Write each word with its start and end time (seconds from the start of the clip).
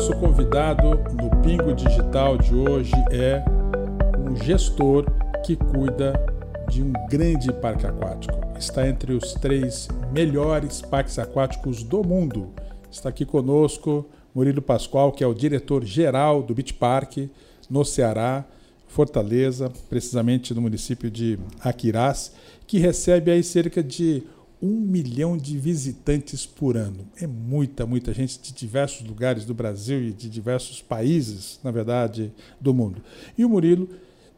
nosso 0.00 0.16
convidado 0.16 0.98
no 1.12 1.42
Pingo 1.42 1.74
Digital 1.74 2.38
de 2.38 2.54
hoje 2.54 2.94
é 3.10 3.44
um 4.18 4.34
gestor 4.34 5.04
que 5.44 5.54
cuida 5.54 6.14
de 6.70 6.82
um 6.82 6.90
grande 7.06 7.52
parque 7.52 7.86
aquático. 7.86 8.32
Está 8.58 8.88
entre 8.88 9.12
os 9.12 9.34
três 9.34 9.88
melhores 10.10 10.80
parques 10.80 11.18
aquáticos 11.18 11.82
do 11.82 12.02
mundo. 12.02 12.48
Está 12.90 13.10
aqui 13.10 13.26
conosco 13.26 14.06
Murilo 14.34 14.62
Pascoal, 14.62 15.12
que 15.12 15.22
é 15.22 15.26
o 15.26 15.34
diretor-geral 15.34 16.42
do 16.42 16.54
Beach 16.54 16.72
Park 16.72 17.18
no 17.68 17.84
Ceará, 17.84 18.46
Fortaleza, 18.88 19.70
precisamente 19.90 20.54
no 20.54 20.62
município 20.62 21.10
de 21.10 21.38
Aquirás, 21.62 22.32
que 22.66 22.78
recebe 22.78 23.32
aí 23.32 23.42
cerca 23.42 23.82
de 23.82 24.22
um 24.62 24.80
milhão 24.80 25.36
de 25.36 25.56
visitantes 25.56 26.44
por 26.44 26.76
ano. 26.76 27.06
É 27.16 27.26
muita, 27.26 27.86
muita 27.86 28.12
gente 28.12 28.38
de 28.40 28.52
diversos 28.52 29.06
lugares 29.06 29.44
do 29.44 29.54
Brasil 29.54 30.02
e 30.02 30.12
de 30.12 30.28
diversos 30.28 30.82
países, 30.82 31.58
na 31.64 31.70
verdade, 31.70 32.32
do 32.60 32.74
mundo. 32.74 33.02
E 33.38 33.44
o 33.44 33.48
Murilo 33.48 33.88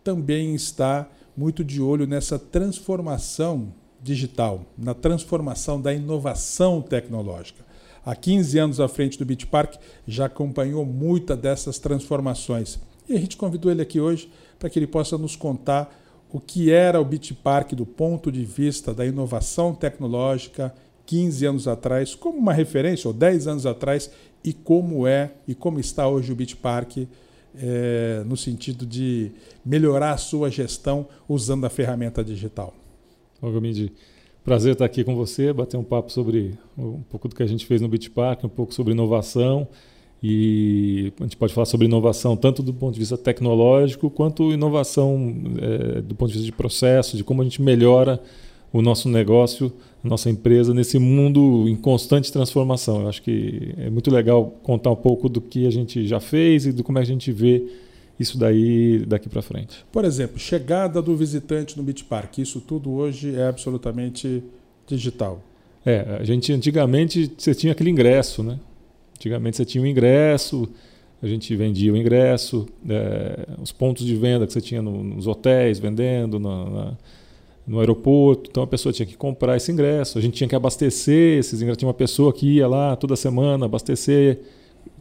também 0.04 0.54
está 0.54 1.08
muito 1.36 1.64
de 1.64 1.80
olho 1.80 2.06
nessa 2.06 2.38
transformação 2.38 3.72
digital, 4.02 4.64
na 4.76 4.94
transformação 4.94 5.80
da 5.80 5.92
inovação 5.92 6.80
tecnológica. 6.80 7.64
Há 8.04 8.16
15 8.16 8.58
anos 8.58 8.80
à 8.80 8.88
frente 8.88 9.18
do 9.18 9.24
Beach 9.24 9.46
Park, 9.46 9.74
já 10.06 10.26
acompanhou 10.26 10.84
muitas 10.84 11.38
dessas 11.38 11.78
transformações. 11.78 12.78
E 13.08 13.14
a 13.14 13.18
gente 13.18 13.36
convidou 13.36 13.70
ele 13.70 13.82
aqui 13.82 14.00
hoje 14.00 14.30
para 14.58 14.68
que 14.68 14.78
ele 14.78 14.86
possa 14.86 15.16
nos 15.16 15.36
contar 15.36 16.01
o 16.32 16.40
que 16.40 16.70
era 16.72 17.00
o 17.00 17.04
Beach 17.04 17.34
Park 17.34 17.72
do 17.72 17.84
ponto 17.84 18.32
de 18.32 18.44
vista 18.44 18.94
da 18.94 19.04
inovação 19.04 19.74
tecnológica 19.74 20.74
15 21.04 21.44
anos 21.44 21.68
atrás, 21.68 22.14
como 22.14 22.38
uma 22.38 22.52
referência, 22.52 23.06
ou 23.06 23.12
10 23.12 23.46
anos 23.46 23.66
atrás, 23.66 24.10
e 24.42 24.52
como 24.52 25.06
é 25.06 25.32
e 25.46 25.54
como 25.54 25.78
está 25.78 26.08
hoje 26.08 26.32
o 26.32 26.34
Beach 26.34 26.56
Park 26.56 26.98
é, 27.54 28.22
no 28.24 28.36
sentido 28.36 28.86
de 28.86 29.30
melhorar 29.64 30.12
a 30.12 30.16
sua 30.16 30.50
gestão 30.50 31.06
usando 31.28 31.66
a 31.66 31.70
ferramenta 31.70 32.24
digital. 32.24 32.74
Gomide, 33.40 33.92
prazer 34.42 34.72
estar 34.72 34.84
aqui 34.84 35.04
com 35.04 35.14
você, 35.14 35.52
bater 35.52 35.76
um 35.76 35.84
papo 35.84 36.10
sobre 36.10 36.58
um 36.78 37.02
pouco 37.02 37.28
do 37.28 37.34
que 37.34 37.42
a 37.42 37.46
gente 37.46 37.66
fez 37.66 37.80
no 37.80 37.88
Beach 37.88 38.08
Park, 38.08 38.44
um 38.44 38.48
pouco 38.48 38.72
sobre 38.72 38.92
inovação 38.92 39.68
e 40.22 41.12
a 41.18 41.24
gente 41.24 41.36
pode 41.36 41.52
falar 41.52 41.64
sobre 41.64 41.86
inovação 41.86 42.36
tanto 42.36 42.62
do 42.62 42.72
ponto 42.72 42.94
de 42.94 43.00
vista 43.00 43.18
tecnológico 43.18 44.08
quanto 44.08 44.52
inovação 44.52 45.34
é, 45.60 46.00
do 46.00 46.14
ponto 46.14 46.28
de 46.28 46.34
vista 46.34 46.46
de 46.46 46.52
processo, 46.52 47.16
de 47.16 47.24
como 47.24 47.40
a 47.40 47.44
gente 47.44 47.60
melhora 47.60 48.20
o 48.72 48.80
nosso 48.80 49.08
negócio, 49.08 49.72
a 50.02 50.08
nossa 50.08 50.30
empresa 50.30 50.72
nesse 50.72 50.98
mundo 50.98 51.68
em 51.68 51.74
constante 51.74 52.32
transformação. 52.32 53.02
Eu 53.02 53.08
acho 53.08 53.20
que 53.20 53.74
é 53.76 53.90
muito 53.90 54.10
legal 54.10 54.54
contar 54.62 54.90
um 54.90 54.96
pouco 54.96 55.28
do 55.28 55.40
que 55.40 55.66
a 55.66 55.70
gente 55.70 56.06
já 56.06 56.20
fez 56.20 56.66
e 56.66 56.72
do 56.72 56.84
como 56.84 56.98
é 56.98 57.02
a 57.02 57.04
gente 57.04 57.32
vê 57.32 57.64
isso 58.18 58.38
daí 58.38 59.00
daqui 59.00 59.28
para 59.28 59.42
frente. 59.42 59.84
Por 59.90 60.04
exemplo, 60.04 60.38
chegada 60.38 61.02
do 61.02 61.16
visitante 61.16 61.76
no 61.76 61.82
Beach 61.82 62.04
Park, 62.04 62.38
isso 62.38 62.60
tudo 62.60 62.92
hoje 62.92 63.34
é 63.34 63.48
absolutamente 63.48 64.42
digital. 64.86 65.42
É, 65.84 66.18
a 66.20 66.24
gente 66.24 66.52
antigamente 66.52 67.30
você 67.36 67.54
tinha 67.54 67.72
aquele 67.72 67.90
ingresso, 67.90 68.42
né? 68.42 68.58
Antigamente 69.22 69.56
você 69.56 69.64
tinha 69.64 69.80
o 69.80 69.84
um 69.84 69.88
ingresso, 69.88 70.68
a 71.22 71.28
gente 71.28 71.54
vendia 71.54 71.92
o 71.92 71.96
ingresso, 71.96 72.66
é, 72.88 73.46
os 73.62 73.70
pontos 73.70 74.04
de 74.04 74.16
venda 74.16 74.48
que 74.48 74.52
você 74.52 74.60
tinha 74.60 74.82
no, 74.82 75.04
nos 75.04 75.28
hotéis 75.28 75.78
vendendo, 75.78 76.40
na, 76.40 76.64
na, 76.64 76.92
no 77.64 77.78
aeroporto. 77.78 78.50
Então 78.50 78.64
a 78.64 78.66
pessoa 78.66 78.92
tinha 78.92 79.06
que 79.06 79.16
comprar 79.16 79.56
esse 79.56 79.70
ingresso, 79.70 80.18
a 80.18 80.20
gente 80.20 80.34
tinha 80.34 80.48
que 80.48 80.56
abastecer 80.56 81.38
esses 81.38 81.62
ingressos. 81.62 81.78
Tinha 81.78 81.86
uma 81.86 81.94
pessoa 81.94 82.32
que 82.32 82.56
ia 82.56 82.66
lá 82.66 82.96
toda 82.96 83.14
semana 83.14 83.66
abastecer, 83.66 84.40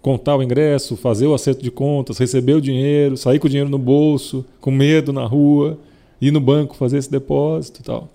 contar 0.04 0.36
o 0.36 0.44
ingresso, 0.44 0.96
fazer 0.96 1.26
o 1.26 1.34
acerto 1.34 1.64
de 1.64 1.72
contas, 1.72 2.20
receber 2.20 2.54
o 2.54 2.62
dinheiro, 2.62 3.18
sair 3.18 3.40
com 3.40 3.48
o 3.48 3.50
dinheiro 3.50 3.72
no 3.72 3.80
bolso, 3.80 4.46
com 4.60 4.70
medo 4.70 5.12
na 5.12 5.26
rua, 5.26 5.80
ir 6.22 6.30
no 6.30 6.40
banco 6.40 6.76
fazer 6.76 7.00
esse 7.00 7.10
depósito 7.10 7.82
e 7.82 7.84
tal. 7.84 8.08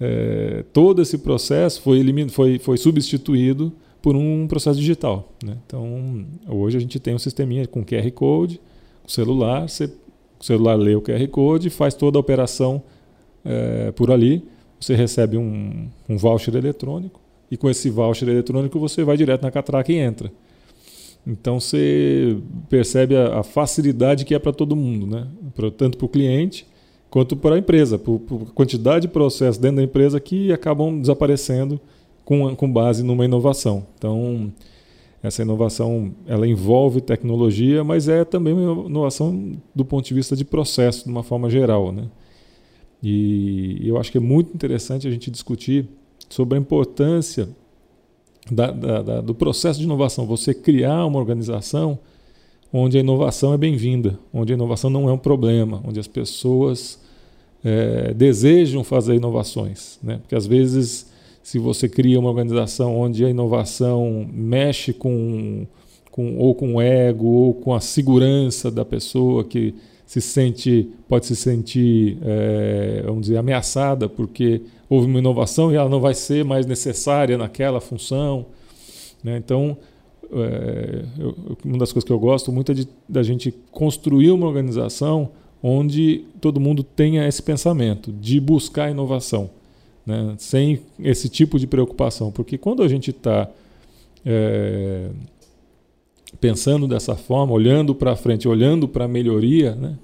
É, 0.00 0.64
todo 0.72 1.02
esse 1.02 1.18
processo 1.18 1.82
foi, 1.82 2.02
foi, 2.30 2.58
foi 2.58 2.78
substituído 2.78 3.70
por 4.06 4.14
um 4.14 4.46
processo 4.46 4.78
digital. 4.78 5.32
Né? 5.44 5.56
Então, 5.66 6.24
hoje 6.48 6.76
a 6.76 6.80
gente 6.80 7.00
tem 7.00 7.12
um 7.12 7.18
sisteminha 7.18 7.66
com 7.66 7.84
QR 7.84 8.08
Code, 8.12 8.60
o 9.04 9.10
celular, 9.10 9.68
você, 9.68 9.86
o 10.38 10.44
celular 10.44 10.76
lê 10.76 10.94
o 10.94 11.02
QR 11.02 11.26
Code, 11.26 11.70
faz 11.70 11.92
toda 11.92 12.16
a 12.16 12.20
operação 12.20 12.84
é, 13.44 13.90
por 13.90 14.12
ali, 14.12 14.44
você 14.78 14.94
recebe 14.94 15.36
um, 15.36 15.88
um 16.08 16.16
voucher 16.16 16.54
eletrônico, 16.54 17.20
e 17.50 17.56
com 17.56 17.68
esse 17.68 17.90
voucher 17.90 18.28
eletrônico 18.28 18.78
você 18.78 19.02
vai 19.02 19.16
direto 19.16 19.42
na 19.42 19.50
catraca 19.50 19.90
e 19.90 19.96
entra. 19.96 20.30
Então 21.26 21.58
você 21.58 22.38
percebe 22.70 23.16
a, 23.16 23.40
a 23.40 23.42
facilidade 23.42 24.24
que 24.24 24.36
é 24.36 24.38
para 24.38 24.52
todo 24.52 24.76
mundo, 24.76 25.04
né? 25.08 25.26
Tanto 25.76 25.98
para 25.98 26.06
o 26.06 26.08
cliente 26.08 26.64
quanto 27.10 27.36
para 27.36 27.56
a 27.56 27.58
empresa, 27.58 27.98
por, 27.98 28.20
por 28.20 28.52
quantidade 28.52 29.08
de 29.08 29.08
processos 29.08 29.58
dentro 29.58 29.78
da 29.78 29.82
empresa 29.82 30.20
que 30.20 30.52
acabam 30.52 31.00
desaparecendo 31.00 31.80
com, 32.26 32.54
com 32.56 32.70
base 32.70 33.04
numa 33.04 33.24
inovação. 33.24 33.86
Então, 33.96 34.52
essa 35.22 35.42
inovação 35.42 36.12
ela 36.26 36.46
envolve 36.46 37.00
tecnologia, 37.00 37.84
mas 37.84 38.08
é 38.08 38.24
também 38.24 38.52
uma 38.52 38.88
inovação 38.88 39.52
do 39.72 39.84
ponto 39.84 40.04
de 40.04 40.12
vista 40.12 40.34
de 40.34 40.44
processo, 40.44 41.04
de 41.04 41.10
uma 41.10 41.22
forma 41.22 41.48
geral. 41.48 41.92
Né? 41.92 42.08
E 43.00 43.80
eu 43.84 43.96
acho 43.96 44.10
que 44.10 44.18
é 44.18 44.20
muito 44.20 44.52
interessante 44.52 45.06
a 45.06 45.10
gente 45.10 45.30
discutir 45.30 45.88
sobre 46.28 46.58
a 46.58 46.60
importância 46.60 47.48
da, 48.50 48.72
da, 48.72 49.02
da, 49.02 49.20
do 49.20 49.34
processo 49.34 49.78
de 49.78 49.84
inovação. 49.84 50.26
Você 50.26 50.52
criar 50.52 51.06
uma 51.06 51.20
organização 51.20 51.96
onde 52.72 52.96
a 52.96 53.00
inovação 53.00 53.54
é 53.54 53.56
bem-vinda, 53.56 54.18
onde 54.34 54.52
a 54.52 54.56
inovação 54.56 54.90
não 54.90 55.08
é 55.08 55.12
um 55.12 55.18
problema, 55.18 55.80
onde 55.86 56.00
as 56.00 56.08
pessoas 56.08 57.00
é, 57.64 58.12
desejam 58.12 58.82
fazer 58.82 59.14
inovações. 59.14 60.00
Né? 60.02 60.18
Porque 60.18 60.34
às 60.34 60.44
vezes 60.44 61.14
se 61.46 61.60
você 61.60 61.88
cria 61.88 62.18
uma 62.18 62.28
organização 62.28 62.98
onde 62.98 63.24
a 63.24 63.30
inovação 63.30 64.28
mexe 64.32 64.92
com, 64.92 65.64
com 66.10 66.38
ou 66.38 66.52
com 66.56 66.74
o 66.74 66.80
ego 66.80 67.24
ou 67.24 67.54
com 67.54 67.72
a 67.72 67.78
segurança 67.78 68.68
da 68.68 68.84
pessoa 68.84 69.44
que 69.44 69.72
se 70.04 70.20
sente 70.20 70.90
pode 71.08 71.24
se 71.24 71.36
sentir 71.36 72.18
é, 72.24 73.02
vamos 73.06 73.20
dizer 73.20 73.36
ameaçada 73.36 74.08
porque 74.08 74.62
houve 74.90 75.06
uma 75.06 75.20
inovação 75.20 75.70
e 75.70 75.76
ela 75.76 75.88
não 75.88 76.00
vai 76.00 76.14
ser 76.14 76.44
mais 76.44 76.66
necessária 76.66 77.38
naquela 77.38 77.80
função 77.80 78.46
né? 79.22 79.36
então 79.36 79.76
é, 80.32 81.04
eu, 81.16 81.36
uma 81.64 81.78
das 81.78 81.92
coisas 81.92 82.04
que 82.04 82.12
eu 82.12 82.18
gosto 82.18 82.50
muito 82.50 82.72
é 82.72 82.74
de, 82.74 82.88
da 83.08 83.22
gente 83.22 83.54
construir 83.70 84.32
uma 84.32 84.48
organização 84.48 85.28
onde 85.62 86.24
todo 86.40 86.58
mundo 86.58 86.82
tenha 86.82 87.24
esse 87.28 87.40
pensamento 87.40 88.10
de 88.10 88.40
buscar 88.40 88.90
inovação 88.90 89.48
né? 90.06 90.34
sem 90.38 90.80
esse 91.00 91.28
tipo 91.28 91.58
de 91.58 91.66
preocupação. 91.66 92.30
Porque 92.30 92.56
quando 92.56 92.82
a 92.82 92.88
gente 92.88 93.10
está 93.10 93.48
é, 94.24 95.08
pensando 96.40 96.86
dessa 96.86 97.16
forma, 97.16 97.52
olhando 97.52 97.94
para 97.94 98.14
frente, 98.14 98.46
olhando 98.48 98.86
para 98.86 99.06
a 99.06 99.08
melhoria, 99.08 99.74
né? 99.74 99.98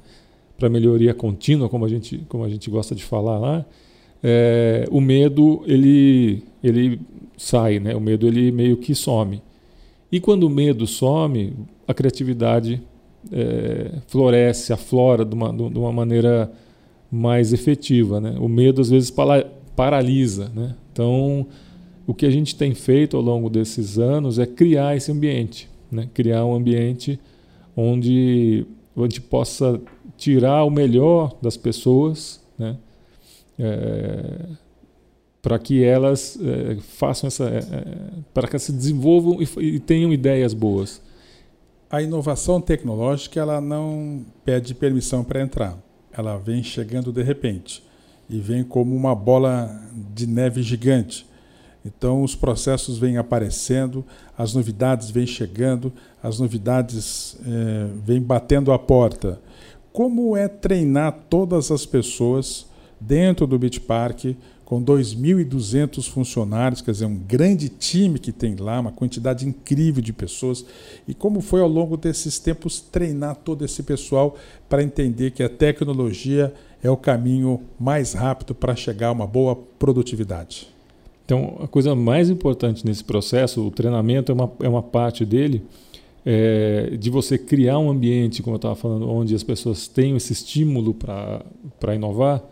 para 0.59 0.67
a 0.67 0.71
melhoria 0.71 1.15
contínua, 1.15 1.69
como 1.69 1.85
a, 1.85 1.89
gente, 1.89 2.19
como 2.29 2.45
a 2.45 2.49
gente 2.49 2.69
gosta 2.69 2.95
de 2.95 3.05
falar 3.05 3.39
lá, 3.39 3.65
é, 4.23 4.87
o 4.91 5.01
medo 5.01 5.63
ele, 5.67 6.43
ele 6.63 7.01
sai, 7.37 7.79
né? 7.79 7.95
o 7.95 8.01
medo 8.01 8.27
ele 8.27 8.51
meio 8.51 8.77
que 8.77 8.95
some. 8.95 9.41
E 10.11 10.21
quando 10.21 10.45
o 10.45 10.51
medo 10.51 10.87
some, 10.87 11.55
a 11.87 11.95
criatividade 11.95 12.83
é, 13.31 13.93
floresce, 14.09 14.73
aflora 14.73 15.25
de 15.25 15.35
uma, 15.35 15.53
de 15.53 15.79
uma 15.79 15.93
maneira 15.93 16.53
mais 17.11 17.53
efetiva. 17.53 18.21
Né? 18.21 18.35
O 18.39 18.49
medo 18.49 18.81
às 18.81 18.91
vezes 18.91 19.11
paralisa. 19.77 20.51
Né? 20.55 20.75
Então, 20.93 21.47
o 22.07 22.15
que 22.15 22.27
a 22.27 22.31
gente 22.31 22.57
tem 22.57 22.75
feito 22.75 23.17
ao 23.17 23.23
longo 23.23 23.49
desses 23.49 23.99
anos 23.99 24.39
é 24.39 24.47
criar 24.47 24.97
esse 24.97 25.11
ambiente, 25.11 25.69
né? 25.91 26.09
criar 26.13 26.45
um 26.45 26.55
ambiente 26.55 27.19
onde 27.77 28.67
a 28.97 29.03
gente 29.03 29.21
possa 29.21 29.81
tirar 30.17 30.65
o 30.65 30.71
melhor 30.71 31.37
das 31.41 31.57
pessoas, 31.57 32.41
né? 32.59 32.77
É, 33.59 34.47
para 35.41 35.59
que 35.59 35.83
elas 35.83 36.39
é, 36.41 36.77
façam 36.81 37.27
essa, 37.27 37.45
é, 37.45 37.59
é 37.59 37.97
para 38.33 38.47
que 38.47 38.59
se 38.59 38.73
desenvolvam 38.73 39.39
e, 39.43 39.49
e, 39.75 39.81
tenham 39.81 40.13
ideias 40.13 40.55
boas. 40.55 41.03
A 41.91 42.01
inovação 42.01 42.61
tecnológica 42.61 43.41
ela 43.41 43.61
não 43.61 44.25
pede 44.45 44.75
permissão 44.75 45.25
para 45.25 45.43
entrar, 45.43 45.79
ela 46.13 46.39
vem 46.39 46.63
chegando 46.63 47.13
de 47.13 47.23
repente 47.23 47.83
e 48.29 48.39
vem 48.39 48.65
como 48.65 48.95
uma 48.95 49.15
bola 49.15 49.71
de 50.15 50.27
neve 50.27 50.63
gigante. 50.63 51.27
Então 51.85 52.23
os 52.23 52.35
processos 52.35 52.99
vêm 52.99 53.17
aparecendo, 53.17 54.05
as 54.39 54.55
novidades 54.55 55.11
vêm 55.11 55.27
chegando, 55.27 55.93
as 56.23 56.39
novidades 56.39 57.37
é, 57.45 57.89
vêm 58.05 58.21
batendo 58.21 58.73
a 58.73 58.79
porta. 58.79 59.41
Como 59.93 60.37
é 60.37 60.49
treinar 60.49 61.13
todas 61.29 61.71
as 61.71 61.85
pessoas 61.85 62.67
dentro 63.01 63.47
do 63.47 63.59
Beach 63.59 63.81
Park, 63.81 64.25
com 64.73 64.83
2.200 64.83 66.09
funcionários, 66.09 66.81
quer 66.81 66.93
dizer, 66.93 67.05
um 67.05 67.19
grande 67.19 67.69
time 67.69 68.19
que 68.19 68.33
tem 68.33 68.57
lá, 68.57 68.81
uma 68.81 68.91
quantidade 68.91 69.47
incrível 69.47 70.03
de 70.03 70.15
pessoas. 70.15 70.65
E 71.07 71.13
como 71.13 71.43
foi 71.43 71.61
ao 71.61 71.69
longo 71.69 71.95
desses 71.95 72.39
tempos 72.39 72.81
treinar 72.81 73.37
todo 73.37 73.67
esse 73.67 73.83
pessoal 73.83 74.35
para 74.71 74.83
entender 74.83 75.33
que 75.33 75.43
a 75.43 75.49
tecnologia 75.49 76.55
é 76.83 76.91
o 76.91 76.97
caminho 76.97 77.61
mais 77.79 78.13
rápido 78.13 78.55
para 78.55 78.75
chegar 78.75 79.09
a 79.09 79.13
uma 79.13 79.27
boa 79.27 79.55
produtividade? 79.55 80.69
Então, 81.25 81.57
a 81.63 81.69
coisa 81.69 81.95
mais 81.95 82.29
importante 82.29 82.85
nesse 82.85 83.05
processo, 83.05 83.67
o 83.67 83.71
treinamento 83.71 84.33
é 84.33 84.35
uma, 84.35 84.53
é 84.61 84.69
uma 84.69 84.83
parte 84.83 85.25
dele, 85.25 85.63
é, 86.27 86.97
de 86.99 87.11
você 87.11 87.39
criar 87.39 87.79
um 87.79 87.91
ambiente, 87.91 88.43
como 88.43 88.55
eu 88.55 88.59
estava 88.59 88.75
falando, 88.75 89.09
onde 89.09 89.35
as 89.35 89.43
pessoas 89.43 89.87
tenham 89.89 90.17
esse 90.17 90.33
estímulo 90.33 90.95
para 90.95 91.95
inovar. 91.95 92.43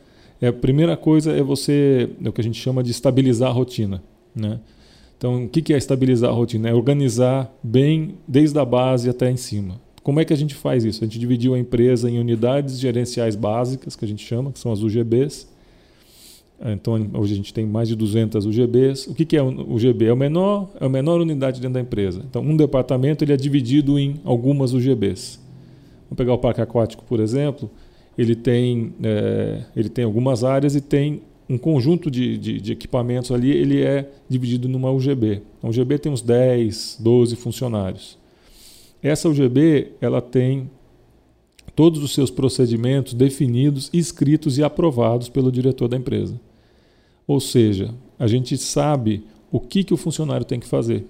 É, 0.41 0.49
a 0.49 0.53
primeira 0.53 0.97
coisa 0.97 1.33
é 1.33 1.43
você, 1.43 2.09
é 2.25 2.29
o 2.29 2.33
que 2.33 2.41
a 2.41 2.45
gente 2.45 2.59
chama 2.59 2.83
de 2.83 2.91
estabilizar 2.91 3.51
a 3.51 3.53
rotina. 3.53 4.03
Né? 4.35 4.59
Então, 5.19 5.45
o 5.45 5.49
que 5.49 5.75
é 5.75 5.77
estabilizar 5.77 6.31
a 6.31 6.33
rotina? 6.33 6.71
É 6.71 6.75
organizar 6.75 7.53
bem 7.63 8.15
desde 8.27 8.59
a 8.59 8.65
base 8.65 9.11
até 9.11 9.31
em 9.31 9.37
cima. 9.37 9.81
Como 10.03 10.19
é 10.19 10.25
que 10.25 10.33
a 10.33 10.37
gente 10.37 10.55
faz 10.55 10.85
isso? 10.85 11.05
A 11.05 11.07
gente 11.07 11.19
dividiu 11.19 11.55
a 11.55 11.59
empresa 11.59 12.11
em 12.11 12.19
unidades 12.19 12.79
gerenciais 12.79 13.37
básicas, 13.37 13.95
que 13.97 14.05
a 14.05 14.09
gente 14.09 14.25
chama, 14.25 14.51
que 14.51 14.59
são 14.59 14.73
as 14.73 14.83
UGBs. 14.83 15.49
Então, 16.63 16.95
hoje 17.15 17.33
a 17.33 17.37
gente 17.37 17.55
tem 17.55 17.67
mais 17.67 17.89
de 17.89 17.97
200 17.97 18.45
UGBs. 18.45 19.07
O 19.07 19.15
que 19.15 19.37
é 19.37 19.43
o 19.43 19.49
UGB? 19.49 20.07
É, 20.07 20.13
o 20.13 20.17
menor, 20.17 20.71
é 20.79 20.85
a 20.85 20.89
menor 20.89 21.21
unidade 21.21 21.59
dentro 21.61 21.75
da 21.75 21.81
empresa. 21.81 22.23
Então, 22.29 22.43
um 22.43 22.57
departamento 22.57 23.25
ele 23.25 23.33
é 23.33 23.37
dividido 23.37 23.99
em 23.99 24.21
algumas 24.25 24.75
UGBs. 24.75 25.41
Vamos 26.05 26.17
pegar 26.17 26.35
o 26.35 26.39
parque 26.39 26.61
aquático, 26.61 27.03
por 27.05 27.19
exemplo. 27.19 27.71
Ele 28.17 28.35
tem, 28.35 28.93
é, 29.03 29.63
ele 29.75 29.89
tem 29.89 30.05
algumas 30.05 30.45
áreas 30.45 30.75
e 30.75 30.83
tem 30.83 31.23
um 31.49 31.57
conjunto 31.57 32.11
de, 32.11 32.37
de, 32.37 32.61
de, 32.61 32.73
equipamentos 32.73 33.33
ali. 33.33 33.51
Ele 33.51 33.83
é 33.83 34.11
dividido 34.29 34.69
numa 34.69 34.91
UGB. 34.91 35.41
A 35.63 35.69
UGB 35.69 35.99
tem 35.99 36.13
uns 36.13 36.21
10, 36.21 36.99
12 37.01 37.37
funcionários. 37.37 38.20
Essa 39.03 39.29
UGB 39.29 39.93
ela 40.01 40.21
tem 40.21 40.71
todos 41.75 42.03
os 42.03 42.13
seus 42.13 42.31
procedimentos 42.31 43.15
definidos, 43.15 43.89
escritos 43.93 44.59
e 44.59 44.63
aprovados 44.63 45.29
pelo 45.29 45.51
diretor 45.51 45.89
da 45.89 45.97
empresa. 45.97 46.39
Ou 47.27 47.41
seja, 47.41 47.95
a 48.19 48.27
gente 48.27 48.59
sabe 48.59 49.25
o 49.51 49.59
que, 49.59 49.85
que 49.85 49.95
o 49.95 49.97
funcionário 49.97 50.45
tem 50.45 50.61
que 50.61 50.67
fazer. 50.67 51.07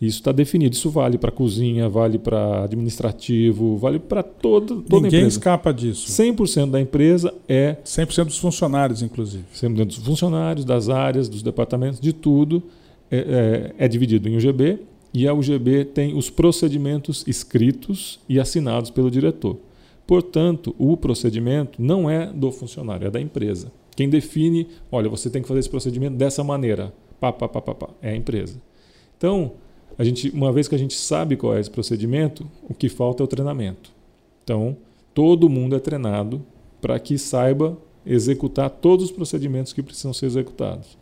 Isso 0.00 0.18
está 0.18 0.32
definido. 0.32 0.74
Isso 0.74 0.90
vale 0.90 1.16
para 1.16 1.30
cozinha, 1.30 1.88
vale 1.88 2.18
para 2.18 2.64
administrativo, 2.64 3.76
vale 3.78 3.98
para 3.98 4.22
toda, 4.22 4.74
toda 4.74 4.96
Ninguém 4.96 5.20
empresa. 5.20 5.38
escapa 5.38 5.72
disso. 5.72 6.10
100% 6.10 6.70
da 6.70 6.80
empresa 6.80 7.32
é. 7.48 7.76
100% 7.84 8.24
dos 8.24 8.38
funcionários, 8.38 9.00
inclusive. 9.02 9.44
100% 9.54 9.86
dos 9.86 9.96
funcionários, 9.98 10.64
das 10.64 10.88
áreas, 10.88 11.28
dos 11.28 11.42
departamentos, 11.42 11.98
de 11.98 12.12
tudo 12.12 12.62
é, 13.10 13.72
é, 13.78 13.84
é 13.84 13.88
dividido 13.88 14.28
em 14.28 14.36
UGB 14.36 14.80
e 15.16 15.26
a 15.26 15.32
UGB 15.32 15.86
tem 15.86 16.14
os 16.14 16.28
procedimentos 16.28 17.24
escritos 17.26 18.20
e 18.28 18.38
assinados 18.38 18.90
pelo 18.90 19.10
diretor. 19.10 19.56
Portanto, 20.06 20.76
o 20.78 20.94
procedimento 20.94 21.80
não 21.80 22.10
é 22.10 22.26
do 22.26 22.52
funcionário, 22.52 23.06
é 23.06 23.10
da 23.10 23.18
empresa. 23.18 23.72
Quem 23.96 24.10
define, 24.10 24.68
olha, 24.92 25.08
você 25.08 25.30
tem 25.30 25.40
que 25.40 25.48
fazer 25.48 25.60
esse 25.60 25.70
procedimento 25.70 26.18
dessa 26.18 26.44
maneira, 26.44 26.92
pá, 27.18 27.32
pá, 27.32 27.48
pá, 27.48 27.62
pá, 27.62 27.74
pá, 27.74 27.88
é 28.02 28.10
a 28.10 28.14
empresa. 28.14 28.60
Então, 29.16 29.52
a 29.96 30.04
gente, 30.04 30.28
uma 30.28 30.52
vez 30.52 30.68
que 30.68 30.74
a 30.74 30.78
gente 30.78 30.92
sabe 30.92 31.34
qual 31.34 31.56
é 31.56 31.60
esse 31.60 31.70
procedimento, 31.70 32.46
o 32.68 32.74
que 32.74 32.90
falta 32.90 33.22
é 33.22 33.24
o 33.24 33.26
treinamento. 33.26 33.90
Então, 34.44 34.76
todo 35.14 35.48
mundo 35.48 35.74
é 35.74 35.78
treinado 35.78 36.44
para 36.78 36.98
que 36.98 37.16
saiba 37.16 37.78
executar 38.04 38.68
todos 38.68 39.06
os 39.06 39.10
procedimentos 39.10 39.72
que 39.72 39.82
precisam 39.82 40.12
ser 40.12 40.26
executados. 40.26 40.98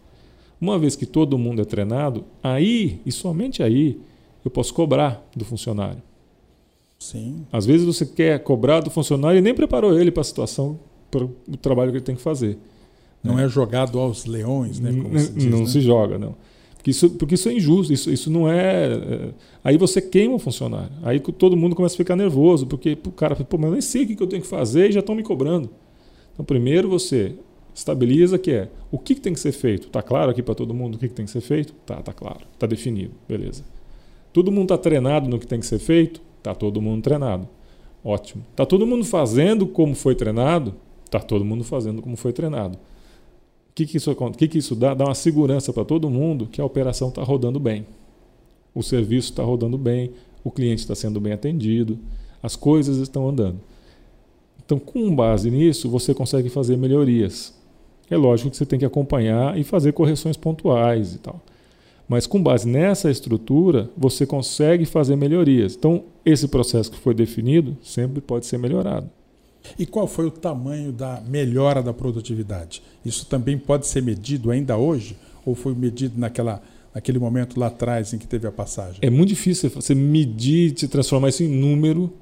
Uma 0.64 0.78
vez 0.78 0.96
que 0.96 1.04
todo 1.04 1.36
mundo 1.36 1.60
é 1.60 1.64
treinado, 1.66 2.24
aí 2.42 2.98
e 3.04 3.12
somente 3.12 3.62
aí 3.62 4.00
eu 4.42 4.50
posso 4.50 4.72
cobrar 4.72 5.22
do 5.36 5.44
funcionário. 5.44 6.02
Sim. 6.98 7.44
Às 7.52 7.66
vezes 7.66 7.84
você 7.84 8.06
quer 8.06 8.42
cobrar 8.42 8.80
do 8.80 8.88
funcionário 8.88 9.36
e 9.36 9.42
nem 9.42 9.52
preparou 9.52 9.98
ele 9.98 10.10
para 10.10 10.22
a 10.22 10.24
situação, 10.24 10.78
para 11.10 11.22
o 11.22 11.56
trabalho 11.60 11.90
que 11.90 11.98
ele 11.98 12.04
tem 12.04 12.16
que 12.16 12.22
fazer. 12.22 12.56
Não 13.22 13.36
né? 13.36 13.44
é 13.44 13.48
jogado 13.48 13.98
aos 13.98 14.24
leões, 14.24 14.80
né? 14.80 14.90
Se 15.18 15.32
diz, 15.32 15.44
não 15.44 15.58
né? 15.60 15.66
se 15.66 15.82
joga, 15.82 16.16
não. 16.16 16.34
Porque 16.76 16.90
isso, 16.92 17.10
porque 17.10 17.34
isso 17.34 17.50
é 17.50 17.52
injusto, 17.52 17.92
isso, 17.92 18.10
isso 18.10 18.30
não 18.30 18.50
é, 18.50 18.86
é. 18.94 19.28
Aí 19.62 19.76
você 19.76 20.00
queima 20.00 20.34
o 20.34 20.38
funcionário. 20.38 20.92
Aí 21.02 21.20
todo 21.20 21.58
mundo 21.58 21.76
começa 21.76 21.94
a 21.94 21.98
ficar 21.98 22.16
nervoso, 22.16 22.66
porque 22.66 22.96
o 23.06 23.12
cara, 23.12 23.36
pô, 23.36 23.58
mas 23.58 23.66
eu 23.66 23.72
nem 23.72 23.80
sei 23.82 24.04
o 24.04 24.06
que 24.06 24.22
eu 24.22 24.26
tenho 24.26 24.40
que 24.40 24.48
fazer 24.48 24.88
e 24.88 24.92
já 24.92 25.00
estão 25.00 25.14
me 25.14 25.22
cobrando. 25.22 25.68
Então, 26.32 26.42
primeiro 26.42 26.88
você 26.88 27.34
estabiliza 27.74 28.38
que 28.38 28.52
é 28.52 28.68
o 28.90 28.98
que, 28.98 29.14
que 29.14 29.20
tem 29.20 29.32
que 29.32 29.40
ser 29.40 29.52
feito. 29.52 29.88
Está 29.88 30.02
claro 30.02 30.30
aqui 30.30 30.42
para 30.42 30.54
todo 30.54 30.72
mundo 30.72 30.94
o 30.94 30.98
que, 30.98 31.08
que 31.08 31.14
tem 31.14 31.24
que 31.24 31.30
ser 31.30 31.40
feito? 31.40 31.74
Tá, 31.84 31.96
tá 31.96 32.12
claro, 32.12 32.46
tá 32.58 32.66
definido, 32.66 33.12
beleza. 33.28 33.64
Todo 34.32 34.50
mundo 34.50 34.74
está 34.74 34.78
treinado 34.78 35.28
no 35.28 35.38
que 35.38 35.46
tem 35.46 35.60
que 35.60 35.66
ser 35.66 35.78
feito? 35.78 36.20
Tá 36.42 36.54
todo 36.54 36.80
mundo 36.80 37.02
treinado. 37.02 37.48
Ótimo. 38.04 38.44
Tá 38.54 38.66
todo 38.66 38.86
mundo 38.86 39.04
fazendo 39.04 39.66
como 39.66 39.94
foi 39.94 40.14
treinado? 40.14 40.74
Tá 41.10 41.18
todo 41.20 41.44
mundo 41.44 41.64
fazendo 41.64 42.02
como 42.02 42.16
foi 42.16 42.32
treinado. 42.32 42.76
O 42.76 43.74
que, 43.74 43.86
que, 43.86 43.96
isso, 43.96 44.14
que, 44.36 44.48
que 44.48 44.58
isso 44.58 44.76
dá? 44.76 44.94
Dá 44.94 45.04
uma 45.04 45.14
segurança 45.14 45.72
para 45.72 45.84
todo 45.84 46.08
mundo 46.10 46.46
que 46.46 46.60
a 46.60 46.64
operação 46.64 47.08
está 47.08 47.22
rodando 47.22 47.58
bem. 47.58 47.86
O 48.74 48.82
serviço 48.82 49.30
está 49.30 49.42
rodando 49.42 49.78
bem, 49.78 50.12
o 50.42 50.50
cliente 50.50 50.82
está 50.82 50.94
sendo 50.94 51.20
bem 51.20 51.32
atendido, 51.32 51.98
as 52.42 52.56
coisas 52.56 52.98
estão 52.98 53.28
andando. 53.28 53.60
Então, 54.64 54.78
com 54.78 55.14
base 55.14 55.50
nisso, 55.50 55.88
você 55.90 56.14
consegue 56.14 56.48
fazer 56.48 56.76
melhorias. 56.76 57.54
É 58.10 58.16
lógico 58.16 58.50
que 58.50 58.56
você 58.56 58.66
tem 58.66 58.78
que 58.78 58.84
acompanhar 58.84 59.58
e 59.58 59.64
fazer 59.64 59.92
correções 59.92 60.36
pontuais 60.36 61.14
e 61.14 61.18
tal. 61.18 61.40
Mas 62.08 62.26
com 62.26 62.42
base 62.42 62.68
nessa 62.68 63.10
estrutura, 63.10 63.90
você 63.96 64.26
consegue 64.26 64.84
fazer 64.84 65.16
melhorias. 65.16 65.74
Então, 65.74 66.04
esse 66.24 66.46
processo 66.48 66.90
que 66.90 66.98
foi 66.98 67.14
definido 67.14 67.76
sempre 67.82 68.20
pode 68.20 68.46
ser 68.46 68.58
melhorado. 68.58 69.08
E 69.78 69.86
qual 69.86 70.06
foi 70.06 70.26
o 70.26 70.30
tamanho 70.30 70.92
da 70.92 71.22
melhora 71.26 71.82
da 71.82 71.94
produtividade? 71.94 72.82
Isso 73.04 73.24
também 73.26 73.56
pode 73.56 73.86
ser 73.86 74.02
medido 74.02 74.50
ainda 74.50 74.76
hoje? 74.76 75.16
Ou 75.46 75.54
foi 75.54 75.74
medido 75.74 76.18
naquela, 76.18 76.62
naquele 76.94 77.18
momento 77.18 77.58
lá 77.58 77.68
atrás 77.68 78.12
em 78.12 78.18
que 78.18 78.26
teve 78.26 78.46
a 78.46 78.52
passagem? 78.52 78.98
É 79.00 79.08
muito 79.08 79.30
difícil 79.30 79.70
você 79.70 79.94
medir, 79.94 80.74
se 80.78 80.86
transformar 80.86 81.30
isso 81.30 81.42
em 81.42 81.48
número, 81.48 82.12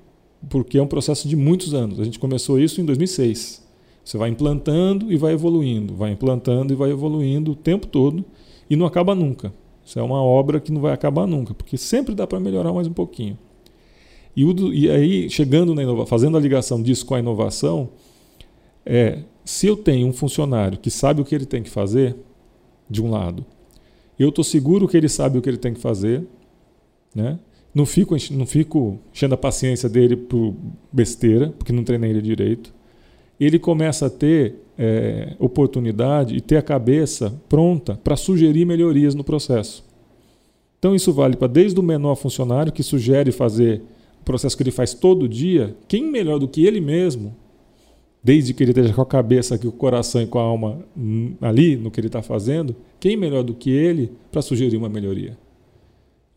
porque 0.49 0.79
é 0.79 0.83
um 0.83 0.87
processo 0.87 1.29
de 1.29 1.35
muitos 1.35 1.75
anos. 1.75 1.99
A 1.99 2.05
gente 2.05 2.21
começou 2.21 2.61
isso 2.61 2.81
em 2.81 2.85
2006. 2.85 3.63
Você 4.05 4.19
vai 4.19 4.31
implantando 4.31 5.13
e 5.13 5.17
vai 5.17 5.33
evoluindo, 5.33 5.95
vai 5.95 6.11
implantando 6.13 6.73
e 6.73 6.77
vai 6.77 6.91
evoluindo 6.91 7.53
o 7.53 7.57
tempo 7.57 7.87
todo 7.87 8.25
e 8.69 8.75
não 8.75 8.87
acaba 8.87 9.15
nunca. 9.15 9.53
Isso 9.85 9.99
é 9.99 10.03
uma 10.03 10.23
obra 10.23 10.61
que 10.61 10.73
não 10.73 10.81
vai 10.81 10.93
acabar 10.93 11.27
nunca, 11.27 11.55
porque 11.55 11.77
sempre 11.77 12.15
dá 12.15 12.27
para 12.27 12.41
melhorar 12.41 12.73
mais 12.73 12.87
um 12.87 12.93
pouquinho. 12.93 13.39
E, 14.37 14.45
o, 14.45 14.73
e 14.73 14.91
aí, 14.91 15.29
chegando 15.29 15.75
na 15.75 15.83
inovação, 15.83 16.07
fazendo 16.07 16.37
a 16.37 16.41
ligação 16.41 16.83
disso 16.83 17.05
com 17.05 17.15
a 17.15 17.19
inovação, 17.19 17.91
é 18.85 19.21
se 19.45 19.67
eu 19.67 19.77
tenho 19.77 20.07
um 20.07 20.13
funcionário 20.13 20.79
que 20.79 20.91
sabe 20.91 21.21
o 21.21 21.25
que 21.25 21.35
ele 21.35 21.47
tem 21.47 21.63
que 21.63 21.71
fazer, 21.71 22.17
de 22.89 23.03
um 23.03 23.11
lado, 23.11 23.45
eu 24.19 24.29
estou 24.29 24.45
seguro 24.45 24.87
que 24.87 24.97
ele 24.97 25.09
sabe 25.09 25.39
o 25.39 25.43
que 25.43 25.49
ele 25.49 25.57
tem 25.57 25.73
que 25.73 25.81
fazer, 25.81 26.27
né? 27.15 27.39
não, 27.75 27.87
fico, 27.87 28.15
não 28.31 28.47
fico 28.47 28.99
enchendo 29.13 29.35
a 29.35 29.39
paciência 29.39 29.89
dele 29.89 30.17
por 30.17 30.55
besteira, 30.93 31.51
porque 31.59 31.73
não 31.73 31.85
treinei 31.85 32.11
ele 32.11 32.21
direito 32.21 32.73
ele 33.39 33.59
começa 33.59 34.07
a 34.07 34.11
ter 34.11 34.55
é, 34.79 35.35
oportunidade 35.39 36.37
e 36.37 36.41
ter 36.41 36.57
a 36.57 36.63
cabeça 36.63 37.33
pronta 37.49 37.99
para 38.03 38.17
sugerir 38.17 38.65
melhorias 38.65 39.15
no 39.15 39.25
processo. 39.25 39.85
Então 40.79 40.95
isso 40.95 41.13
vale 41.13 41.37
para 41.37 41.49
desde 41.49 41.79
o 41.79 41.83
menor 41.83 42.17
funcionário 42.17 42.73
que 42.73 42.83
sugere 42.83 43.31
fazer 43.31 43.83
o 44.21 44.25
processo 44.25 44.57
que 44.57 44.63
ele 44.63 44.71
faz 44.71 44.95
todo 44.95 45.29
dia, 45.29 45.77
quem 45.87 46.11
melhor 46.11 46.39
do 46.39 46.49
que 46.49 46.65
ele 46.65 46.81
mesmo, 46.81 47.35
desde 48.23 48.55
que 48.55 48.63
ele 48.63 48.71
esteja 48.71 48.95
com 48.95 49.03
a 49.03 49.07
cabeça, 49.07 49.59
com 49.59 49.69
o 49.69 49.73
coração 49.73 50.23
e 50.23 50.27
com 50.27 50.39
a 50.39 50.43
alma 50.43 50.85
ali 51.41 51.77
no 51.77 51.91
que 51.91 52.01
ele 52.01 52.07
está 52.07 52.23
fazendo, 52.23 52.75
quem 53.01 53.17
melhor 53.17 53.43
do 53.43 53.55
que 53.55 53.71
ele 53.71 54.13
para 54.31 54.43
sugerir 54.43 54.77
uma 54.77 54.89
melhoria? 54.89 55.37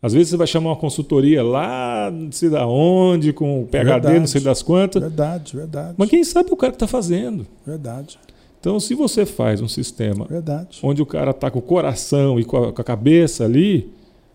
Às 0.06 0.12
vezes 0.12 0.28
você 0.28 0.36
vai 0.36 0.46
chamar 0.46 0.70
uma 0.70 0.76
consultoria 0.76 1.42
lá, 1.42 2.12
não 2.12 2.30
sei 2.30 2.48
da 2.48 2.64
onde, 2.64 3.32
com 3.32 3.62
o 3.62 3.66
PHD, 3.66 3.84
verdade, 3.84 4.18
não 4.20 4.26
sei 4.28 4.40
das 4.40 4.62
quantas. 4.62 5.02
Verdade, 5.02 5.56
verdade. 5.56 5.94
Mas 5.98 6.08
quem 6.08 6.22
sabe 6.22 6.48
é 6.48 6.52
o 6.52 6.56
cara 6.56 6.70
que 6.70 6.76
está 6.76 6.86
fazendo. 6.86 7.44
Verdade. 7.66 8.16
Então, 8.60 8.78
se 8.78 8.94
você 8.94 9.26
faz 9.26 9.60
um 9.60 9.66
sistema 9.66 10.24
verdade. 10.26 10.78
onde 10.80 11.02
o 11.02 11.06
cara 11.06 11.32
está 11.32 11.50
com 11.50 11.58
o 11.58 11.62
coração 11.62 12.38
e 12.38 12.44
com 12.44 12.56
a, 12.56 12.72
com 12.72 12.80
a, 12.80 12.84
cabeça 12.84 13.44
ali, 13.44 13.90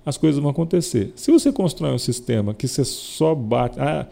as 0.06 0.18
coisas 0.18 0.42
vão 0.42 0.52
acontecer. 0.52 1.14
Se 1.16 1.32
você 1.32 1.54
constrói 1.54 1.94
um 1.94 1.98
sistema 1.98 2.54
que 2.54 2.68
você 2.68 2.84
só 2.84 3.34
bate. 3.34 3.80
Ah, 3.80 4.08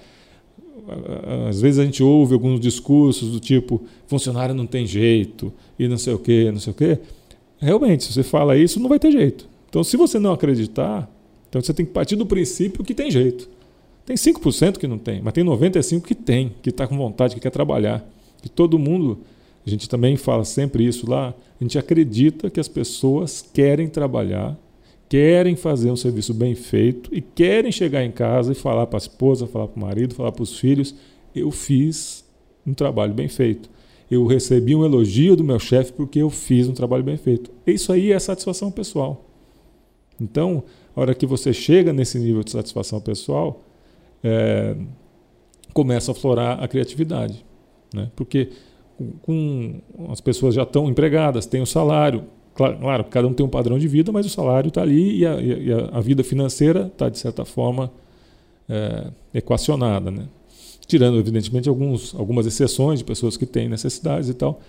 às 1.49 1.59
vezes 1.59 1.77
a 1.77 1.83
gente 1.83 2.01
ouve 2.01 2.33
alguns 2.33 2.61
discursos 2.61 3.31
do 3.31 3.39
tipo 3.41 3.83
funcionário 4.07 4.55
não 4.55 4.65
tem 4.65 4.87
jeito 4.87 5.53
e 5.77 5.89
não 5.89 5.97
sei 5.97 6.13
o 6.13 6.19
quê, 6.19 6.49
não 6.53 6.59
sei 6.59 6.71
o 6.71 6.73
quê. 6.73 6.99
Realmente, 7.57 8.05
se 8.05 8.13
você 8.13 8.23
fala 8.23 8.55
isso, 8.55 8.79
não 8.79 8.87
vai 8.87 8.97
ter 8.97 9.11
jeito. 9.11 9.45
Então, 9.67 9.83
se 9.83 9.97
você 9.97 10.17
não 10.17 10.31
acreditar, 10.31 11.07
então 11.49 11.61
você 11.61 11.73
tem 11.73 11.85
que 11.85 11.91
partir 11.91 12.15
do 12.15 12.25
princípio 12.25 12.83
que 12.83 12.93
tem 12.93 13.09
jeito. 13.09 13.49
Tem 14.05 14.15
5% 14.15 14.77
que 14.77 14.87
não 14.87 14.97
tem, 14.97 15.21
mas 15.21 15.33
tem 15.33 15.43
95% 15.43 16.01
que 16.01 16.15
tem, 16.15 16.55
que 16.61 16.69
está 16.69 16.87
com 16.87 16.97
vontade, 16.97 17.35
que 17.35 17.41
quer 17.41 17.51
trabalhar. 17.51 18.07
Que 18.41 18.49
todo 18.49 18.79
mundo 18.79 19.19
a 19.65 19.69
gente 19.69 19.89
também 19.89 20.15
fala 20.15 20.43
sempre 20.43 20.85
isso 20.85 21.09
lá, 21.09 21.33
a 21.59 21.63
gente 21.63 21.77
acredita 21.77 22.49
que 22.49 22.59
as 22.59 22.67
pessoas 22.67 23.41
querem 23.53 23.87
trabalhar, 23.87 24.57
querem 25.07 25.55
fazer 25.55 25.91
um 25.91 25.95
serviço 25.95 26.33
bem 26.33 26.55
feito 26.55 27.13
e 27.13 27.21
querem 27.21 27.71
chegar 27.71 28.03
em 28.03 28.11
casa 28.11 28.51
e 28.51 28.55
falar 28.55 28.87
para 28.87 28.97
a 28.97 29.01
esposa, 29.01 29.45
falar 29.45 29.67
para 29.67 29.77
o 29.77 29.85
marido, 29.85 30.15
falar 30.15 30.31
para 30.31 30.43
os 30.43 30.57
filhos: 30.57 30.95
eu 31.35 31.51
fiz 31.51 32.25
um 32.65 32.73
trabalho 32.73 33.13
bem 33.13 33.27
feito. 33.27 33.69
Eu 34.09 34.25
recebi 34.25 34.75
um 34.75 34.83
elogio 34.83 35.35
do 35.35 35.43
meu 35.43 35.59
chefe 35.59 35.93
porque 35.93 36.19
eu 36.19 36.31
fiz 36.31 36.67
um 36.67 36.73
trabalho 36.73 37.03
bem 37.03 37.17
feito. 37.17 37.51
Isso 37.67 37.91
aí 37.91 38.11
é 38.11 38.17
satisfação 38.17 38.71
pessoal. 38.71 39.25
Então, 40.19 40.63
a 40.95 41.01
hora 41.01 41.13
que 41.13 41.25
você 41.25 41.53
chega 41.53 41.93
nesse 41.93 42.19
nível 42.19 42.43
de 42.43 42.51
satisfação 42.51 42.99
pessoal, 42.99 43.63
é, 44.23 44.75
começa 45.73 46.11
a 46.11 46.15
florar 46.15 46.61
a 46.61 46.67
criatividade. 46.67 47.45
Né? 47.93 48.09
Porque 48.15 48.49
com, 49.21 49.79
as 50.09 50.19
pessoas 50.19 50.55
já 50.55 50.63
estão 50.63 50.89
empregadas, 50.89 51.45
têm 51.45 51.61
o 51.61 51.65
salário. 51.65 52.25
Claro, 52.53 52.77
claro, 52.77 53.03
cada 53.05 53.27
um 53.27 53.33
tem 53.33 53.45
um 53.45 53.49
padrão 53.49 53.79
de 53.79 53.87
vida, 53.87 54.11
mas 54.11 54.25
o 54.25 54.29
salário 54.29 54.67
está 54.67 54.81
ali 54.81 55.19
e 55.19 55.25
a, 55.25 55.41
e 55.41 55.71
a, 55.93 56.01
vida 56.01 56.23
financeira 56.23 56.87
está, 56.87 57.07
de 57.07 57.17
certa 57.17 57.45
forma, 57.45 57.91
é, 58.67 59.07
equacionada. 59.33 60.11
Né? 60.11 60.27
Tirando, 60.85 61.17
evidentemente, 61.17 61.69
alguns, 61.69 62.13
algumas 62.15 62.45
exceções 62.45 62.99
de 62.99 63.05
pessoas 63.05 63.37
que 63.37 63.45
têm 63.45 63.69
necessidades 63.69 64.27
e 64.27 64.33
tal. 64.33 64.59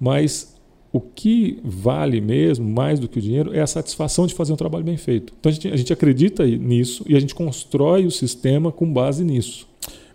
Mas 0.00 0.53
o 0.94 1.00
que 1.00 1.58
vale 1.64 2.20
mesmo, 2.20 2.64
mais 2.68 3.00
do 3.00 3.08
que 3.08 3.18
o 3.18 3.20
dinheiro, 3.20 3.52
é 3.52 3.60
a 3.60 3.66
satisfação 3.66 4.28
de 4.28 4.32
fazer 4.32 4.52
um 4.52 4.56
trabalho 4.56 4.84
bem 4.84 4.96
feito. 4.96 5.34
Então 5.40 5.50
a 5.50 5.52
gente, 5.52 5.68
a 5.68 5.76
gente 5.76 5.92
acredita 5.92 6.46
nisso 6.46 7.04
e 7.08 7.16
a 7.16 7.20
gente 7.20 7.34
constrói 7.34 8.06
o 8.06 8.12
sistema 8.12 8.70
com 8.70 8.92
base 8.92 9.24
nisso. 9.24 9.66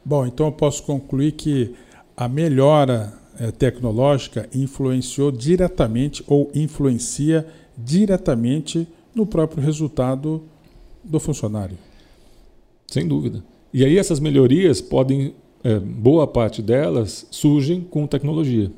Bom, 0.06 0.26
então 0.26 0.46
eu 0.46 0.54
posso 0.54 0.84
concluir 0.84 1.34
que 1.34 1.76
a 2.16 2.30
melhora 2.30 3.12
é, 3.38 3.52
tecnológica 3.52 4.48
influenciou 4.56 5.34
diretamente 5.34 6.24
ou 6.26 6.50
influencia 6.56 7.46
diretamente 7.78 8.88
no 9.14 9.26
próprio 9.26 9.62
resultado 9.62 10.44
do 11.04 11.20
funcionário. 11.20 11.78
Sem 12.88 13.06
dúvida. 13.06 13.44
E 13.74 13.84
aí 13.84 13.98
essas 13.98 14.22
melhorias 14.22 14.80
podem, 14.80 15.34
é, 15.62 15.78
boa 15.78 16.26
parte 16.26 16.62
delas, 16.62 17.28
surgem 17.30 17.82
com 17.82 18.08
tecnologia. 18.08 18.72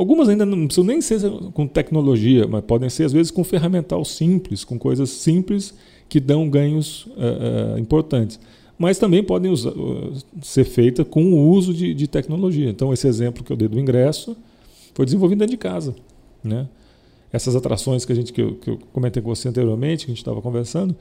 Algumas 0.00 0.28
ainda 0.28 0.46
não 0.46 0.66
precisam 0.66 0.84
nem 0.84 1.00
ser 1.00 1.20
com 1.52 1.66
tecnologia, 1.66 2.46
mas 2.46 2.64
podem 2.64 2.88
ser 2.88 3.04
às 3.04 3.12
vezes 3.12 3.30
com 3.30 3.44
ferramental 3.44 4.02
simples, 4.04 4.64
com 4.64 4.78
coisas 4.78 5.10
simples 5.10 5.74
que 6.08 6.18
dão 6.18 6.48
ganhos 6.48 7.06
é, 7.18 7.76
é, 7.76 7.80
importantes 7.80 8.40
mas 8.80 8.96
também 8.96 9.22
podem 9.22 9.52
usar, 9.52 9.72
uh, 9.72 10.10
ser 10.40 10.64
feitas 10.64 11.06
com 11.06 11.34
o 11.34 11.50
uso 11.50 11.74
de, 11.74 11.92
de, 11.92 12.08
tecnologia. 12.08 12.70
Então, 12.70 12.94
esse 12.94 13.06
exemplo 13.06 13.44
que 13.44 13.52
eu 13.52 13.56
dei 13.58 13.68
do 13.68 13.78
ingresso 13.78 14.34
foi 14.94 15.04
desenvolvido 15.04 15.40
dentro 15.40 15.50
de 15.50 15.58
casa. 15.58 15.94
Né? 16.42 16.66
Essas 17.30 17.54
atrações 17.54 18.06
que, 18.06 18.12
a 18.12 18.14
gente, 18.14 18.32
que, 18.32 18.40
eu, 18.40 18.54
que 18.54 18.70
eu 18.70 18.78
comentei 18.90 19.22
com 19.22 19.28
você 19.28 19.50
anteriormente, 19.50 20.06
que 20.06 20.10
a 20.10 20.14
gente 20.14 20.22
estava 20.22 20.40
conversando, 20.40 20.96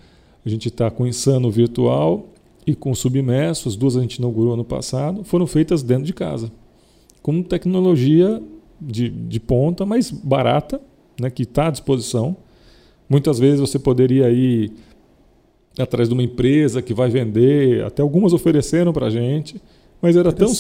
a 0.45 0.49
gente 0.49 0.67
está 0.67 0.91
com 0.91 1.03
o 1.03 1.07
Insano 1.07 1.49
Virtual 1.49 2.27
e 2.67 2.75
com 2.75 2.91
o 2.91 2.95
Submerso, 2.95 3.69
as 3.69 3.77
duas 3.77 3.95
a 3.95 4.01
gente 4.01 4.15
inaugurou 4.15 4.55
ano 4.55 4.65
passado, 4.65 5.23
foram 5.23 5.47
feitas 5.47 5.81
dentro 5.81 6.03
de 6.03 6.11
casa, 6.13 6.51
com 7.21 7.41
tecnologia 7.41 8.43
de, 8.79 9.09
de 9.09 9.39
ponta, 9.39 9.85
mas 9.85 10.11
barata, 10.11 10.81
né, 11.19 11.29
que 11.29 11.43
está 11.43 11.67
à 11.67 11.71
disposição. 11.71 12.35
Muitas 13.09 13.39
vezes 13.39 13.59
você 13.59 13.79
poderia 13.79 14.29
ir 14.29 14.71
atrás 15.77 16.07
de 16.07 16.13
uma 16.13 16.23
empresa 16.23 16.81
que 16.81 16.93
vai 16.93 17.09
vender, 17.09 17.83
até 17.83 18.01
algumas 18.01 18.33
ofereceram 18.33 18.93
para 18.93 19.07
a 19.07 19.09
gente, 19.09 19.61
mas 20.01 20.15
era 20.15 20.31
tão, 20.31 20.51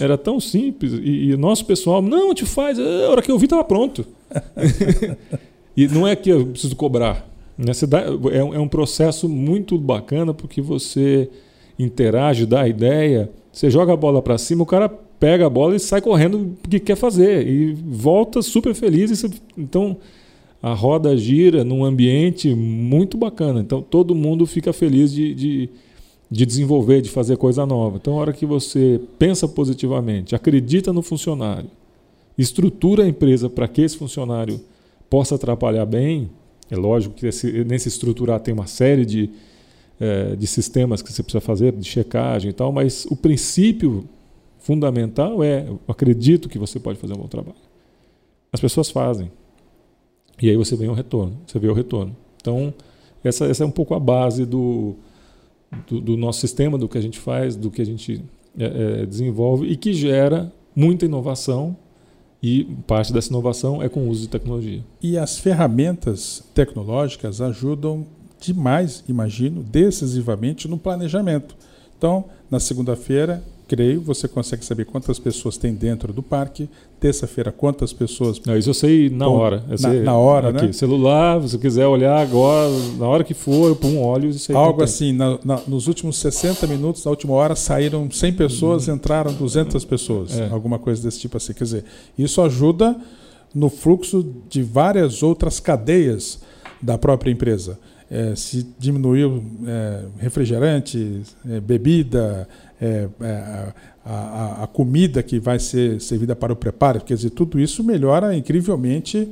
era 0.00 0.18
tão 0.18 0.40
simples. 0.40 0.92
E, 1.02 1.32
o 1.32 1.38
nosso 1.38 1.64
pessoal, 1.64 2.02
não, 2.02 2.34
te 2.34 2.44
faz, 2.44 2.78
é, 2.78 3.06
a 3.06 3.10
hora 3.10 3.22
que 3.22 3.30
eu 3.30 3.38
vi 3.38 3.46
estava 3.46 3.62
pronto. 3.62 4.04
e 5.76 5.86
não 5.88 6.06
é 6.06 6.16
que 6.16 6.30
eu 6.30 6.46
preciso 6.46 6.74
cobrar. 6.74 7.28
Né? 7.56 7.72
Dá, 7.88 8.00
é, 8.32 8.38
é, 8.38 8.58
um 8.58 8.68
processo 8.68 9.28
muito 9.28 9.78
bacana 9.78 10.34
porque 10.34 10.60
você 10.60 11.30
interage, 11.78 12.44
dá 12.44 12.62
a 12.62 12.68
ideia, 12.68 13.30
você 13.52 13.70
joga 13.70 13.92
a 13.92 13.96
bola 13.96 14.20
para 14.20 14.36
cima, 14.36 14.64
o 14.64 14.66
cara 14.66 14.90
pega 15.18 15.46
a 15.46 15.50
bola 15.50 15.76
e 15.76 15.80
sai 15.80 16.00
correndo 16.00 16.56
o 16.64 16.68
que 16.68 16.80
quer 16.80 16.96
fazer 16.96 17.46
e 17.46 17.72
volta 17.72 18.42
super 18.42 18.74
feliz. 18.74 19.24
Então, 19.56 19.96
a 20.62 20.74
roda 20.74 21.16
gira 21.16 21.64
num 21.64 21.84
ambiente 21.84 22.54
muito 22.54 23.16
bacana. 23.16 23.60
Então 23.60 23.80
todo 23.80 24.14
mundo 24.14 24.46
fica 24.46 24.72
feliz 24.72 25.12
de, 25.12 25.34
de, 25.34 25.68
de, 26.30 26.46
desenvolver, 26.46 27.00
de 27.00 27.08
fazer 27.08 27.36
coisa 27.36 27.64
nova. 27.64 27.96
Então, 27.96 28.14
a 28.14 28.16
hora 28.16 28.32
que 28.32 28.44
você 28.44 29.00
pensa 29.18 29.46
positivamente, 29.46 30.34
acredita 30.34 30.92
no 30.92 31.02
funcionário, 31.02 31.70
estrutura 32.36 33.04
a 33.04 33.08
empresa 33.08 33.48
para 33.48 33.68
que 33.68 33.82
esse 33.82 33.96
funcionário 33.96 34.60
possa 35.08 35.36
atrapalhar 35.36 35.86
bem, 35.86 36.28
é 36.70 36.76
lógico 36.76 37.14
que 37.14 37.26
esse, 37.26 37.64
nesse 37.64 37.88
estruturar 37.88 38.40
tem 38.40 38.52
uma 38.52 38.66
série 38.66 39.06
de, 39.06 39.30
é, 39.98 40.36
de 40.36 40.46
sistemas 40.46 41.00
que 41.00 41.10
você 41.12 41.22
precisa 41.22 41.40
fazer, 41.40 41.72
de 41.72 41.88
checagem 41.88 42.50
e 42.50 42.52
tal, 42.52 42.70
mas 42.70 43.06
o 43.06 43.16
princípio 43.16 44.04
fundamental 44.68 45.42
é: 45.42 45.66
eu 45.66 45.80
acredito 45.88 46.46
que 46.46 46.58
você 46.58 46.78
pode 46.78 46.98
fazer 46.98 47.14
um 47.14 47.16
bom 47.16 47.26
trabalho. 47.26 47.56
As 48.52 48.60
pessoas 48.60 48.90
fazem. 48.90 49.32
E 50.40 50.50
aí 50.50 50.56
você 50.56 50.76
vê 50.76 50.86
o 50.86 50.92
retorno, 50.92 51.38
você 51.46 51.58
vê 51.58 51.68
o 51.68 51.72
retorno. 51.72 52.14
Então, 52.36 52.72
essa, 53.24 53.46
essa 53.46 53.64
é 53.64 53.66
um 53.66 53.70
pouco 53.70 53.94
a 53.94 53.98
base 53.98 54.44
do, 54.44 54.94
do, 55.86 56.00
do 56.02 56.16
nosso 56.18 56.40
sistema, 56.40 56.76
do 56.76 56.86
que 56.86 56.98
a 56.98 57.00
gente 57.00 57.18
faz, 57.18 57.56
do 57.56 57.70
que 57.70 57.80
a 57.80 57.84
gente 57.84 58.22
é, 58.58 58.64
é, 59.00 59.06
desenvolve 59.06 59.66
e 59.66 59.74
que 59.74 59.94
gera 59.94 60.52
muita 60.76 61.06
inovação 61.06 61.74
e 62.42 62.64
parte 62.86 63.10
dessa 63.12 63.30
inovação 63.30 63.82
é 63.82 63.88
com 63.88 64.00
o 64.04 64.08
uso 64.08 64.20
de 64.20 64.28
tecnologia. 64.28 64.84
E 65.02 65.16
as 65.16 65.38
ferramentas 65.38 66.44
tecnológicas 66.54 67.40
ajudam 67.40 68.06
demais, 68.38 69.02
imagino, 69.08 69.62
decisivamente 69.62 70.68
no 70.68 70.78
planejamento. 70.78 71.56
Então, 71.96 72.26
na 72.48 72.60
segunda-feira, 72.60 73.42
creio, 73.68 74.00
você 74.00 74.26
consegue 74.26 74.64
saber 74.64 74.86
quantas 74.86 75.18
pessoas 75.18 75.58
tem 75.58 75.74
dentro 75.74 76.12
do 76.12 76.22
parque. 76.22 76.68
Terça-feira, 76.98 77.52
quantas 77.52 77.92
pessoas. 77.92 78.40
Não, 78.44 78.56
isso 78.56 78.70
eu 78.70 78.74
sei 78.74 79.10
na 79.10 79.28
hora. 79.28 79.62
Na, 79.78 79.92
na, 79.92 80.16
hora, 80.16 80.48
aqui, 80.48 80.66
né? 80.66 80.72
Celular, 80.72 81.46
se 81.46 81.58
quiser 81.58 81.86
olhar 81.86 82.18
agora, 82.18 82.70
na 82.98 83.06
hora 83.06 83.22
que 83.22 83.34
for, 83.34 83.68
eu 83.68 83.76
pum, 83.76 84.02
olho 84.02 84.30
isso 84.30 84.50
aí. 84.50 84.56
Algo 84.56 84.82
assim, 84.82 85.12
na, 85.12 85.38
na, 85.44 85.60
nos 85.68 85.86
últimos 85.86 86.16
60 86.16 86.66
minutos, 86.66 87.04
na 87.04 87.10
última 87.10 87.34
hora, 87.34 87.54
saíram 87.54 88.10
100 88.10 88.32
pessoas, 88.32 88.88
uhum. 88.88 88.94
entraram 88.94 89.32
200 89.32 89.84
pessoas. 89.84 90.38
É. 90.38 90.48
Alguma 90.48 90.78
coisa 90.78 91.02
desse 91.02 91.20
tipo 91.20 91.36
assim. 91.36 91.52
Quer 91.52 91.64
dizer, 91.64 91.84
isso 92.18 92.40
ajuda 92.40 92.96
no 93.54 93.68
fluxo 93.68 94.26
de 94.48 94.62
várias 94.62 95.22
outras 95.22 95.60
cadeias 95.60 96.40
da 96.80 96.96
própria 96.96 97.30
empresa. 97.30 97.78
É, 98.10 98.34
se 98.34 98.66
diminuiu 98.78 99.44
é, 99.66 100.04
refrigerante, 100.18 101.22
é, 101.46 101.60
bebida, 101.60 102.48
é, 102.80 103.08
é, 103.20 103.72
a, 104.04 104.12
a, 104.12 104.64
a, 104.64 104.66
comida 104.66 105.22
que 105.22 105.38
vai 105.38 105.58
ser 105.58 106.00
servida 106.00 106.34
para 106.34 106.52
o 106.52 106.56
preparo, 106.56 107.02
quer 107.02 107.14
dizer, 107.14 107.30
tudo 107.30 107.60
isso 107.60 107.84
melhora 107.84 108.34
incrivelmente 108.34 109.28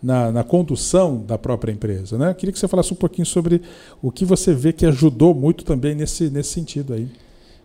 na, 0.00 0.30
na 0.30 0.44
condução 0.44 1.24
da 1.26 1.36
própria 1.36 1.72
empresa. 1.72 2.16
Né? 2.16 2.32
Queria 2.34 2.52
que 2.52 2.58
você 2.58 2.68
falasse 2.68 2.92
um 2.92 2.96
pouquinho 2.96 3.26
sobre 3.26 3.62
o 4.00 4.12
que 4.12 4.24
você 4.24 4.54
vê 4.54 4.72
que 4.72 4.86
ajudou 4.86 5.34
muito 5.34 5.64
também 5.64 5.94
nesse, 5.94 6.30
nesse 6.30 6.50
sentido 6.50 6.94
aí. 6.94 7.08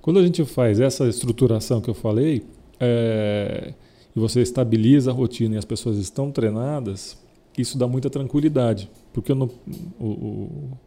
Quando 0.01 0.19
a 0.19 0.23
gente 0.23 0.43
faz 0.45 0.79
essa 0.79 1.07
estruturação 1.07 1.79
que 1.79 1.89
eu 1.89 1.93
falei, 1.93 2.43
é, 2.79 3.73
e 4.15 4.19
você 4.19 4.41
estabiliza 4.41 5.11
a 5.11 5.13
rotina 5.13 5.55
e 5.55 5.57
as 5.57 5.65
pessoas 5.65 5.97
estão 5.97 6.31
treinadas, 6.31 7.17
isso 7.57 7.77
dá 7.77 7.87
muita 7.87 8.09
tranquilidade. 8.09 8.89
Porque 9.15 9.31
o, 9.31 9.49
o, 9.97 10.77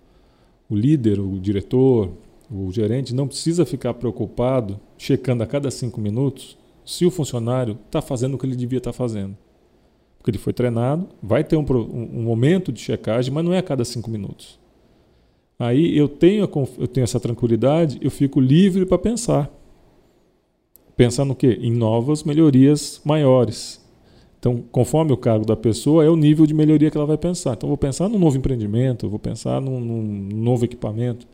o 0.68 0.76
líder, 0.76 1.18
o 1.18 1.40
diretor, 1.40 2.10
o 2.50 2.70
gerente 2.70 3.14
não 3.14 3.26
precisa 3.26 3.64
ficar 3.64 3.94
preocupado, 3.94 4.78
checando 4.98 5.42
a 5.42 5.46
cada 5.46 5.70
cinco 5.70 5.98
minutos, 5.98 6.58
se 6.84 7.06
o 7.06 7.10
funcionário 7.10 7.78
está 7.86 8.02
fazendo 8.02 8.34
o 8.34 8.38
que 8.38 8.44
ele 8.44 8.54
devia 8.54 8.76
estar 8.76 8.92
tá 8.92 8.96
fazendo. 8.96 9.34
Porque 10.18 10.30
ele 10.30 10.36
foi 10.36 10.52
treinado, 10.52 11.08
vai 11.22 11.42
ter 11.42 11.56
um, 11.56 11.64
um, 11.70 12.22
momento 12.22 12.70
de 12.70 12.80
checagem, 12.80 13.32
mas 13.32 13.42
não 13.42 13.54
é 13.54 13.58
a 13.58 13.62
cada 13.62 13.82
cinco 13.82 14.10
minutos. 14.10 14.58
Aí 15.58 15.96
eu 15.96 16.06
tenho, 16.06 16.46
eu 16.78 16.86
tenho 16.86 17.04
essa 17.04 17.18
tranquilidade, 17.18 17.98
eu 18.02 18.10
fico 18.10 18.40
livre 18.40 18.84
para 18.84 18.98
pensar. 18.98 19.50
Pensar 20.94 21.24
no 21.24 21.34
quê? 21.34 21.58
Em 21.62 21.72
novas 21.72 22.24
melhorias 22.24 23.00
maiores. 23.06 23.82
Então, 24.38 24.62
conforme 24.70 25.12
o 25.12 25.16
cargo 25.16 25.44
da 25.44 25.56
pessoa, 25.56 26.04
é 26.04 26.08
o 26.08 26.14
nível 26.14 26.46
de 26.46 26.54
melhoria 26.54 26.90
que 26.90 26.96
ela 26.96 27.06
vai 27.06 27.18
pensar. 27.18 27.54
Então, 27.54 27.68
vou 27.68 27.76
pensar 27.76 28.08
num 28.08 28.18
novo 28.18 28.36
empreendimento, 28.36 29.08
vou 29.08 29.18
pensar 29.18 29.60
num, 29.60 29.80
num 29.80 30.36
novo 30.36 30.64
equipamento. 30.64 31.26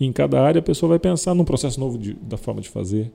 E 0.00 0.06
em 0.06 0.12
cada 0.12 0.40
área 0.40 0.60
a 0.60 0.62
pessoa 0.62 0.88
vai 0.90 0.98
pensar 0.98 1.34
num 1.34 1.44
processo 1.44 1.78
novo 1.78 1.98
de, 1.98 2.14
da 2.14 2.36
forma 2.36 2.60
de 2.60 2.68
fazer. 2.68 3.10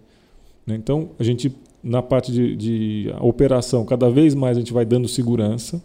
Né? 0.68 0.76
Então, 0.76 1.10
a 1.18 1.24
gente, 1.24 1.56
na 1.84 2.02
parte 2.02 2.32
de, 2.32 2.56
de 2.56 3.14
operação, 3.22 3.84
cada 3.86 4.10
vez 4.10 4.36
mais 4.36 4.56
a 4.56 4.60
gente 4.60 4.74
vai 4.74 4.86
dando 4.86 5.08
segurança. 5.08 5.82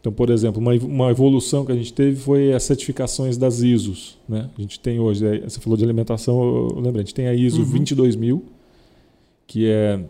Então, 0.00 0.12
por 0.12 0.28
exemplo, 0.28 0.60
uma, 0.60 0.74
uma 0.74 1.10
evolução 1.10 1.64
que 1.64 1.72
a 1.72 1.74
gente 1.74 1.92
teve 1.92 2.16
foi 2.16 2.52
as 2.52 2.64
certificações 2.64 3.38
das 3.38 3.62
ISOs. 3.62 4.18
Né? 4.28 4.50
A 4.56 4.60
gente 4.60 4.78
tem 4.78 5.00
hoje, 5.00 5.24
você 5.40 5.58
falou 5.58 5.76
de 5.76 5.84
alimentação, 5.84 6.38
eu 6.40 6.80
lembrei, 6.80 7.02
a 7.02 7.04
gente 7.04 7.14
tem 7.14 7.28
a 7.28 7.34
ISO 7.34 7.62
uhum. 7.62 7.70
22000, 7.70 8.42
que 9.46 9.66
é 9.66 10.00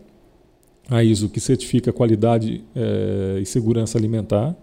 a 0.89 1.03
ISO 1.03 1.29
que 1.29 1.39
certifica 1.39 1.93
qualidade 1.93 2.63
é, 2.75 3.39
e 3.41 3.45
segurança 3.45 3.97
alimentar, 3.97 4.55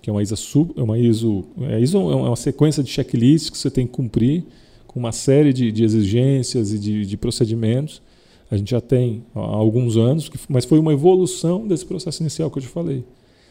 que 0.00 0.08
é 0.08 0.12
uma 0.12 0.22
ISO, 0.22 0.36
sub, 0.36 0.72
é 0.76 0.82
uma 0.82 0.98
ISO, 0.98 1.44
é, 1.62 1.80
ISO 1.80 1.98
é 1.98 2.14
uma 2.14 2.36
sequência 2.36 2.82
de 2.82 2.90
checklists 2.90 3.50
que 3.50 3.58
você 3.58 3.70
tem 3.70 3.86
que 3.86 3.92
cumprir 3.92 4.44
com 4.86 4.98
uma 4.98 5.12
série 5.12 5.52
de, 5.52 5.70
de 5.70 5.84
exigências 5.84 6.72
e 6.72 6.78
de, 6.78 7.04
de, 7.04 7.16
procedimentos. 7.16 8.00
A 8.50 8.56
gente 8.56 8.70
já 8.70 8.80
tem 8.80 9.24
há 9.34 9.40
alguns 9.40 9.96
anos, 9.96 10.30
mas 10.48 10.64
foi 10.64 10.78
uma 10.78 10.92
evolução 10.92 11.66
desse 11.66 11.84
processo 11.84 12.22
inicial 12.22 12.50
que 12.50 12.58
eu 12.58 12.62
te 12.62 12.68
falei. 12.68 13.04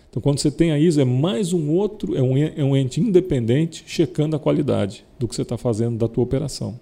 Então, 0.10 0.22
quando 0.22 0.40
você 0.40 0.52
tem 0.52 0.72
a 0.72 0.80
ISO, 0.80 1.02
é 1.02 1.06
mais 1.06 1.54
um 1.54 1.72
outro, 1.72 2.16
é 2.16 2.22
um, 2.22 2.38
é 2.38 2.64
um 2.64 2.78
ente 2.78 3.02
independente 3.02 3.84
checando 3.88 4.36
a 4.36 4.40
qualidade 4.40 5.04
do 5.20 5.28
que 5.28 5.36
você 5.36 5.42
está 5.42 5.58
fazendo 5.58 5.98
da 5.98 6.08
tua 6.08 6.24
operação. 6.24 6.80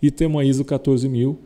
E 0.00 0.10
tem 0.10 0.26
uma 0.26 0.44
ISO 0.44 0.64
14000, 0.64 1.38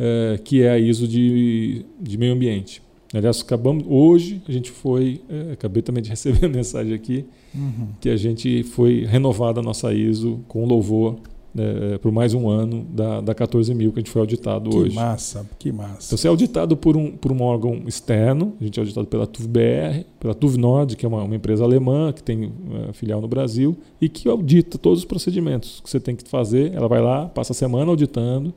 é, 0.00 0.38
que 0.42 0.62
é 0.62 0.70
a 0.70 0.78
ISO 0.78 1.06
de, 1.06 1.84
de 2.00 2.16
meio 2.16 2.32
ambiente. 2.32 2.82
Aliás, 3.12 3.42
acabamos 3.42 3.84
hoje 3.86 4.40
a 4.48 4.52
gente 4.52 4.70
foi, 4.70 5.20
é, 5.28 5.52
acabei 5.52 5.82
também 5.82 6.02
de 6.02 6.08
receber 6.08 6.46
a 6.46 6.48
mensagem 6.48 6.94
aqui 6.94 7.26
uhum. 7.54 7.88
que 8.00 8.08
a 8.08 8.16
gente 8.16 8.62
foi 8.62 9.04
renovada 9.04 9.60
a 9.60 9.62
nossa 9.62 9.92
ISO 9.92 10.40
com 10.48 10.64
louvor 10.64 11.16
é, 11.58 11.98
por 11.98 12.12
mais 12.12 12.32
um 12.32 12.48
ano 12.48 12.86
da, 12.88 13.20
da 13.20 13.34
14 13.34 13.74
mil 13.74 13.92
que 13.92 13.98
a 13.98 14.02
gente 14.02 14.10
foi 14.12 14.20
auditado 14.20 14.70
que 14.70 14.76
hoje. 14.76 14.90
Que 14.90 14.94
massa, 14.94 15.50
que 15.58 15.72
massa. 15.72 16.06
Então 16.06 16.16
você 16.16 16.28
é 16.28 16.30
auditado 16.30 16.76
por 16.76 16.96
um, 16.96 17.10
por 17.10 17.32
um 17.32 17.42
órgão 17.42 17.82
externo, 17.88 18.54
a 18.60 18.64
gente 18.64 18.78
é 18.78 18.82
auditado 18.82 19.08
pela 19.08 19.26
TUVBR, 19.26 20.06
pela 20.20 20.32
TUV 20.32 20.56
Nord, 20.56 20.96
que 20.96 21.04
é 21.04 21.08
uma, 21.08 21.24
uma 21.24 21.34
empresa 21.34 21.64
alemã 21.64 22.12
que 22.12 22.22
tem 22.22 22.52
filial 22.92 23.20
no 23.20 23.26
Brasil 23.26 23.76
e 24.00 24.08
que 24.08 24.28
audita 24.28 24.78
todos 24.78 25.00
os 25.00 25.04
procedimentos 25.04 25.80
que 25.82 25.90
você 25.90 25.98
tem 25.98 26.14
que 26.14 26.28
fazer. 26.28 26.72
Ela 26.72 26.86
vai 26.86 27.02
lá, 27.02 27.26
passa 27.26 27.52
a 27.52 27.56
semana 27.56 27.90
auditando. 27.90 28.54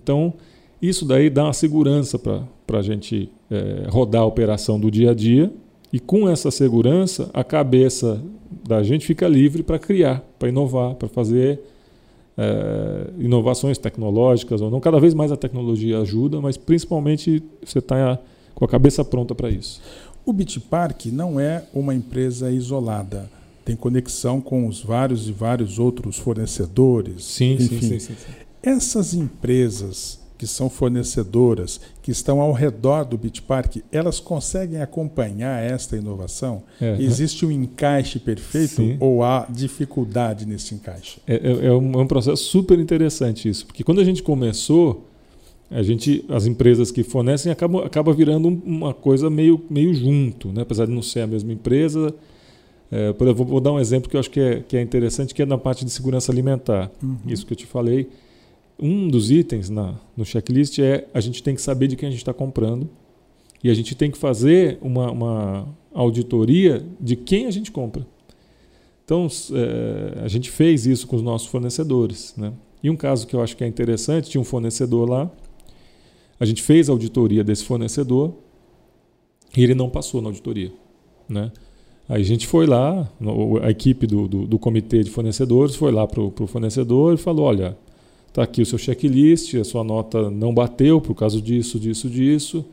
Então, 0.00 0.32
isso 0.80 1.04
daí 1.04 1.28
dá 1.28 1.44
uma 1.44 1.52
segurança 1.52 2.18
para 2.18 2.78
a 2.78 2.82
gente 2.82 3.30
é, 3.50 3.86
rodar 3.88 4.22
a 4.22 4.26
operação 4.26 4.78
do 4.78 4.90
dia 4.90 5.10
a 5.10 5.14
dia. 5.14 5.52
E 5.92 5.98
com 5.98 6.28
essa 6.28 6.50
segurança, 6.50 7.30
a 7.34 7.42
cabeça 7.42 8.22
da 8.66 8.82
gente 8.82 9.04
fica 9.04 9.26
livre 9.26 9.62
para 9.62 9.78
criar, 9.78 10.22
para 10.38 10.48
inovar, 10.48 10.94
para 10.94 11.08
fazer 11.08 11.60
é, 12.36 13.10
inovações 13.18 13.76
tecnológicas 13.78 14.60
ou 14.60 14.70
não. 14.70 14.80
Cada 14.80 15.00
vez 15.00 15.14
mais 15.14 15.32
a 15.32 15.36
tecnologia 15.36 15.98
ajuda, 15.98 16.40
mas 16.40 16.56
principalmente 16.56 17.42
você 17.64 17.80
está 17.80 18.18
com 18.54 18.64
a 18.64 18.68
cabeça 18.68 19.04
pronta 19.04 19.34
para 19.34 19.50
isso. 19.50 19.80
O 20.24 20.32
Bitpark 20.32 21.06
não 21.06 21.40
é 21.40 21.64
uma 21.74 21.94
empresa 21.94 22.50
isolada. 22.52 23.30
Tem 23.64 23.74
conexão 23.74 24.40
com 24.40 24.66
os 24.66 24.82
vários 24.82 25.28
e 25.28 25.32
vários 25.32 25.78
outros 25.78 26.18
fornecedores. 26.18 27.24
Sim, 27.24 27.54
enfim. 27.54 27.66
sim, 27.66 27.80
sim, 27.80 27.98
sim, 27.98 28.14
sim. 28.14 28.47
Essas 28.68 29.14
empresas 29.14 30.20
que 30.36 30.46
são 30.46 30.68
fornecedoras, 30.68 31.80
que 32.02 32.10
estão 32.10 32.38
ao 32.38 32.52
redor 32.52 33.04
do 33.04 33.16
Bitpark, 33.16 33.82
elas 33.90 34.20
conseguem 34.20 34.82
acompanhar 34.82 35.58
esta 35.62 35.96
inovação? 35.96 36.62
É, 36.78 36.96
Existe 37.00 37.46
um 37.46 37.50
encaixe 37.50 38.18
perfeito 38.18 38.74
sim. 38.74 38.96
ou 39.00 39.24
há 39.24 39.46
dificuldade 39.48 40.44
nesse 40.44 40.74
encaixe? 40.74 41.18
É, 41.26 41.34
é, 41.34 41.66
é, 41.66 41.72
um, 41.72 41.92
é, 41.94 41.96
um, 41.96 42.06
processo 42.06 42.44
super 42.44 42.78
interessante 42.78 43.48
isso, 43.48 43.64
porque 43.64 43.82
quando 43.82 44.02
a 44.02 44.04
gente 44.04 44.22
começou, 44.22 45.08
a 45.70 45.82
gente, 45.82 46.22
as 46.28 46.44
empresas 46.44 46.90
que 46.90 47.02
fornecem 47.02 47.50
acabam 47.50 47.82
acaba 47.82 48.12
virando 48.12 48.48
uma 48.48 48.92
coisa 48.92 49.30
meio, 49.30 49.64
meio 49.70 49.94
junto, 49.94 50.52
né? 50.52 50.60
apesar 50.60 50.84
de 50.84 50.92
não 50.92 51.02
ser 51.02 51.22
a 51.22 51.26
mesma 51.26 51.54
empresa. 51.54 52.14
É, 52.92 53.12
vou, 53.12 53.46
vou, 53.46 53.60
dar 53.60 53.72
um 53.72 53.80
exemplo 53.80 54.10
que 54.10 54.16
eu 54.16 54.20
acho 54.20 54.30
que 54.30 54.40
é, 54.40 54.60
que 54.60 54.76
é 54.76 54.82
interessante, 54.82 55.34
que 55.34 55.42
é 55.42 55.46
na 55.46 55.58
parte 55.58 55.86
de 55.86 55.90
segurança 55.90 56.30
alimentar. 56.30 56.90
Uhum. 57.02 57.16
Isso 57.26 57.46
que 57.46 57.54
eu 57.54 57.56
te 57.56 57.66
falei 57.66 58.08
um 58.78 59.08
dos 59.08 59.30
itens 59.30 59.68
na, 59.68 59.94
no 60.16 60.24
checklist 60.24 60.78
é 60.78 61.06
a 61.12 61.20
gente 61.20 61.42
tem 61.42 61.54
que 61.54 61.60
saber 61.60 61.88
de 61.88 61.96
quem 61.96 62.08
a 62.08 62.10
gente 62.10 62.20
está 62.20 62.32
comprando 62.32 62.88
e 63.62 63.70
a 63.70 63.74
gente 63.74 63.94
tem 63.94 64.10
que 64.10 64.18
fazer 64.18 64.78
uma, 64.80 65.10
uma, 65.10 65.68
auditoria 65.92 66.84
de 67.00 67.16
quem 67.16 67.46
a 67.46 67.50
gente 67.50 67.72
compra. 67.72 68.06
Então, 69.04 69.26
é, 69.52 70.22
a 70.22 70.28
gente 70.28 70.48
fez 70.48 70.86
isso 70.86 71.08
com 71.08 71.16
os 71.16 71.22
nossos 71.22 71.48
fornecedores. 71.48 72.34
Né? 72.36 72.52
E 72.82 72.88
um 72.88 72.96
caso 72.96 73.26
que 73.26 73.34
eu 73.34 73.42
acho 73.42 73.56
que 73.56 73.64
é 73.64 73.66
interessante, 73.66 74.30
tinha 74.30 74.40
um 74.40 74.44
fornecedor 74.44 75.08
lá, 75.08 75.28
a 76.38 76.44
gente 76.44 76.62
fez 76.62 76.88
a 76.88 76.92
auditoria 76.92 77.42
desse 77.42 77.64
fornecedor 77.64 78.32
e 79.56 79.62
ele 79.64 79.74
não 79.74 79.90
passou 79.90 80.22
na 80.22 80.28
auditoria. 80.28 80.70
Né? 81.28 81.50
Aí 82.08 82.22
a 82.22 82.24
gente 82.24 82.46
foi 82.46 82.66
lá, 82.66 83.10
a 83.62 83.70
equipe 83.70 84.06
do, 84.06 84.28
do, 84.28 84.46
do 84.46 84.58
comitê 84.58 85.02
de 85.02 85.10
fornecedores 85.10 85.74
foi 85.74 85.90
lá 85.90 86.06
para 86.06 86.20
o 86.20 86.46
fornecedor 86.46 87.14
e 87.14 87.16
falou, 87.16 87.46
olha, 87.46 87.76
Está 88.28 88.42
aqui 88.42 88.62
o 88.62 88.66
seu 88.66 88.78
checklist, 88.78 89.54
a 89.54 89.64
sua 89.64 89.82
nota 89.82 90.30
não 90.30 90.54
bateu 90.54 91.00
por 91.00 91.14
causa 91.14 91.40
disso, 91.40 91.78
disso, 91.78 92.08
disso. 92.08 92.64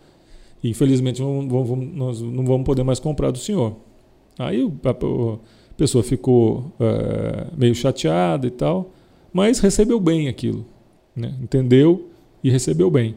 E, 0.63 0.70
infelizmente 0.70 1.22
não 1.22 1.48
vamos, 1.48 1.94
nós 1.94 2.22
não 2.22 2.46
vamos 2.46 2.65
poder 2.65 2.84
mais 2.84 3.00
comprar 3.00 3.32
do 3.32 3.38
senhor. 3.38 3.76
Aí 4.38 4.70
a, 4.84 5.38
pessoa 5.78 6.04
ficou 6.04 6.72
é, 6.80 7.48
meio 7.58 7.74
chateada 7.74 8.48
e 8.48 8.52
tal, 8.52 8.91
mas 9.34 9.60
recebeu 9.60 10.00
bem 10.00 10.28
aquilo. 10.28 10.65
Né? 11.15 11.34
Entendeu 11.41 12.10
e 12.44 12.50
recebeu 12.50 12.91
bem. 12.91 13.15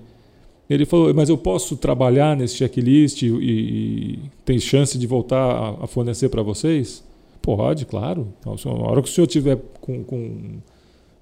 Ele 0.68 0.84
falou, 0.84 1.12
mas 1.14 1.28
eu 1.28 1.38
posso 1.38 1.76
trabalhar 1.76 2.36
nesse 2.36 2.56
checklist 2.56 3.22
e, 3.22 3.26
e 3.26 4.18
tem 4.44 4.58
chance 4.58 4.98
de 4.98 5.06
voltar 5.06 5.38
a, 5.38 5.84
a 5.84 5.86
fornecer 5.86 6.28
para 6.28 6.42
vocês? 6.42 7.02
Pode, 7.40 7.86
claro. 7.86 8.28
Então, 8.40 8.54
a 8.66 8.90
hora 8.90 9.02
que 9.02 9.08
o 9.08 9.12
senhor 9.12 9.26
tiver 9.26 9.58
com, 9.80 10.04
com 10.04 10.58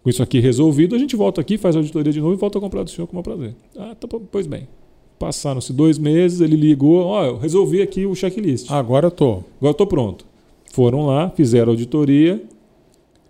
com 0.07 0.11
isso 0.11 0.23
aqui 0.23 0.39
resolvido, 0.39 0.95
a 0.95 0.99
gente 1.01 1.17
volta 1.17 1.41
aqui, 1.41 1.59
faz 1.59 1.75
a 1.75 1.81
auditoria 1.81 2.13
de 2.13 2.21
novo 2.21 2.33
e 2.33 2.37
volta 2.37 2.59
a 2.59 2.61
comprar 2.61 2.85
do 2.85 2.91
senhor 2.91 3.09
com 3.09 3.19
o 3.19 3.23
prazer. 3.25 3.57
Ah, 3.77 3.93
tá, 3.93 4.07
pois 4.31 4.47
bem. 4.47 4.69
Passaram-se 5.19 5.73
dois 5.73 5.99
meses, 5.99 6.41
ele 6.41 6.55
ligou, 6.55 7.07
ó, 7.07 7.25
eu 7.25 7.37
resolvi 7.37 7.83
aqui 7.83 8.07
o 8.07 8.15
checklist. 8.15 8.71
Agora 8.71 9.09
eu 9.09 9.11
tô. 9.11 9.43
Agora 9.59 9.73
eu 9.73 9.75
tô 9.75 9.85
pronto. 9.85 10.25
Foram 10.71 11.07
lá, 11.07 11.29
fizeram 11.31 11.71
a 11.71 11.73
auditoria 11.73 12.41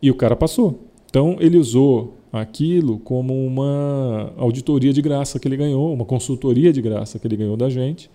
e 0.02 0.10
o 0.10 0.14
cara 0.14 0.36
passou. 0.36 0.78
Então 1.08 1.38
ele 1.40 1.56
usou 1.56 2.12
aquilo 2.30 2.98
como 2.98 3.32
uma 3.46 4.34
auditoria 4.36 4.92
de 4.92 5.00
graça 5.00 5.40
que 5.40 5.48
ele 5.48 5.56
ganhou, 5.56 5.90
uma 5.94 6.04
consultoria 6.04 6.74
de 6.74 6.82
graça 6.82 7.18
que 7.18 7.26
ele 7.26 7.38
ganhou 7.38 7.56
da 7.56 7.70
gente 7.70 8.10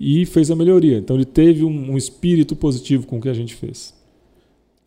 e 0.00 0.24
fez 0.24 0.50
a 0.50 0.56
melhoria. 0.56 0.96
Então 0.96 1.14
ele 1.14 1.26
teve 1.26 1.62
um, 1.62 1.92
um 1.92 1.98
espírito 1.98 2.56
positivo 2.56 3.06
com 3.06 3.18
o 3.18 3.20
que 3.20 3.28
a 3.28 3.34
gente 3.34 3.54
fez. 3.54 3.92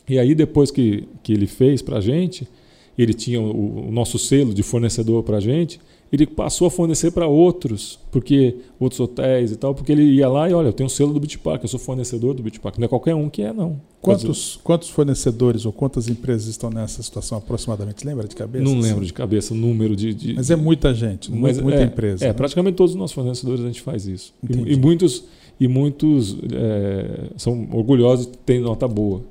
E 0.10 0.18
aí 0.18 0.34
depois 0.34 0.72
que, 0.72 1.08
que 1.22 1.32
ele 1.34 1.46
fez 1.46 1.80
para 1.80 2.00
a 2.00 2.02
gente, 2.02 2.48
ele 2.98 3.14
tinha 3.14 3.42
o, 3.42 3.88
o 3.88 3.92
nosso 3.92 4.20
selo 4.20 4.54
de 4.54 4.64
fornecedor 4.64 5.24
para 5.24 5.38
a 5.38 5.40
gente, 5.40 5.80
ele 6.14 6.28
passou 6.28 6.68
a 6.68 6.70
fornecer 6.70 7.10
para 7.10 7.26
outros, 7.26 7.98
porque 8.12 8.58
outros 8.80 9.00
hotéis 9.00 9.52
e 9.52 9.56
tal, 9.56 9.74
porque 9.74 9.92
ele 9.92 10.04
ia 10.04 10.30
lá 10.30 10.48
e 10.48 10.54
olha, 10.54 10.68
eu 10.68 10.74
tenho 10.74 10.86
o 10.86 10.90
selo 10.90 11.12
do 11.12 11.20
Bitpark, 11.20 11.64
eu 11.64 11.68
sou 11.68 11.80
fornecedor 11.80 12.36
do 12.36 12.44
Bitpark, 12.44 12.78
não 12.78 12.86
é 12.86 12.88
qualquer 12.88 13.16
um 13.16 13.28
que 13.32 13.42
é 13.42 13.52
não. 13.52 13.82
Quantos, 14.00 14.60
quantos 14.64 14.90
fornecedores 14.90 15.66
ou 15.66 15.74
quantas 15.74 16.08
empresas 16.08 16.48
estão 16.48 16.70
nessa 16.70 17.02
situação 17.02 17.40
aproximadamente? 17.40 18.06
Lembra 18.06 18.28
de 18.28 18.36
cabeça? 18.36 18.64
Não 18.64 18.80
lembro 18.80 19.04
de 19.04 19.12
cabeça 19.12 19.56
o 19.56 19.58
número 19.58 19.96
de, 19.96 20.14
de, 20.14 20.34
Mas 20.36 20.52
é 20.52 20.56
muita 20.56 20.94
gente, 20.94 21.32
mas 21.32 21.60
muita 21.60 21.80
é, 21.80 21.84
empresa. 21.86 22.26
É, 22.26 22.28
né? 22.28 22.34
praticamente 22.34 22.76
todos 22.76 22.94
os 22.94 23.00
nossos 23.00 23.16
fornecedores 23.16 23.64
a 23.64 23.68
gente 23.68 23.82
faz 23.82 24.06
isso. 24.06 24.36
E, 24.48 24.74
e, 24.74 24.76
muitos 24.76 25.24
e 25.60 25.68
muitos 25.68 26.38
é, 26.54 27.30
são 27.38 27.68
orgulhosos 27.72 28.28
de 28.28 28.38
ter 28.38 28.60
nota 28.60 28.88
boa. 28.88 29.24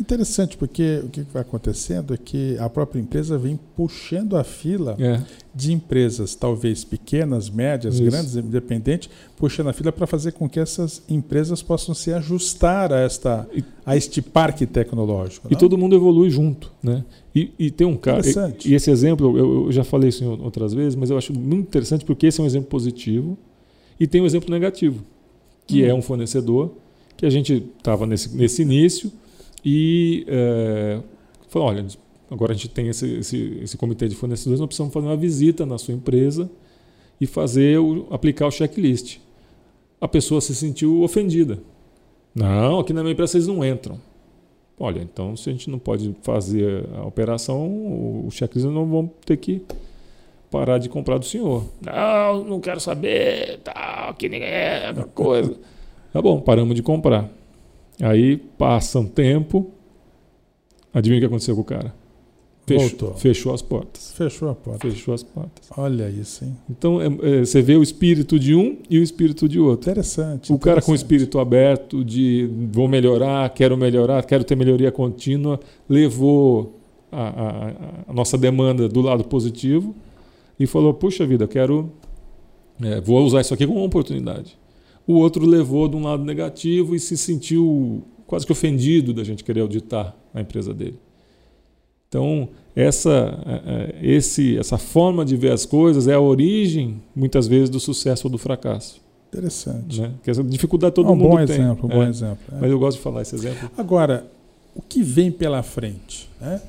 Interessante, 0.00 0.56
porque 0.56 1.02
o 1.04 1.08
que 1.10 1.20
vai 1.30 1.42
acontecendo 1.42 2.14
é 2.14 2.16
que 2.16 2.56
a 2.58 2.70
própria 2.70 2.98
empresa 2.98 3.36
vem 3.36 3.60
puxando 3.76 4.34
a 4.34 4.42
fila 4.42 4.96
é. 4.98 5.20
de 5.54 5.74
empresas, 5.74 6.34
talvez 6.34 6.84
pequenas, 6.84 7.50
médias, 7.50 7.96
Isso. 7.96 8.04
grandes, 8.04 8.34
independentes, 8.34 9.10
puxando 9.36 9.68
a 9.68 9.74
fila 9.74 9.92
para 9.92 10.06
fazer 10.06 10.32
com 10.32 10.48
que 10.48 10.58
essas 10.58 11.02
empresas 11.06 11.62
possam 11.62 11.94
se 11.94 12.14
ajustar 12.14 12.94
a, 12.94 13.00
esta, 13.00 13.46
a 13.84 13.94
este 13.94 14.22
parque 14.22 14.64
tecnológico. 14.64 15.48
E 15.48 15.52
não? 15.52 15.58
todo 15.58 15.76
mundo 15.76 15.94
evolui 15.94 16.30
junto. 16.30 16.72
Né? 16.82 17.04
E, 17.34 17.50
e 17.58 17.70
tem 17.70 17.86
um 17.86 17.96
cara. 17.96 18.22
E, 18.26 18.70
e, 18.70 18.74
esse 18.74 18.90
exemplo, 18.90 19.36
eu, 19.36 19.66
eu 19.66 19.72
já 19.72 19.84
falei 19.84 20.08
isso 20.08 20.24
outras 20.42 20.72
vezes, 20.72 20.94
mas 20.94 21.10
eu 21.10 21.18
acho 21.18 21.38
muito 21.38 21.68
interessante 21.68 22.06
porque 22.06 22.26
esse 22.26 22.40
é 22.40 22.42
um 22.42 22.46
exemplo 22.46 22.70
positivo 22.70 23.36
e 23.98 24.06
tem 24.06 24.22
um 24.22 24.26
exemplo 24.26 24.50
negativo, 24.50 25.04
que 25.66 25.84
hum. 25.84 25.86
é 25.86 25.92
um 25.92 26.00
fornecedor 26.00 26.72
que 27.18 27.26
a 27.26 27.30
gente 27.30 27.66
estava 27.76 28.06
nesse, 28.06 28.34
nesse 28.34 28.62
início 28.62 29.12
e 29.64 30.24
é, 30.28 31.00
falou: 31.48 31.68
olha, 31.68 31.86
agora 32.30 32.52
a 32.52 32.54
gente 32.54 32.68
tem 32.68 32.88
esse, 32.88 33.18
esse, 33.18 33.58
esse, 33.62 33.76
comitê 33.76 34.08
de 34.08 34.14
fornecedores, 34.14 34.60
nós 34.60 34.66
precisamos 34.66 34.92
fazer 34.92 35.06
uma 35.06 35.16
visita 35.16 35.66
na 35.66 35.78
sua 35.78 35.94
empresa 35.94 36.50
e 37.20 37.26
fazer 37.26 37.78
o, 37.78 38.06
aplicar 38.10 38.46
o 38.46 38.50
checklist. 38.50 39.18
A 40.00 40.08
pessoa 40.08 40.40
se 40.40 40.54
sentiu 40.54 41.02
ofendida. 41.02 41.58
Não, 42.34 42.80
aqui 42.80 42.92
na 42.92 43.02
minha 43.02 43.12
empresa 43.12 43.32
vocês 43.32 43.46
não 43.46 43.64
entram. 43.64 44.00
Olha, 44.78 45.00
então 45.00 45.36
se 45.36 45.50
a 45.50 45.52
gente 45.52 45.68
não 45.68 45.78
pode 45.78 46.14
fazer 46.22 46.88
a 46.96 47.04
operação, 47.04 47.66
o 48.26 48.28
checklist 48.30 48.66
não 48.66 48.86
vão 48.86 49.10
ter 49.26 49.36
que 49.36 49.62
parar 50.50 50.78
de 50.78 50.88
comprar 50.88 51.18
do 51.18 51.26
senhor. 51.26 51.64
Não, 51.84 52.44
não 52.44 52.60
quero 52.60 52.80
saber, 52.80 53.60
tal, 53.62 54.14
que 54.14 54.28
ninguém 54.28 54.48
é, 54.48 54.94
coisa. 55.14 55.54
Tá 56.12 56.22
bom, 56.22 56.40
paramos 56.40 56.74
de 56.74 56.82
comprar. 56.82 57.30
Aí 58.00 58.36
passa 58.36 58.98
um 58.98 59.06
tempo, 59.06 59.70
adivinha 60.92 61.18
o 61.18 61.20
que 61.20 61.26
aconteceu 61.26 61.54
com 61.54 61.60
o 61.60 61.64
cara? 61.64 61.94
Fechou, 62.66 62.88
Voltou. 62.88 63.14
fechou 63.14 63.52
as 63.54 63.62
portas. 63.62 64.12
Fechou 64.12 64.48
a 64.48 64.54
porta. 64.54 64.88
Fechou 64.88 65.12
as 65.12 65.22
portas. 65.24 65.68
Olha 65.76 66.08
isso, 66.08 66.44
hein? 66.44 66.56
Então, 66.70 67.00
é, 67.02 67.06
é, 67.06 67.40
você 67.44 67.60
vê 67.60 67.74
o 67.74 67.82
espírito 67.82 68.38
de 68.38 68.54
um 68.54 68.76
e 68.88 68.98
o 68.98 69.02
espírito 69.02 69.48
de 69.48 69.58
outro. 69.58 69.90
Interessante. 69.90 70.52
O 70.52 70.58
cara 70.58 70.80
com 70.80 70.92
o 70.92 70.94
interessante. 70.94 70.98
espírito 70.98 71.38
aberto 71.40 72.04
de 72.04 72.48
vou 72.70 72.86
melhorar, 72.86 73.48
quero 73.50 73.76
melhorar, 73.76 74.24
quero 74.24 74.44
ter 74.44 74.54
melhoria 74.56 74.92
contínua, 74.92 75.58
levou 75.88 76.78
a, 77.10 77.22
a- 77.28 77.72
a 78.08 78.12
nossa 78.12 78.38
demanda 78.38 78.88
do 78.88 79.00
lado 79.00 79.24
positivo 79.24 79.92
e 80.58 80.64
falou: 80.64 80.94
puxa 80.94 81.26
vida, 81.26 81.44
eu 81.44 81.48
quero, 81.48 81.90
é, 82.80 83.00
vou 83.00 83.18
usar 83.24 83.40
isso 83.40 83.52
aqui 83.52 83.66
como 83.66 83.80
uma 83.80 83.86
oportunidade. 83.86 84.56
O 85.10 85.14
outro 85.16 85.44
levou 85.44 85.88
de 85.88 85.96
um 85.96 86.02
lado 86.02 86.24
negativo 86.24 86.94
e 86.94 87.00
se 87.00 87.16
sentiu 87.16 88.02
quase 88.26 88.46
que 88.46 88.52
ofendido 88.52 89.12
da 89.12 89.24
gente 89.24 89.42
querer 89.42 89.60
auditar 89.60 90.14
a 90.32 90.40
empresa 90.40 90.72
dele. 90.72 90.98
Então, 92.08 92.48
essa, 92.74 93.10
é, 93.46 94.04
é, 94.04 94.06
esse, 94.14 94.56
essa 94.58 94.78
forma 94.78 95.24
de 95.24 95.36
ver 95.36 95.52
as 95.52 95.64
coisas 95.66 96.08
é 96.08 96.14
a 96.14 96.20
origem, 96.20 97.00
muitas 97.14 97.46
vezes, 97.48 97.68
do 97.70 97.78
sucesso 97.80 98.26
ou 98.26 98.30
do 98.30 98.38
fracasso. 98.38 99.00
Interessante. 99.32 100.00
Né? 100.00 100.12
Que 100.24 100.30
essa 100.30 100.42
dificuldade 100.42 100.94
todo 100.94 101.08
É 101.08 101.12
um 101.12 101.16
mundo 101.16 101.28
bom 101.30 101.36
tem. 101.36 101.42
exemplo, 101.56 101.86
um 101.86 101.88
bom 101.88 102.02
É. 102.02 102.08
exemplo. 102.08 102.38
é. 102.52 102.60
Mas 102.60 102.70
eu 102.70 102.78
gosto 102.78 102.96
de 102.98 103.02
falar 103.02 103.22
esse 103.22 103.34
exemplo. 103.34 103.70
Agora, 103.78 104.26
o 104.74 104.82
que 104.82 105.02
vem 105.02 105.30
pela 105.30 105.62
frente? 105.62 106.28
né? 106.40 106.60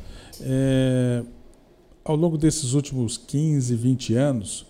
É, 0.41 1.23
ao 2.03 2.15
longo 2.15 2.37
desses 2.37 2.73
últimos 2.73 3.17
15, 3.17 3.75
20 3.75 4.13
anos, 4.15 4.65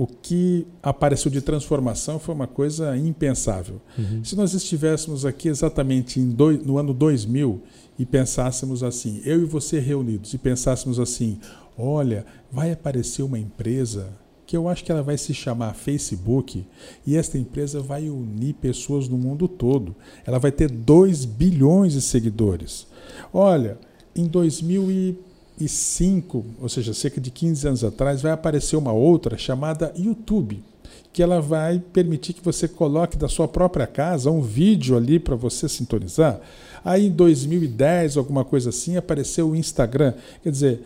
o 0.00 0.06
que 0.06 0.64
apareceu 0.80 1.28
de 1.28 1.40
transformação 1.40 2.20
foi 2.20 2.32
uma 2.32 2.46
coisa 2.46 2.96
impensável. 2.96 3.80
Se 4.22 4.36
nós 4.36 4.54
estivéssemos 4.54 5.24
aqui 5.26 5.48
exatamente 5.48 6.20
dois- 6.20 6.64
no 6.64 6.78
ano 6.78 6.94
2000 6.94 7.60
e 7.98 8.06
pensássemos 8.06 8.84
assim, 8.84 9.20
eu 9.24 9.42
e 9.42 9.44
você 9.44 9.80
reunidos, 9.80 10.32
e 10.32 10.38
pensássemos 10.38 11.00
assim: 11.00 11.40
olha, 11.76 12.24
vai 12.52 12.70
aparecer 12.70 13.22
uma 13.24 13.40
empresa 13.40 14.06
que 14.46 14.56
eu 14.56 14.68
acho 14.68 14.84
que 14.84 14.92
ela 14.92 15.02
vai 15.02 15.18
se 15.18 15.34
chamar 15.34 15.74
Facebook 15.74 16.64
e 17.04 17.16
esta 17.16 17.36
empresa 17.36 17.80
vai 17.82 18.08
unir 18.08 18.54
pessoas 18.54 19.08
no 19.08 19.18
mundo 19.18 19.48
todo. 19.48 19.96
Ela 20.24 20.38
vai 20.38 20.52
ter 20.52 20.70
2 20.70 21.24
bilhões 21.24 21.92
de 21.94 22.00
seguidores. 22.00 22.86
Olha, 23.32 23.76
em 24.14 24.26
2005, 25.58 26.44
ou 26.60 26.68
seja, 26.68 26.94
cerca 26.94 27.20
de 27.20 27.30
15 27.30 27.68
anos 27.68 27.84
atrás, 27.84 28.22
vai 28.22 28.32
aparecer 28.32 28.76
uma 28.76 28.92
outra 28.92 29.36
chamada 29.36 29.92
YouTube, 29.96 30.62
que 31.12 31.22
ela 31.22 31.40
vai 31.40 31.80
permitir 31.92 32.32
que 32.32 32.44
você 32.44 32.68
coloque 32.68 33.16
da 33.16 33.28
sua 33.28 33.48
própria 33.48 33.86
casa 33.86 34.30
um 34.30 34.40
vídeo 34.40 34.96
ali 34.96 35.18
para 35.18 35.34
você 35.34 35.68
sintonizar. 35.68 36.40
Aí 36.84 37.06
em 37.06 37.10
2010, 37.10 38.16
alguma 38.16 38.44
coisa 38.44 38.70
assim, 38.70 38.96
apareceu 38.96 39.50
o 39.50 39.56
Instagram. 39.56 40.14
Quer 40.42 40.50
dizer, 40.50 40.82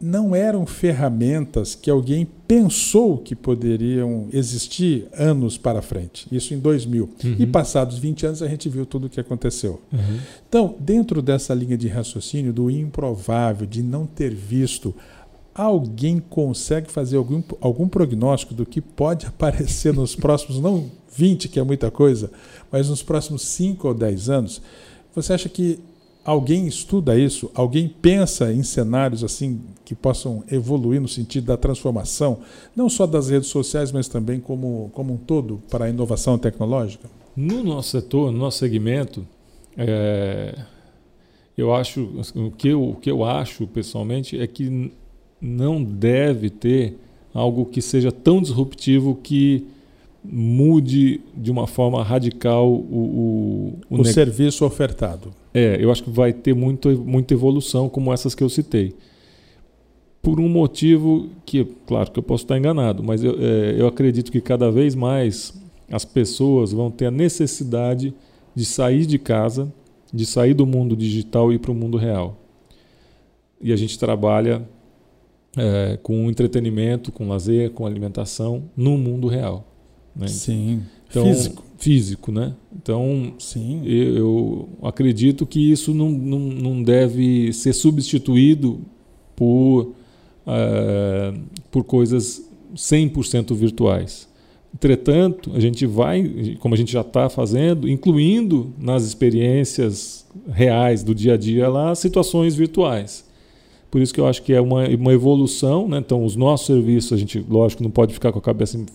não 0.00 0.34
eram 0.34 0.64
ferramentas 0.64 1.74
que 1.74 1.90
alguém 1.90 2.26
pensou 2.48 3.18
que 3.18 3.36
poderiam 3.36 4.28
existir 4.32 5.06
anos 5.12 5.58
para 5.58 5.82
frente. 5.82 6.26
Isso 6.32 6.54
em 6.54 6.58
2000. 6.58 7.10
E 7.38 7.46
passados 7.46 7.98
20 7.98 8.26
anos 8.26 8.42
a 8.42 8.48
gente 8.48 8.68
viu 8.68 8.86
tudo 8.86 9.06
o 9.06 9.10
que 9.10 9.20
aconteceu. 9.20 9.80
Uhum. 9.92 10.18
Então, 10.48 10.74
dentro 10.80 11.20
dessa 11.20 11.52
linha 11.52 11.76
de 11.76 11.86
raciocínio 11.86 12.52
do 12.52 12.70
improvável, 12.70 13.66
de 13.66 13.82
não 13.82 14.06
ter 14.06 14.34
visto, 14.34 14.94
alguém 15.54 16.18
consegue 16.18 16.90
fazer 16.90 17.18
algum, 17.18 17.42
algum 17.60 17.86
prognóstico 17.86 18.54
do 18.54 18.64
que 18.64 18.80
pode 18.80 19.26
aparecer 19.28 19.92
nos 19.92 20.16
próximos, 20.16 20.58
não 20.60 20.90
20, 21.14 21.48
que 21.48 21.60
é 21.60 21.62
muita 21.62 21.90
coisa, 21.90 22.30
mas 22.72 22.88
nos 22.88 23.02
próximos 23.02 23.42
5 23.42 23.86
ou 23.86 23.94
10 23.94 24.30
anos? 24.30 24.62
Você 25.14 25.32
acha 25.32 25.48
que 25.48 25.78
alguém 26.24 26.66
estuda 26.66 27.18
isso? 27.18 27.50
Alguém 27.54 27.88
pensa 27.88 28.52
em 28.52 28.62
cenários 28.62 29.24
assim 29.24 29.60
que 29.84 29.94
possam 29.94 30.44
evoluir 30.50 31.00
no 31.00 31.08
sentido 31.08 31.46
da 31.46 31.56
transformação, 31.56 32.38
não 32.74 32.88
só 32.88 33.06
das 33.06 33.28
redes 33.30 33.48
sociais, 33.48 33.90
mas 33.92 34.08
também 34.08 34.40
como, 34.40 34.90
como 34.94 35.14
um 35.14 35.16
todo 35.16 35.60
para 35.70 35.86
a 35.86 35.90
inovação 35.90 36.38
tecnológica? 36.38 37.08
No 37.36 37.62
nosso 37.62 37.90
setor, 37.90 38.30
no 38.30 38.38
nosso 38.38 38.58
segmento, 38.58 39.26
é, 39.76 40.54
eu 41.56 41.74
acho 41.74 42.08
o 42.34 42.50
que 42.50 42.68
eu, 42.68 42.90
o 42.90 42.96
que 42.96 43.10
eu 43.10 43.24
acho 43.24 43.66
pessoalmente 43.66 44.38
é 44.38 44.46
que 44.46 44.92
não 45.40 45.82
deve 45.82 46.50
ter 46.50 46.98
algo 47.32 47.64
que 47.64 47.80
seja 47.80 48.10
tão 48.10 48.42
disruptivo 48.42 49.14
que 49.14 49.66
mude 50.24 51.20
de 51.36 51.50
uma 51.50 51.66
forma 51.66 52.02
radical 52.02 52.70
o, 52.70 53.78
o, 53.88 53.96
o 53.96 54.00
O 54.00 54.04
serviço 54.04 54.64
ofertado. 54.64 55.32
É, 55.52 55.78
eu 55.80 55.90
acho 55.90 56.04
que 56.04 56.10
vai 56.10 56.32
ter 56.32 56.54
muito, 56.54 56.88
muita 56.90 57.34
evolução 57.34 57.88
como 57.88 58.12
essas 58.12 58.34
que 58.34 58.42
eu 58.42 58.48
citei. 58.48 58.94
Por 60.22 60.38
um 60.38 60.48
motivo 60.48 61.30
que, 61.46 61.64
claro 61.86 62.10
que 62.10 62.18
eu 62.18 62.22
posso 62.22 62.44
estar 62.44 62.58
enganado, 62.58 63.02
mas 63.02 63.24
eu, 63.24 63.34
é, 63.38 63.76
eu 63.78 63.86
acredito 63.86 64.30
que 64.30 64.40
cada 64.40 64.70
vez 64.70 64.94
mais 64.94 65.58
as 65.90 66.04
pessoas 66.04 66.72
vão 66.72 66.90
ter 66.90 67.06
a 67.06 67.10
necessidade 67.10 68.14
de 68.54 68.64
sair 68.64 69.06
de 69.06 69.18
casa, 69.18 69.72
de 70.12 70.26
sair 70.26 70.54
do 70.54 70.66
mundo 70.66 70.94
digital 70.94 71.50
e 71.50 71.56
ir 71.56 71.58
para 71.58 71.72
o 71.72 71.74
mundo 71.74 71.96
real. 71.96 72.36
E 73.60 73.72
a 73.72 73.76
gente 73.76 73.98
trabalha 73.98 74.62
é, 75.56 75.98
com 76.02 76.28
entretenimento, 76.28 77.10
com 77.10 77.28
lazer, 77.28 77.70
com 77.70 77.86
alimentação 77.86 78.64
no 78.76 78.96
mundo 78.96 79.26
real. 79.26 79.69
Né? 80.14 80.28
Sim. 80.28 80.82
Então, 81.08 81.24
Físico. 81.24 81.64
Físico, 81.78 82.32
né? 82.32 82.54
Então, 82.76 83.34
Sim. 83.38 83.82
eu 83.86 84.68
eu 84.80 84.88
acredito 84.88 85.46
que 85.46 85.72
isso 85.72 85.94
não, 85.94 86.10
não, 86.10 86.38
não 86.38 86.82
deve 86.82 87.52
ser 87.52 87.72
substituído 87.72 88.80
por, 89.34 89.94
eh, 90.46 91.34
por 91.70 91.84
coisas 91.84 92.42
100% 92.74 93.54
virtuais. 93.54 94.28
Entretanto, 94.74 95.52
a 95.54 95.60
gente 95.60 95.84
vai, 95.86 96.56
como 96.60 96.74
a 96.74 96.78
gente 96.78 96.92
já 96.92 97.00
está 97.00 97.28
fazendo, 97.28 97.88
incluindo 97.88 98.72
nas 98.78 99.04
experiências 99.04 100.26
reais 100.48 101.02
do 101.02 101.14
dia 101.14 101.34
a 101.34 101.36
dia 101.36 101.68
lá, 101.68 101.94
situações 101.94 102.54
virtuais. 102.54 103.24
Por 103.90 104.00
isso 104.00 104.14
que 104.14 104.20
eu 104.20 104.26
acho 104.26 104.42
que 104.42 104.52
é 104.52 104.60
uma, 104.60 104.86
uma 104.88 105.12
evolução. 105.12 105.88
Né? 105.88 105.98
Então, 105.98 106.24
os 106.24 106.36
nossos 106.36 106.66
serviços, 106.66 107.12
a 107.12 107.16
gente, 107.16 107.44
lógico, 107.48 107.82
não 107.82 107.90
pode 107.90 108.14
ficar 108.14 108.30
com 108.32 108.38
a 108.38 108.42
cabeça 108.42 108.76
em- 108.78 108.86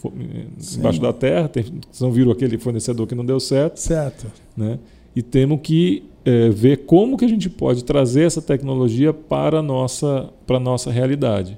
Sim. 0.58 0.79
embaixo 0.79 1.01
da 1.01 1.12
terra. 1.12 1.49
Tem, 1.49 1.63
vocês 1.63 1.99
não 2.01 2.12
viram 2.12 2.31
aquele 2.31 2.58
fornecedor 2.58 3.05
que 3.05 3.13
não 3.15 3.25
deu 3.25 3.39
certo 3.39 3.77
Certo. 3.77 4.27
né? 4.55 4.79
E 5.15 5.21
temos 5.21 5.60
que 5.62 6.03
eh, 6.25 6.49
ver 6.49 6.86
como 6.86 7.17
que 7.17 7.25
a 7.25 7.27
gente 7.27 7.49
pode 7.49 7.84
trazer 7.84 8.23
essa 8.23 8.41
tecnologia 8.41 9.13
para 9.13 9.60
a 9.60 9.62
nossa, 9.62 10.29
para 10.47 10.58
a 10.58 10.60
nossa 10.60 10.89
realidade. 10.91 11.58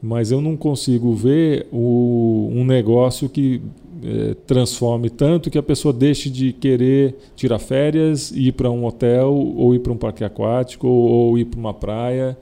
Mas 0.00 0.30
eu 0.32 0.40
não 0.40 0.56
consigo 0.56 1.12
ver 1.14 1.66
o, 1.72 2.48
um 2.52 2.64
negócio 2.64 3.28
que 3.28 3.60
eh, 4.04 4.34
transforme 4.46 5.10
tanto 5.10 5.48
que 5.50 5.58
a 5.58 5.62
pessoa 5.62 5.92
deixe 5.92 6.28
de 6.30 6.52
querer 6.52 7.14
tirar 7.36 7.58
férias, 7.60 8.32
ir 8.32 8.52
para 8.52 8.68
um 8.70 8.84
hotel, 8.84 9.32
ou 9.32 9.74
ir 9.74 9.78
para 9.80 9.92
um 9.92 9.96
parque 9.96 10.24
aquático, 10.24 10.88
ou 10.88 11.38
ir 11.38 11.44
para 11.44 11.60
uma 11.60 11.74
praia 11.74 12.36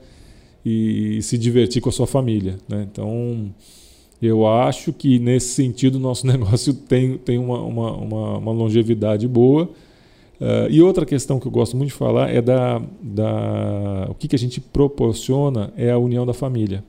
e, 0.65 1.21
se 1.21 1.37
divertir 1.37 1.81
com 1.81 1.89
a 1.89 1.91
sua 1.91 2.07
família. 2.07 2.57
Né? 2.67 2.87
Então, 2.91 3.53
eu 4.21 4.47
acho 4.47 4.93
que 4.93 5.19
nesse 5.19 5.49
sentido 5.49 5.95
o 5.95 5.99
nosso 5.99 6.25
negócio 6.27 6.73
tem, 6.73 7.17
tem 7.17 7.37
uma, 7.37 7.61
uma, 7.61 7.91
uma, 7.93 8.37
uma 8.37 8.51
longevidade 8.51 9.27
boa. 9.27 9.69
Uh, 10.39 10.67
e 10.71 10.81
outra 10.81 11.05
questão 11.05 11.39
que 11.39 11.45
eu 11.45 11.51
gosto 11.51 11.77
muito 11.77 11.89
de 11.89 11.95
falar 11.95 12.33
é 12.33 12.41
da, 12.41 12.81
da 12.99 14.07
o 14.09 14.15
que, 14.15 14.27
que 14.27 14.35
a 14.35 14.39
gente 14.39 14.59
proporciona 14.59 15.71
é 15.77 15.91
a 15.91 15.99
união 15.99 16.25
da 16.25 16.33
família, 16.33 16.83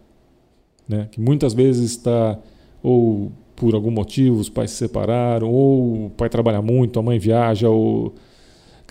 né? 0.89 1.07
Que 1.13 1.21
muitas 1.21 1.53
vezes 1.53 1.91
está 1.91 2.39
ou 2.83 3.31
por 3.55 3.75
algum 3.75 3.91
motivo 3.91 4.41
os 4.41 4.49
pais 4.49 4.71
se 4.71 4.79
separaram, 4.79 5.51
ou 5.53 6.07
o 6.07 6.11
pai 6.17 6.31
trabalha 6.31 6.63
muito, 6.63 6.99
a 6.99 7.03
mãe 7.03 7.19
viaja, 7.19 7.69
ou 7.69 8.15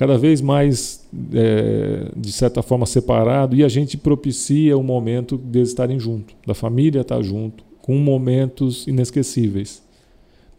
cada 0.01 0.17
vez 0.17 0.41
mais 0.41 1.07
é, 1.31 2.11
de 2.17 2.31
certa 2.31 2.63
forma 2.63 2.87
separado 2.87 3.55
e 3.55 3.63
a 3.63 3.67
gente 3.67 3.95
propicia 3.95 4.75
o 4.75 4.81
momento 4.81 5.37
deles 5.37 5.69
estarem 5.69 5.99
juntos, 5.99 6.35
da 6.43 6.55
família 6.55 7.01
estar 7.01 7.21
junto, 7.21 7.63
com 7.83 7.95
momentos 7.99 8.87
inesquecíveis. 8.87 9.83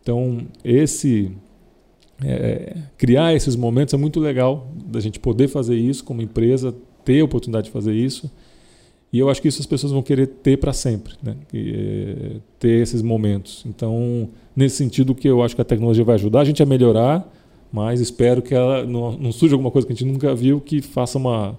Então 0.00 0.46
esse 0.64 1.32
é, 2.24 2.76
criar 2.96 3.34
esses 3.34 3.56
momentos 3.56 3.92
é 3.92 3.96
muito 3.96 4.20
legal 4.20 4.70
da 4.86 5.00
gente 5.00 5.18
poder 5.18 5.48
fazer 5.48 5.74
isso 5.74 6.04
como 6.04 6.22
empresa, 6.22 6.72
ter 7.04 7.18
a 7.20 7.24
oportunidade 7.24 7.64
de 7.64 7.72
fazer 7.72 7.94
isso. 7.94 8.30
E 9.12 9.18
eu 9.18 9.28
acho 9.28 9.42
que 9.42 9.48
isso 9.48 9.60
as 9.60 9.66
pessoas 9.66 9.92
vão 9.92 10.04
querer 10.04 10.28
ter 10.28 10.56
para 10.56 10.72
sempre, 10.72 11.14
né? 11.20 11.34
E, 11.52 11.74
é, 11.74 12.40
ter 12.60 12.80
esses 12.80 13.02
momentos. 13.02 13.64
Então, 13.66 14.28
nesse 14.54 14.76
sentido, 14.76 15.16
que 15.16 15.28
eu 15.28 15.42
acho 15.42 15.56
que 15.56 15.60
a 15.60 15.64
tecnologia 15.64 16.04
vai 16.04 16.14
ajudar 16.14 16.42
a 16.42 16.44
gente 16.44 16.62
a 16.62 16.66
melhorar, 16.66 17.28
mas 17.72 18.00
espero 18.00 18.42
que 18.42 18.54
ela 18.54 18.84
não, 18.84 19.12
não 19.12 19.32
surja 19.32 19.54
alguma 19.54 19.70
coisa 19.70 19.86
que 19.86 19.92
a 19.94 19.96
gente 19.96 20.04
nunca 20.04 20.34
viu 20.34 20.60
que 20.60 20.82
faça 20.82 21.16
uma, 21.16 21.58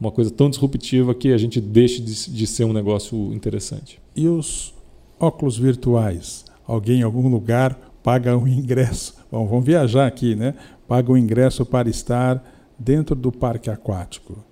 uma 0.00 0.10
coisa 0.10 0.30
tão 0.30 0.48
disruptiva 0.48 1.14
que 1.14 1.32
a 1.32 1.38
gente 1.38 1.60
deixe 1.60 2.00
de, 2.00 2.30
de 2.30 2.46
ser 2.46 2.64
um 2.64 2.72
negócio 2.72 3.32
interessante. 3.34 4.00
E 4.16 4.26
os 4.26 4.72
óculos 5.20 5.58
virtuais? 5.58 6.46
Alguém 6.66 7.00
em 7.00 7.02
algum 7.02 7.28
lugar 7.28 7.78
paga 8.02 8.36
um 8.36 8.48
ingresso? 8.48 9.14
Bom, 9.30 9.46
vamos 9.46 9.66
viajar 9.66 10.06
aqui, 10.06 10.34
né? 10.34 10.54
Paga 10.88 11.12
um 11.12 11.16
ingresso 11.16 11.66
para 11.66 11.90
estar 11.90 12.42
dentro 12.78 13.14
do 13.14 13.30
parque 13.30 13.68
aquático. 13.68 14.42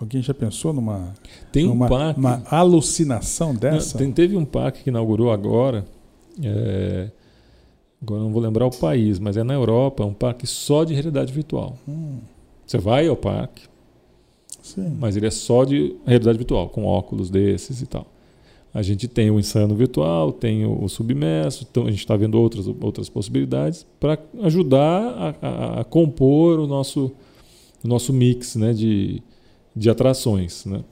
Alguém 0.00 0.22
já 0.22 0.32
pensou 0.32 0.72
numa, 0.72 1.12
tem 1.50 1.66
um 1.66 1.70
numa, 1.70 1.88
parque, 1.88 2.20
uma 2.20 2.42
alucinação 2.48 3.52
dessa? 3.52 3.98
Não, 3.98 4.04
tem, 4.04 4.12
teve 4.12 4.36
um 4.36 4.44
parque 4.44 4.84
que 4.84 4.90
inaugurou 4.90 5.32
agora. 5.32 5.84
É, 6.40 7.10
agora 8.02 8.22
não 8.22 8.30
vou 8.30 8.40
lembrar 8.42 8.66
o 8.66 8.70
país, 8.70 9.18
mas 9.18 9.36
é 9.36 9.42
na 9.42 9.54
Europa, 9.54 10.04
um 10.04 10.14
parque 10.14 10.46
só 10.46 10.84
de 10.84 10.94
realidade 10.94 11.32
virtual. 11.32 11.76
Hum, 11.88 12.18
Você 12.66 12.78
vai 12.78 13.06
ao 13.08 13.16
parque, 13.16 13.62
sim. 14.62 14.96
mas 14.98 15.16
ele 15.16 15.26
é 15.26 15.30
só 15.30 15.64
de 15.64 15.96
realidade 16.06 16.38
virtual, 16.38 16.68
com 16.68 16.84
óculos 16.84 17.30
desses 17.30 17.82
e 17.82 17.86
tal. 17.86 18.06
A 18.72 18.82
gente 18.82 19.08
tem 19.08 19.30
o 19.30 19.40
insano 19.40 19.74
virtual, 19.74 20.30
tem 20.30 20.64
o, 20.64 20.84
o 20.84 20.88
submerso, 20.88 21.66
então 21.68 21.86
a 21.86 21.90
gente 21.90 22.00
está 22.00 22.16
vendo 22.16 22.38
outras, 22.38 22.66
outras 22.66 23.08
possibilidades 23.08 23.86
para 23.98 24.18
ajudar 24.42 25.34
a, 25.40 25.46
a, 25.46 25.80
a 25.80 25.84
compor 25.84 26.60
o 26.60 26.66
nosso, 26.66 27.10
o 27.82 27.88
nosso 27.88 28.12
mix 28.12 28.56
né, 28.56 28.72
de, 28.72 29.22
de 29.74 29.88
atrações. 29.90 30.64
Né? 30.66 30.84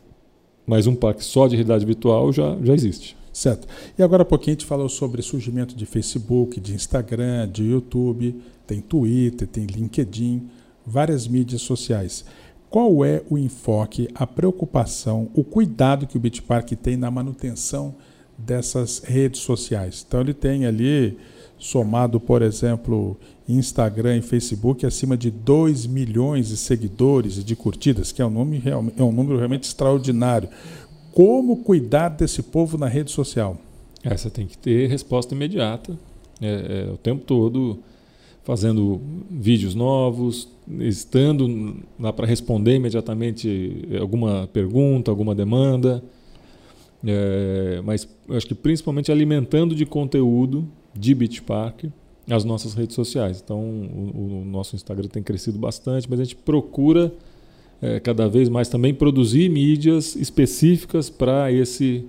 Mas 0.67 0.87
um 0.87 0.95
parque 0.95 1.23
só 1.23 1.47
de 1.47 1.55
realidade 1.55 1.85
virtual 1.85 2.33
já, 2.33 2.57
já 2.63 2.75
existe. 2.75 3.17
Certo. 3.37 3.69
E 3.99 4.03
agora 4.03 4.23
há 4.23 4.25
pouquinho 4.25 4.53
a 4.53 4.59
gente 4.59 4.65
falou 4.65 4.89
sobre 4.89 5.21
surgimento 5.21 5.77
de 5.77 5.85
Facebook, 5.85 6.59
de 6.59 6.73
Instagram, 6.73 7.47
de 7.47 7.65
YouTube, 7.65 8.41
tem 8.67 8.81
Twitter, 8.81 9.47
tem 9.47 9.67
LinkedIn, 9.67 10.49
várias 10.87 11.29
mídias 11.29 11.61
sociais. 11.61 12.25
Qual 12.71 13.05
é 13.05 13.23
o 13.29 13.37
enfoque, 13.37 14.09
a 14.15 14.27
preocupação, 14.27 15.29
o 15.35 15.45
cuidado 15.45 16.07
que 16.07 16.17
o 16.17 16.21
Bitpark 16.21 16.75
tem 16.77 16.97
na 16.97 17.11
manutenção 17.11 17.95
dessas 18.39 19.01
redes 19.01 19.43
sociais? 19.43 20.03
Então 20.09 20.23
ele 20.23 20.33
tem 20.33 20.65
ali 20.65 21.19
somado, 21.59 22.19
por 22.19 22.41
exemplo, 22.41 23.19
Instagram 23.47 24.17
e 24.17 24.23
Facebook 24.23 24.87
acima 24.87 25.15
de 25.15 25.31
2 25.31 25.87
milhões 25.87 26.49
de 26.49 26.57
seguidores 26.57 27.37
e 27.37 27.45
de 27.45 27.55
curtidas, 27.55 28.13
que 28.13 28.23
é 28.23 28.27
um, 28.27 28.61
é 28.97 29.03
um 29.03 29.13
número 29.13 29.37
realmente 29.37 29.65
extraordinário. 29.65 30.49
Como 31.17 31.57
cuidar 31.63 32.11
desse 32.11 32.43
povo 32.43 32.77
na 32.77 32.89
rede 32.89 33.11
social? 33.11 33.57
Essa 34.05 34.29
tem 34.29 34.47
que 34.47 34.59
ter 34.59 34.87
resposta 34.87 35.35
imediata, 35.35 35.99
é, 36.43 36.85
é, 36.91 36.93
o 36.93 36.99
tempo 36.99 37.25
todo 37.25 37.79
fazendo 38.45 39.01
vídeos 39.31 39.75
novos, 39.75 40.47
estando 40.79 41.83
lá 41.99 42.13
para 42.13 42.27
responder 42.27 42.77
imediatamente 42.77 43.89
alguma 43.99 44.47
pergunta, 44.53 45.11
alguma 45.11 45.35
demanda, 45.35 46.05
é, 47.03 47.81
mas 47.83 48.07
acho 48.29 48.47
que 48.47 48.55
principalmente 48.55 49.11
alimentando 49.11 49.75
de 49.75 49.87
conteúdo 49.87 50.69
de 50.95 51.15
Beach 51.15 51.41
Park 51.41 51.85
as 52.29 52.45
nossas 52.45 52.75
redes 52.75 52.95
sociais. 52.95 53.41
Então, 53.43 53.59
o, 53.59 54.43
o 54.43 54.45
nosso 54.45 54.77
Instagram 54.77 55.09
tem 55.09 55.23
crescido 55.23 55.59
bastante, 55.59 56.11
mas 56.11 56.21
a 56.21 56.25
gente 56.25 56.37
procura 56.37 57.11
é, 57.81 58.01
cada 58.01 58.29
vez 58.29 58.49
mais 58.49 58.69
também 58.69 58.95
produzir 58.95 59.49
mídias 59.49 60.17
específicas 60.17 61.11
para 61.11 61.53
esse, 61.53 62.05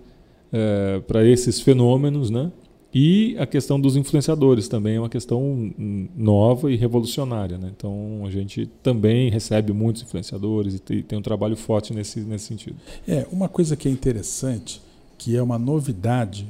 é, 0.51 1.01
esses 1.25 1.59
fenômenos, 1.59 2.29
né? 2.29 2.51
E 2.93 3.35
a 3.37 3.45
questão 3.45 3.79
dos 3.79 3.95
influenciadores 3.95 4.67
também 4.67 4.95
é 4.95 4.99
uma 4.99 5.09
questão 5.09 5.71
nova 6.15 6.71
e 6.71 6.75
revolucionária. 6.75 7.57
Né? 7.57 7.71
Então 7.75 8.23
a 8.25 8.31
gente 8.31 8.65
também 8.81 9.29
recebe 9.29 9.73
muitos 9.73 10.01
influenciadores 10.01 10.81
e 10.89 11.03
tem 11.03 11.19
um 11.19 11.21
trabalho 11.21 11.55
forte 11.55 11.93
nesse, 11.93 12.21
nesse 12.21 12.45
sentido. 12.45 12.77
É, 13.07 13.27
uma 13.31 13.49
coisa 13.49 13.75
que 13.75 13.87
é 13.87 13.91
interessante, 13.91 14.81
que 15.17 15.35
é 15.35 15.43
uma 15.43 15.59
novidade 15.59 16.47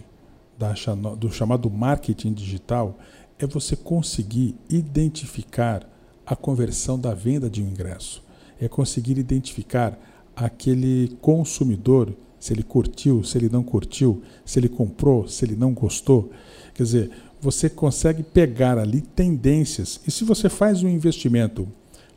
da, 0.57 0.73
do 1.15 1.31
chamado 1.31 1.69
marketing 1.69 2.33
digital, 2.33 2.97
é 3.39 3.45
você 3.45 3.75
conseguir 3.75 4.55
identificar 4.69 5.87
a 6.25 6.35
conversão 6.35 6.99
da 6.99 7.13
venda 7.13 7.49
de 7.49 7.61
um 7.61 7.67
ingresso. 7.67 8.23
É 8.59 8.67
conseguir 8.67 9.17
identificar 9.17 9.97
aquele 10.35 11.17
consumidor 11.21 12.13
se 12.39 12.53
ele 12.53 12.63
curtiu, 12.63 13.23
se 13.23 13.37
ele 13.37 13.49
não 13.49 13.63
curtiu, 13.63 14.21
se 14.45 14.59
ele 14.59 14.69
comprou, 14.69 15.27
se 15.27 15.43
ele 15.43 15.55
não 15.55 15.73
gostou. 15.73 16.29
Quer 16.73 16.83
dizer, 16.83 17.11
você 17.41 17.69
consegue 17.69 18.23
pegar 18.23 18.77
ali 18.77 19.01
tendências. 19.01 19.99
E 20.07 20.11
se 20.11 20.23
você 20.23 20.49
faz 20.49 20.83
um 20.83 20.89
investimento 20.89 21.67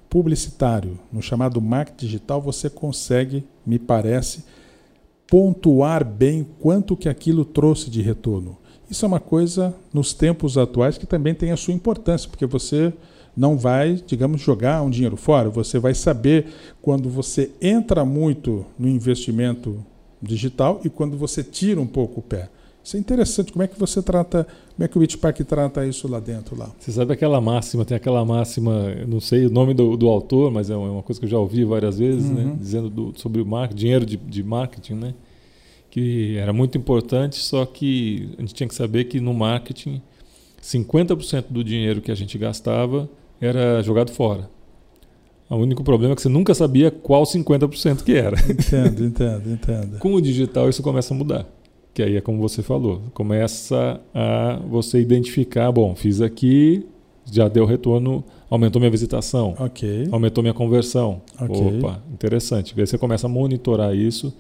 publicitário 0.09 0.99
no 1.13 1.23
chamado 1.23 1.61
marketing 1.61 2.07
digital, 2.07 2.43
você 2.43 2.69
consegue, 2.69 3.45
me 3.65 3.79
parece, 3.79 4.45
pontuar 5.27 6.05
bem 6.05 6.47
quanto 6.59 6.97
que 6.97 7.09
aquilo 7.09 7.45
trouxe 7.45 7.89
de 7.89 8.03
retorno. 8.03 8.59
Isso 8.91 9.05
é 9.05 9.09
uma 9.09 9.21
coisa 9.21 9.75
nos 9.93 10.13
tempos 10.13 10.59
atuais 10.59 10.99
que 10.99 11.07
também 11.07 11.35
tem 11.35 11.53
a 11.53 11.57
sua 11.57 11.73
importância, 11.73 12.29
porque 12.29 12.45
você 12.45 12.93
não 13.41 13.57
vai, 13.57 13.99
digamos, 14.07 14.43
jogar 14.43 14.83
um 14.83 14.91
dinheiro 14.91 15.17
fora. 15.17 15.49
Você 15.49 15.79
vai 15.79 15.95
saber 15.95 16.49
quando 16.83 17.09
você 17.09 17.51
entra 17.59 18.05
muito 18.05 18.67
no 18.79 18.87
investimento 18.87 19.83
digital 20.21 20.83
e 20.85 20.91
quando 20.91 21.17
você 21.17 21.43
tira 21.43 21.81
um 21.81 21.87
pouco 21.87 22.21
o 22.21 22.23
pé. 22.23 22.51
Isso 22.85 22.99
é 22.99 23.01
interessante. 23.01 23.51
Como 23.51 23.63
é 23.63 23.67
que 23.67 23.81
você 23.81 24.03
trata, 24.03 24.47
como 24.75 24.85
é 24.85 24.89
que 24.89 24.99
o 24.99 25.01
Bitpark 25.01 25.43
trata 25.45 25.87
isso 25.87 26.07
lá 26.07 26.21
dentro? 26.21 26.55
lá? 26.55 26.71
Você 26.79 26.93
sabe 26.93 27.15
aquela 27.15 27.41
máxima, 27.41 27.83
tem 27.83 27.97
aquela 27.97 28.23
máxima, 28.27 28.95
não 29.09 29.21
sei 29.21 29.47
o 29.47 29.51
nome 29.51 29.73
do, 29.73 29.97
do 29.97 30.07
autor, 30.09 30.51
mas 30.51 30.69
é 30.69 30.77
uma 30.77 31.03
coisa 31.03 31.19
que 31.19 31.25
eu 31.25 31.31
já 31.31 31.39
ouvi 31.39 31.65
várias 31.65 31.99
vezes, 31.99 32.29
né, 32.29 32.43
uhum. 32.43 32.49
né, 32.49 32.57
dizendo 32.61 32.91
do, 32.91 33.19
sobre 33.19 33.41
o 33.41 33.47
marketing, 33.47 33.81
dinheiro 33.81 34.05
de, 34.05 34.19
de 34.19 34.43
marketing, 34.43 34.95
né, 34.97 35.15
que 35.91 36.37
era 36.37 36.53
muito 36.53 36.77
importante, 36.77 37.37
só 37.37 37.65
que 37.65 38.35
a 38.37 38.43
gente 38.43 38.53
tinha 38.53 38.69
que 38.69 38.75
saber 38.75 39.05
que 39.05 39.19
no 39.19 39.33
marketing 39.33 40.03
50% 40.63 41.47
do 41.49 41.65
dinheiro 41.65 42.03
que 42.03 42.13
a 42.13 42.15
gente 42.15 42.37
gastava 42.37 43.09
era 43.41 43.83
jogado 43.83 44.11
fora. 44.11 44.49
O 45.49 45.57
único 45.57 45.83
problema 45.83 46.13
é 46.13 46.17
que 46.17 46.23
você 46.23 46.29
nunca 46.29 46.55
sabia 46.55 46.91
qual 46.93 47.25
50% 47.25 48.05
que 48.05 48.15
era. 48.15 48.37
Entendo, 48.49 49.05
entendo, 49.05 49.51
entendo. 49.51 49.99
Com 49.99 50.15
o 50.15 50.21
digital 50.21 50.69
isso 50.69 50.83
começa 50.83 51.13
a 51.13 51.17
mudar. 51.17 51.47
Que 51.93 52.05
aí 52.05 52.17
é 52.17 52.21
como 52.21 52.39
você 52.41 52.63
falou, 52.63 53.03
começa 53.13 54.01
a 54.15 54.61
você 54.69 55.01
identificar, 55.01 55.73
bom, 55.73 55.97
fiz 55.97 56.21
aqui, 56.21 56.87
já 57.25 57.49
deu 57.49 57.67
retorno, 57.67 58.23
aumentou 58.49 58.79
minha 58.79 58.91
visitação, 58.91 59.57
okay. 59.59 60.09
aumentou 60.13 60.41
minha 60.41 60.55
conversão. 60.55 61.21
Okay. 61.41 61.79
Opa, 61.79 62.01
interessante. 62.13 62.75
Aí 62.77 62.87
você 62.87 62.97
começa 62.97 63.27
a 63.27 63.31
monitorar 63.31 63.95
isso 63.95 64.33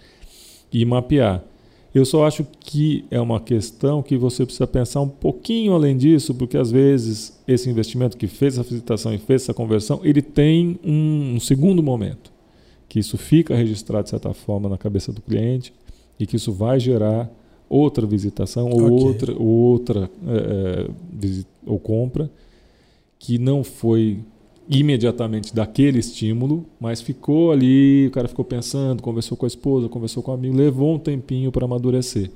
e 0.72 0.84
mapear. 0.84 1.42
Eu 1.94 2.04
só 2.04 2.24
acho 2.24 2.46
que 2.60 3.04
é 3.10 3.20
uma 3.20 3.40
questão 3.40 4.02
que 4.02 4.16
você 4.16 4.44
precisa 4.44 4.66
pensar 4.66 5.00
um 5.00 5.08
pouquinho 5.08 5.72
além 5.72 5.96
disso, 5.96 6.32
porque 6.34 6.56
às 6.56 6.70
vezes 6.70 7.40
esse 7.48 7.68
investimento 7.68 8.16
que 8.16 8.28
fez 8.28 8.54
essa 8.54 8.62
visitação 8.68 9.12
e 9.12 9.18
fez 9.18 9.42
essa 9.42 9.54
conversão, 9.54 10.00
ele 10.04 10.22
tem 10.22 10.78
um, 10.84 11.34
um 11.34 11.40
segundo 11.40 11.82
momento, 11.82 12.32
que 12.88 13.00
isso 13.00 13.18
fica 13.18 13.56
registrado 13.56 14.04
de 14.04 14.10
certa 14.10 14.32
forma 14.32 14.68
na 14.68 14.78
cabeça 14.78 15.12
do 15.12 15.20
cliente 15.20 15.72
e 16.18 16.26
que 16.26 16.36
isso 16.36 16.52
vai 16.52 16.78
gerar 16.78 17.28
outra 17.68 18.06
visitação 18.06 18.68
ou 18.68 18.84
okay. 18.84 19.06
outra 19.06 19.42
outra 19.42 20.10
é, 20.26 20.90
ou 21.64 21.78
compra 21.78 22.30
que 23.18 23.38
não 23.38 23.62
foi 23.62 24.20
imediatamente 24.70 25.52
daquele 25.52 25.98
estímulo, 25.98 26.64
mas 26.78 27.00
ficou 27.00 27.50
ali, 27.50 28.06
o 28.06 28.10
cara 28.12 28.28
ficou 28.28 28.44
pensando, 28.44 29.02
conversou 29.02 29.36
com 29.36 29.44
a 29.44 29.48
esposa, 29.48 29.88
conversou 29.88 30.22
com 30.22 30.30
o 30.30 30.34
amigo, 30.34 30.56
levou 30.56 30.94
um 30.94 30.98
tempinho 30.98 31.50
para 31.50 31.64
amadurecer. 31.64 32.30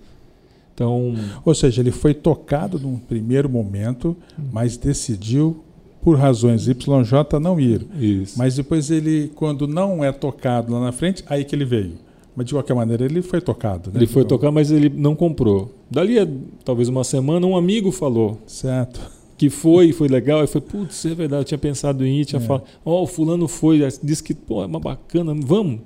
Então, 0.74 1.14
ou 1.44 1.54
seja, 1.54 1.80
ele 1.80 1.92
foi 1.92 2.12
tocado 2.12 2.80
num 2.80 2.96
primeiro 2.96 3.48
momento, 3.48 4.16
mas 4.52 4.76
decidiu 4.76 5.62
por 6.02 6.18
razões 6.18 6.66
YJ 6.66 7.38
não 7.40 7.60
ir. 7.60 7.86
Isso. 8.00 8.36
Mas 8.36 8.56
depois 8.56 8.90
ele, 8.90 9.30
quando 9.36 9.68
não 9.68 10.04
é 10.04 10.10
tocado 10.10 10.72
lá 10.72 10.80
na 10.80 10.90
frente, 10.90 11.22
aí 11.28 11.44
que 11.44 11.54
ele 11.54 11.64
veio. 11.64 11.92
Mas 12.34 12.46
de 12.46 12.54
qualquer 12.54 12.74
maneira 12.74 13.04
ele 13.04 13.22
foi 13.22 13.40
tocado. 13.40 13.90
Né? 13.90 14.00
Ele 14.00 14.08
foi 14.08 14.24
tocado, 14.24 14.52
mas 14.52 14.72
ele 14.72 14.88
não 14.88 15.14
comprou. 15.14 15.72
Dali 15.88 16.18
a 16.18 16.26
talvez 16.64 16.88
uma 16.88 17.04
semana, 17.04 17.46
um 17.46 17.56
amigo 17.56 17.92
falou. 17.92 18.40
Certo 18.44 19.13
que 19.36 19.50
foi, 19.50 19.92
foi 19.92 20.08
legal, 20.08 20.44
e 20.44 20.46
foi, 20.46 20.60
putz, 20.60 21.04
é 21.04 21.14
verdade, 21.14 21.42
eu 21.42 21.44
tinha 21.44 21.58
pensado 21.58 22.06
em 22.06 22.20
ir, 22.20 22.24
tinha 22.24 22.40
é. 22.40 22.44
falado, 22.44 22.64
ó, 22.84 23.00
oh, 23.00 23.02
o 23.02 23.06
fulano 23.06 23.48
foi, 23.48 23.80
disse 24.02 24.22
que, 24.22 24.34
pô, 24.34 24.62
é 24.62 24.66
uma 24.66 24.80
bacana, 24.80 25.34
vamos. 25.34 25.80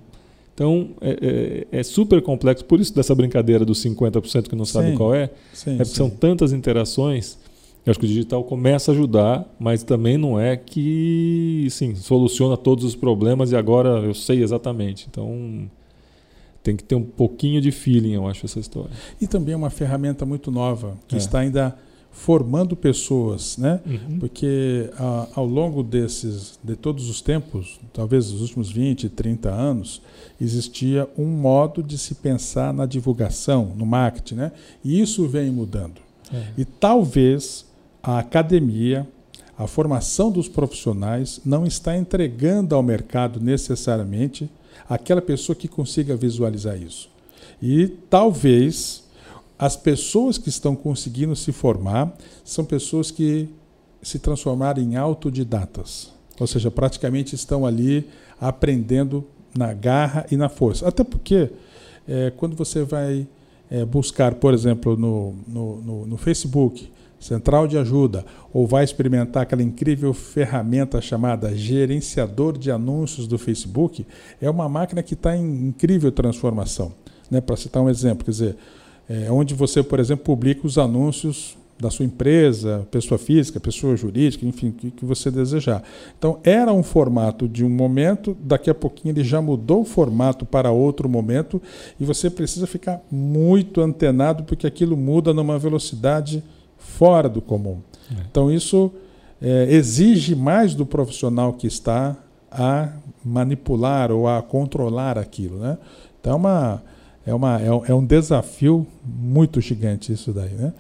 Então, 0.55 0.91
é, 1.01 1.67
é, 1.73 1.79
é, 1.79 1.83
super 1.83 2.21
complexo, 2.21 2.65
por 2.65 2.81
isso 2.81 2.93
dessa 2.93 3.15
brincadeira 3.15 3.65
dos 3.65 3.83
50% 3.85 4.49
que 4.49 4.57
não 4.57 4.65
sabe 4.65 4.93
qual 4.97 5.15
é, 5.15 5.31
sim, 5.53 5.71
é 5.71 5.77
porque 5.77 5.91
sim. 5.91 5.95
são 5.95 6.11
tantas 6.11 6.53
interações, 6.53 7.39
eu 7.87 7.91
acho 7.91 8.01
que 8.01 8.07
o 8.07 8.09
digital 8.09 8.43
começa 8.45 8.91
a 8.91 8.95
ajudar, 8.95 9.49
mas 9.59 9.83
também 9.83 10.19
não 10.19 10.39
é 10.39 10.57
que, 10.57 11.69
sim, 11.71 11.95
soluciona 11.95 12.57
todos 12.57 12.85
os 12.85 12.95
problemas 12.95 13.53
e 13.53 13.57
agora 13.57 14.01
eu 14.01 14.13
sei 14.13 14.43
exatamente. 14.43 15.07
Então, 15.09 15.71
tem 16.63 16.77
que 16.77 16.85
ter 16.85 16.97
um 16.97 17.03
pouquinho 17.03 17.63
de 17.63 17.71
feeling, 17.71 18.13
eu 18.13 18.27
acho, 18.27 18.45
essa 18.45 18.59
história. 18.59 18.91
E 19.21 19.27
também 19.27 19.55
é 19.55 19.57
uma 19.57 19.71
ferramenta 19.71 20.27
muito 20.27 20.51
nova, 20.51 20.99
que 21.07 21.15
é. 21.15 21.19
está 21.19 21.39
ainda 21.39 21.79
formando 22.11 22.75
pessoas, 22.75 23.57
né? 23.57 23.81
Uhum. 23.87 24.19
Porque 24.19 24.91
a, 24.99 25.29
ao 25.35 25.47
longo 25.47 25.83
desses, 25.83 26.59
de 26.63 26.75
todos 26.75 27.09
os 27.09 27.21
tempos, 27.21 27.79
talvez 27.93 28.31
os 28.33 28.41
últimos 28.41 28.71
20, 28.71 29.09
30 29.09 29.51
anos, 29.51 30.03
existia 30.41 31.09
um 31.17 31.27
modo 31.27 31.83
de 31.83 31.97
se 31.97 32.17
pensar 32.17 32.73
na 32.75 32.87
divulgação, 32.87 33.73
no 33.77 33.87
marketing, 33.87 34.35
né? 34.35 34.53
E 34.85 35.01
isso 35.01 35.29
vem 35.29 35.51
mudando. 35.51 36.01
É. 36.33 36.49
E 36.59 36.65
talvez 36.65 37.67
a 38.03 38.19
academia, 38.19 39.07
a 39.57 39.67
formação 39.67 40.31
dos 40.31 40.49
profissionais 40.49 41.41
não 41.45 41.65
está 41.65 41.97
entregando 41.97 42.75
ao 42.75 42.83
mercado 42.83 43.41
necessariamente 43.41 44.51
aquela 44.89 45.23
pessoa 45.23 45.55
que 45.55 45.69
consiga 45.69 46.17
visualizar 46.17 46.81
isso. 46.81 47.11
E 47.63 47.89
talvez 48.09 49.05
as 49.59 49.77
pessoas 49.77 50.39
que 50.39 50.49
estão 50.49 50.77
conseguindo 50.77 51.35
se 51.35 51.51
formar 51.51 52.17
são 52.45 52.65
pessoas 52.65 53.11
que 53.11 53.49
se 54.01 54.19
transformaram 54.19 54.81
em 54.81 54.97
autodidatas. 54.97 56.13
Ou 56.39 56.47
seja, 56.47 56.71
praticamente 56.71 57.35
estão 57.35 57.67
ali 57.67 58.09
aprendendo 58.41 59.25
na 59.57 59.75
garra 59.75 60.25
e 60.31 60.37
na 60.37 60.49
força. 60.49 60.87
Até 60.87 61.03
porque 61.03 61.51
é, 62.07 62.33
quando 62.37 62.55
você 62.55 62.85
vai 62.85 63.27
é, 63.69 63.85
buscar, 63.85 64.35
por 64.35 64.55
exemplo, 64.55 64.97
no, 64.97 65.35
no, 65.47 65.83
no, 65.83 66.07
no 66.07 66.17
Facebook, 66.17 66.91
central 67.19 67.67
de 67.67 67.77
ajuda, 67.77 68.25
ou 68.53 68.67
vai 68.67 68.85
experimentar 68.85 69.43
aquela 69.43 69.63
incrível 69.63 70.15
ferramenta 70.15 71.01
chamada 71.01 71.55
gerenciador 71.55 72.57
de 72.57 72.71
anúncios 72.71 73.27
do 73.27 73.37
Facebook, 73.37 74.07
é 74.41 74.49
uma 74.49 74.69
máquina 74.69 75.03
que 75.03 75.15
está 75.15 75.37
em 75.37 75.69
incrível 75.69 76.13
transformação. 76.13 76.93
Né? 77.29 77.41
Para 77.41 77.57
citar 77.57 77.83
um 77.83 77.91
exemplo, 77.91 78.25
quer 78.25 78.31
dizer, 78.31 78.57
é 79.09 79.31
onde 79.33 79.55
você, 79.55 79.83
por 79.83 79.99
exemplo, 79.99 80.25
publica 80.25 80.67
os 80.67 80.77
anúncios 80.77 81.57
da 81.81 81.91
sua 81.91 82.05
empresa, 82.05 82.87
pessoa 82.91 83.19
física, 83.19 83.61
pessoa 83.61 83.97
jurídica, 83.97 84.45
enfim, 84.45 84.73
que, 84.73 84.91
que 84.91 85.05
você 85.05 85.31
desejar. 85.31 85.83
Então, 86.19 86.41
era 86.43 86.73
um 86.73 86.83
formato 86.83 87.49
de 87.49 87.65
um 87.65 87.71
momento, 87.71 88.37
daqui 88.41 88.69
a 88.69 88.75
pouquinho 88.75 89.13
ele 89.13 89.23
já 89.23 89.41
mudou 89.41 89.83
o 89.83 89.85
formato 89.85 90.45
para 90.45 90.73
outro 90.73 91.09
momento, 91.09 91.63
e 91.99 92.05
você 92.05 92.29
precisa 92.29 92.67
ficar 92.67 93.01
muito 93.11 93.81
antenado, 93.81 94.43
porque 94.43 94.67
aquilo 94.67 94.97
muda 94.97 95.33
numa 95.33 95.57
velocidade 95.57 96.43
fora 96.77 97.29
do 97.29 97.41
comum. 97.41 97.79
É. 98.11 98.23
Então, 98.29 98.53
isso 98.53 98.91
é, 99.41 99.69
exige 99.71 100.35
mais 100.35 100.75
do 100.75 100.85
profissional 100.85 101.53
que 101.53 101.69
está 101.69 102.17
a 102.51 102.89
manipular 103.25 104.11
ou 104.11 104.27
a 104.27 104.43
controlar 104.43 105.17
aquilo. 105.17 105.59
Né? 105.59 105.79
Então, 106.21 106.33
é 106.33 106.37
uma 106.37 106.83
é, 107.29 107.35
uma, 107.35 107.61
é, 107.61 107.91
é 107.91 107.95
um 107.95 108.05
desafio 108.05 108.87
muito 109.05 109.61
gigante 109.61 110.13
isso 110.13 110.33
daí, 110.33 110.55
né? 110.55 110.73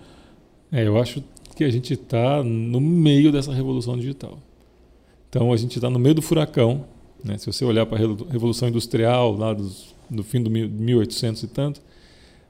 É, 0.72 0.86
eu 0.86 0.98
acho 0.98 1.22
que 1.54 1.64
a 1.64 1.70
gente 1.70 1.92
está 1.92 2.42
no 2.42 2.80
meio 2.80 3.30
dessa 3.30 3.52
revolução 3.52 3.96
digital. 3.96 4.38
Então 5.28 5.52
a 5.52 5.56
gente 5.56 5.76
está 5.76 5.90
no 5.90 5.98
meio 5.98 6.14
do 6.14 6.22
furacão. 6.22 6.84
Né? 7.22 7.36
Se 7.36 7.46
você 7.46 7.64
olhar 7.64 7.84
para 7.84 7.98
a 7.98 8.00
revolução 8.30 8.68
industrial 8.68 9.36
lá 9.36 9.52
dos, 9.52 9.94
do 10.08 10.22
fim 10.22 10.42
do 10.42 10.50
1800 10.50 11.42
e 11.42 11.46
tanto, 11.48 11.80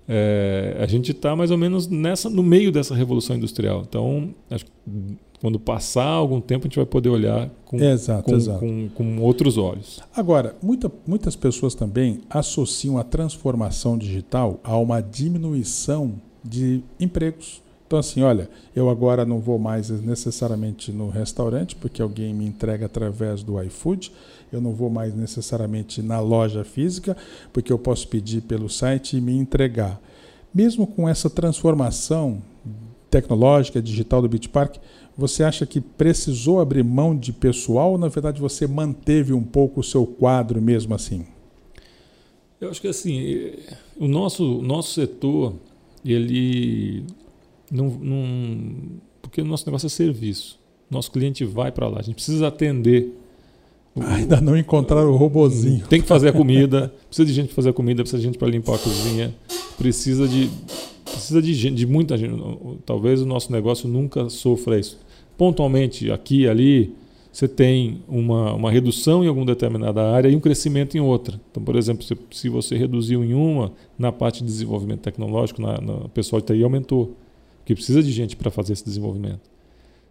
é, 0.09 0.77
a 0.79 0.87
gente 0.87 1.11
está 1.11 1.35
mais 1.35 1.51
ou 1.51 1.59
menos 1.59 1.87
nessa, 1.89 2.31
no 2.31 2.43
meio 2.43 2.71
dessa 2.71 2.95
revolução 2.95 3.37
industrial. 3.37 3.85
Então, 3.89 4.35
acho 4.51 4.65
que 4.65 4.73
quando 5.41 5.59
passar 5.61 6.05
algum 6.05 6.41
tempo, 6.41 6.67
a 6.67 6.69
gente 6.69 6.77
vai 6.77 6.87
poder 6.87 7.11
olhar 7.11 7.49
com, 7.65 7.79
exato, 7.79 8.25
com, 8.25 8.35
exato. 8.35 8.59
com, 8.59 8.89
com 8.95 9.21
outros 9.21 9.57
olhos. 9.57 10.01
Agora, 10.15 10.57
muita, 10.61 10.91
muitas 11.07 11.37
pessoas 11.37 11.75
também 11.75 12.21
associam 12.29 12.99
a 12.99 13.05
transformação 13.05 13.97
digital 13.97 14.59
a 14.65 14.77
uma 14.77 15.01
diminuição 15.01 16.15
de 16.43 16.83
empregos. 16.99 17.63
Então, 17.87 17.99
assim, 17.99 18.23
olha, 18.23 18.51
eu 18.77 18.91
agora 18.91 19.25
não 19.25 19.39
vou 19.39 19.59
mais 19.59 19.89
necessariamente 19.89 20.93
no 20.93 21.09
restaurante, 21.09 21.75
porque 21.75 22.03
alguém 22.03 22.35
me 22.35 22.45
entrega 22.45 22.87
através 22.87 23.43
do 23.43 23.63
iFood. 23.63 24.13
Eu 24.53 24.61
não 24.61 24.75
vou 24.75 24.91
mais 24.91 25.15
necessariamente 25.15 26.03
na 26.03 26.21
loja 26.21 26.65
física, 26.65 27.17
porque 27.53 27.73
eu 27.73 27.79
posso 27.79 28.07
pedir 28.09 28.43
pelo 28.43 28.69
site 28.69 29.17
e 29.17 29.21
me 29.21 29.35
entregar. 29.35 30.01
Mesmo 30.53 30.87
com 30.87 31.09
essa 31.09 31.31
transformação 31.31 32.43
tecnológica, 33.11 33.81
digital 33.81 34.23
do 34.23 34.29
Beach 34.29 34.49
Park, 34.49 34.77
você 35.17 35.43
acha 35.43 35.67
que 35.67 35.81
precisou 35.81 36.61
abrir 36.61 36.85
mão 36.85 37.17
de 37.17 37.33
pessoal 37.33 37.93
ou, 37.93 37.99
na 37.99 38.09
verdade, 38.09 38.41
você 38.41 38.67
manteve 38.67 39.33
um 39.33 39.43
pouco 39.43 39.81
o 39.81 39.85
seu 39.85 40.07
quadro 40.07 40.63
mesmo 40.63 40.95
assim? 40.95 41.27
Eu 42.61 42.71
acho 42.71 42.81
que 42.81 42.89
assim, 42.89 43.53
o 43.97 44.09
nosso, 44.09 44.63
nosso 44.63 44.93
setor, 44.95 45.55
ele 46.05 47.05
não, 47.71 47.89
não. 47.89 48.77
Porque 49.23 49.41
o 49.41 49.45
nosso 49.45 49.67
negócio 49.67 49.87
é 49.87 49.91
serviço. 49.91 50.59
Nosso 50.91 51.11
cliente 51.11 51.45
vai 51.45 51.71
para 51.71 51.87
lá, 51.89 51.99
a 51.99 52.03
gente 52.03 52.15
precisa 52.15 52.49
atender. 52.49 53.15
Ainda 53.95 54.41
não 54.41 54.57
encontraram 54.57 55.11
o 55.11 55.17
robozinho. 55.17 55.85
Tem 55.89 56.01
que 56.01 56.07
fazer 56.07 56.29
a 56.29 56.33
comida, 56.33 56.95
precisa 57.09 57.27
de 57.27 57.33
gente 57.33 57.47
para 57.47 57.57
fazer 57.57 57.71
a 57.71 57.73
comida, 57.73 58.03
precisa 58.03 58.19
de 58.19 58.27
gente 58.27 58.39
para 58.39 58.49
limpar 58.49 58.77
a 58.77 58.79
cozinha, 58.79 59.35
precisa 59.77 60.29
de 60.29 60.49
precisa 61.19 61.43
de 61.43 61.55
gente, 61.55 61.75
de 61.75 61.87
muita 61.87 62.17
gente. 62.17 62.35
Talvez 62.85 63.21
o 63.21 63.27
nosso 63.27 63.53
negócio 63.53 63.89
nunca 63.89 64.29
sofra 64.29 64.79
isso. 64.79 64.99
Pontualmente, 65.37 66.11
aqui 66.11 66.43
e 66.43 66.49
ali, 66.49 66.95
você 67.31 67.47
tem 67.47 68.03
uma, 68.09 68.55
uma 68.55 68.71
redução 68.71 69.23
em 69.25 69.29
alguma 69.29 69.47
determinada 69.47 70.03
área 70.03 70.29
e 70.29 70.35
um 70.35 70.41
crescimento 70.41 70.97
em 70.97 71.01
outra. 71.01 71.41
Então, 71.51 71.63
por 71.63 71.77
exemplo, 71.77 72.03
se, 72.05 72.17
se 72.31 72.49
você 72.49 72.77
reduziu 72.77 73.23
em 73.25 73.35
uma, 73.35 73.73
na 73.99 74.11
parte 74.11 74.41
de 74.41 74.47
desenvolvimento 74.47 75.01
tecnológico, 75.01 75.63
na, 75.63 75.81
na 75.81 76.09
pessoal 76.09 76.41
de 76.41 76.47
TI 76.47 76.63
aumentou 76.63 77.15
porque 77.69 77.75
precisa 77.75 78.03
de 78.03 78.11
gente 78.11 78.35
para 78.35 78.51
fazer 78.51 78.73
esse 78.73 78.85
desenvolvimento. 78.85 79.43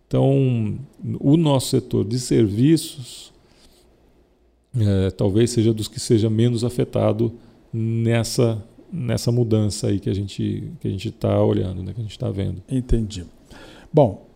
Então, 0.08 0.78
o 1.20 1.36
nosso 1.36 1.70
setor 1.70 2.06
de 2.06 2.20
serviços 2.20 3.34
é, 4.80 5.10
talvez 5.10 5.50
seja 5.50 5.74
dos 5.74 5.88
que 5.88 6.00
seja 6.00 6.30
menos 6.30 6.64
afetado 6.64 7.34
nessa 7.74 8.64
nessa 8.92 9.32
mudança 9.32 9.88
aí 9.88 10.00
que 10.00 10.10
a 10.10 10.14
gente 10.14 10.72
que 10.80 10.88
a 10.88 10.92
gente 10.92 11.10
está 11.10 11.42
olhando, 11.42 11.84
né, 11.84 11.94
que 11.94 12.00
a 12.00 12.04
gente 12.04 12.12
está 12.12 12.30
vendo. 12.30 12.62
Entendi. 12.70 13.26
Bom, 13.92 14.28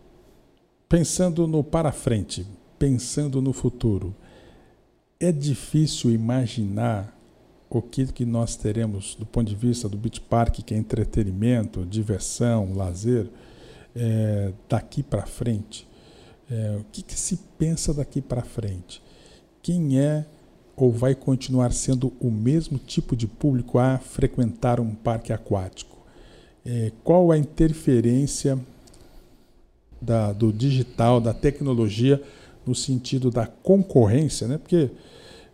pensando 0.88 1.46
no 1.46 1.62
para 1.62 1.92
frente, 1.92 2.46
pensando 2.78 3.40
no 3.40 3.52
futuro, 3.52 4.14
é 5.18 5.30
difícil 5.30 6.10
imaginar 6.10 7.16
o 7.70 7.80
que, 7.80 8.06
que 8.06 8.24
nós 8.24 8.56
teremos 8.56 9.14
do 9.14 9.24
ponto 9.24 9.48
de 9.48 9.54
vista 9.54 9.88
do 9.88 9.96
Beach 9.96 10.20
Park, 10.20 10.56
que 10.64 10.74
é 10.74 10.76
entretenimento, 10.76 11.86
diversão, 11.86 12.74
lazer, 12.74 13.30
é, 13.96 14.52
daqui 14.68 15.02
para 15.02 15.24
frente. 15.24 15.88
É, 16.50 16.76
o 16.78 16.84
que, 16.92 17.02
que 17.02 17.14
se 17.14 17.38
pensa 17.56 17.94
daqui 17.94 18.20
para 18.20 18.42
frente? 18.42 19.02
Quem 19.62 19.98
é 19.98 20.26
ou 20.76 20.90
vai 20.90 21.14
continuar 21.14 21.72
sendo 21.72 22.12
o 22.20 22.30
mesmo 22.30 22.78
tipo 22.78 23.14
de 23.14 23.26
público 23.26 23.78
a 23.78 23.98
frequentar 23.98 24.80
um 24.80 24.94
parque 24.94 25.32
aquático? 25.32 25.98
É, 26.64 26.92
qual 27.02 27.32
a 27.32 27.38
interferência 27.38 28.58
da, 30.00 30.32
do 30.32 30.52
digital, 30.52 31.20
da 31.20 31.34
tecnologia, 31.34 32.22
no 32.66 32.74
sentido 32.74 33.30
da 33.30 33.46
concorrência? 33.46 34.46
Né? 34.46 34.58
Porque 34.58 34.90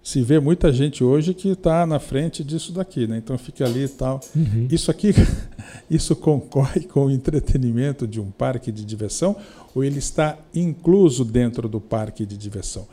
se 0.02 0.22
vê 0.22 0.40
muita 0.40 0.72
gente 0.72 1.04
hoje 1.04 1.34
que 1.34 1.50
está 1.50 1.86
na 1.86 1.98
frente 1.98 2.42
disso 2.42 2.72
daqui, 2.72 3.06
né? 3.06 3.18
Então 3.18 3.36
fica 3.36 3.64
ali 3.64 3.84
e 3.84 3.88
tal. 3.88 4.20
Uhum. 4.34 4.66
Isso 4.70 4.90
aqui, 4.90 5.12
isso 5.90 6.16
concorre 6.16 6.80
com 6.80 7.06
o 7.06 7.10
entretenimento 7.10 8.06
de 8.06 8.20
um 8.20 8.30
parque 8.30 8.72
de 8.72 8.84
diversão 8.84 9.36
ou 9.74 9.84
ele 9.84 9.98
está 9.98 10.38
incluso 10.54 11.24
dentro 11.24 11.68
do 11.68 11.80
parque 11.80 12.24
de 12.24 12.36
diversão? 12.36 12.86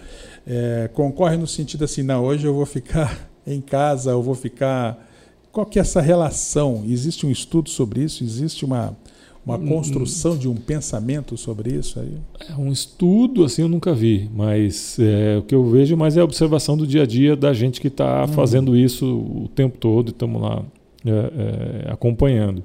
É, 0.46 0.90
concorre 0.94 1.38
no 1.38 1.48
sentido 1.48 1.86
assim, 1.86 2.04
não, 2.04 2.24
hoje 2.24 2.46
eu 2.46 2.54
vou 2.54 2.66
ficar 2.66 3.30
em 3.48 3.62
casa, 3.62 4.12
eu 4.12 4.22
vou 4.22 4.36
ficar. 4.36 5.10
Qual 5.52 5.66
que 5.66 5.80
é 5.80 5.82
essa 5.82 6.02
relação? 6.02 6.84
Existe 6.86 7.26
um 7.26 7.32
estudo 7.32 7.70
sobre 7.70 8.04
isso? 8.04 8.24
Existe 8.24 8.66
uma 8.66 8.96
uma 9.46 9.60
construção 9.60 10.36
de 10.36 10.50
um 10.50 10.56
pensamento 10.56 11.38
sobre 11.38 11.72
isso 11.74 12.00
aí? 12.00 12.18
É 12.50 12.60
um 12.60 12.72
estudo, 12.72 13.44
assim, 13.44 13.62
eu 13.62 13.68
nunca 13.70 13.94
vi, 13.94 14.30
mas 14.34 14.98
é, 15.00 15.38
o 15.38 15.44
que 15.44 15.54
eu 15.54 15.64
vejo 15.70 15.96
mais 15.96 16.18
é 16.18 16.22
a 16.22 16.24
observação 16.24 16.76
do 16.76 16.88
dia 16.88 17.04
a 17.04 17.06
dia 17.06 17.36
da 17.36 17.54
gente 17.54 17.80
que 17.80 17.88
está 17.88 18.24
hum. 18.24 18.28
fazendo 18.30 18.76
isso 18.76 19.06
o 19.06 19.48
tempo 19.50 19.78
todo 19.78 20.10
e 20.10 20.12
estamos 20.12 20.42
lá 20.42 20.64
é, 21.06 21.10
é, 21.10 21.92
acompanhando. 21.92 22.64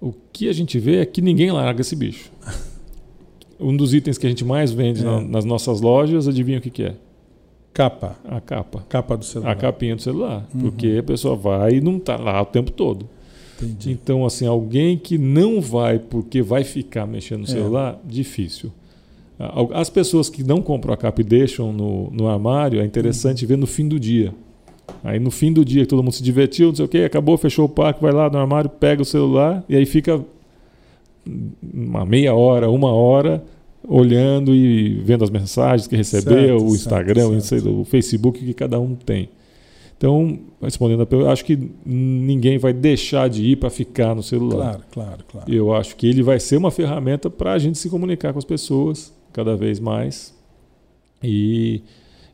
O 0.00 0.12
que 0.32 0.48
a 0.48 0.52
gente 0.52 0.80
vê 0.80 0.96
é 0.96 1.06
que 1.06 1.22
ninguém 1.22 1.52
larga 1.52 1.80
esse 1.80 1.94
bicho. 1.94 2.30
Um 3.60 3.76
dos 3.76 3.94
itens 3.94 4.18
que 4.18 4.26
a 4.26 4.28
gente 4.28 4.44
mais 4.44 4.72
vende 4.72 5.04
na, 5.04 5.20
é. 5.20 5.24
nas 5.24 5.44
nossas 5.44 5.80
lojas, 5.80 6.26
adivinha 6.26 6.58
o 6.58 6.60
que, 6.60 6.68
que 6.68 6.82
é? 6.82 6.96
Capa. 7.72 8.16
A 8.24 8.40
capa. 8.40 8.84
Capa 8.88 9.16
do 9.16 9.24
celular. 9.24 9.52
A 9.52 9.54
capinha 9.54 9.94
do 9.94 10.02
celular. 10.02 10.48
Uhum. 10.52 10.62
Porque 10.62 10.96
a 10.98 11.02
pessoa 11.02 11.36
vai 11.36 11.74
e 11.74 11.80
não 11.80 11.96
está 11.96 12.16
lá 12.16 12.42
o 12.42 12.46
tempo 12.46 12.72
todo. 12.72 13.08
Entendi. 13.60 13.92
Então, 13.92 14.24
assim, 14.24 14.46
alguém 14.46 14.96
que 14.96 15.18
não 15.18 15.60
vai 15.60 15.98
porque 15.98 16.42
vai 16.42 16.64
ficar 16.64 17.06
mexendo 17.06 17.40
no 17.40 17.46
é. 17.46 17.48
celular, 17.48 18.00
difícil. 18.04 18.72
As 19.74 19.90
pessoas 19.90 20.28
que 20.28 20.44
não 20.44 20.62
compram 20.62 20.94
a 20.94 20.96
capa 20.96 21.20
e 21.20 21.24
deixam 21.24 21.72
no, 21.72 22.10
no 22.10 22.28
armário, 22.28 22.80
é 22.80 22.84
interessante 22.84 23.44
ver 23.44 23.58
no 23.58 23.66
fim 23.66 23.88
do 23.88 23.98
dia. 23.98 24.32
Aí 25.02 25.18
no 25.18 25.30
fim 25.30 25.52
do 25.52 25.64
dia, 25.64 25.84
todo 25.84 26.02
mundo 26.02 26.12
se 26.12 26.22
divertiu, 26.22 26.68
não 26.68 26.74
sei 26.74 26.84
o 26.84 26.88
quê, 26.88 26.98
acabou, 26.98 27.36
fechou 27.36 27.64
o 27.64 27.68
parque, 27.68 28.00
vai 28.00 28.12
lá 28.12 28.30
no 28.30 28.38
armário, 28.38 28.70
pega 28.70 29.02
o 29.02 29.04
celular 29.04 29.64
e 29.68 29.74
aí 29.74 29.84
fica 29.84 30.24
uma 31.74 32.04
meia 32.04 32.34
hora, 32.34 32.70
uma 32.70 32.92
hora 32.92 33.42
olhando 33.86 34.54
e 34.54 35.00
vendo 35.00 35.24
as 35.24 35.30
mensagens 35.30 35.88
que 35.88 35.96
recebeu, 35.96 36.58
certo, 36.58 36.64
o 36.64 36.74
Instagram, 36.74 37.40
certo, 37.40 37.80
o 37.80 37.84
Facebook 37.84 38.38
que 38.44 38.54
cada 38.54 38.78
um 38.78 38.94
tem. 38.94 39.28
Então, 39.96 40.38
respondendo 40.60 41.02
a 41.02 41.06
pergunta, 41.06 41.30
acho 41.30 41.44
que 41.44 41.70
ninguém 41.86 42.58
vai 42.58 42.72
deixar 42.72 43.28
de 43.28 43.44
ir 43.44 43.56
para 43.56 43.70
ficar 43.70 44.14
no 44.14 44.22
celular. 44.22 44.72
Claro, 44.72 44.82
claro, 44.90 45.24
claro. 45.28 45.52
Eu 45.52 45.72
acho 45.72 45.94
que 45.96 46.06
ele 46.06 46.22
vai 46.22 46.40
ser 46.40 46.56
uma 46.56 46.70
ferramenta 46.70 47.30
para 47.30 47.52
a 47.52 47.58
gente 47.58 47.78
se 47.78 47.88
comunicar 47.88 48.32
com 48.32 48.38
as 48.38 48.44
pessoas 48.44 49.12
cada 49.32 49.56
vez 49.56 49.78
mais 49.78 50.34
e, 51.22 51.82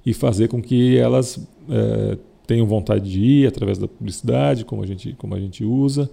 e 0.04 0.14
fazer 0.14 0.48
com 0.48 0.62
que 0.62 0.96
elas 0.96 1.46
é, 1.68 2.18
tenham 2.46 2.66
vontade 2.66 3.10
de 3.10 3.20
ir 3.20 3.46
através 3.46 3.76
da 3.76 3.86
publicidade, 3.86 4.64
como 4.64 4.82
a 4.82 4.86
gente, 4.86 5.12
como 5.12 5.34
a 5.34 5.40
gente 5.40 5.62
usa. 5.62 6.10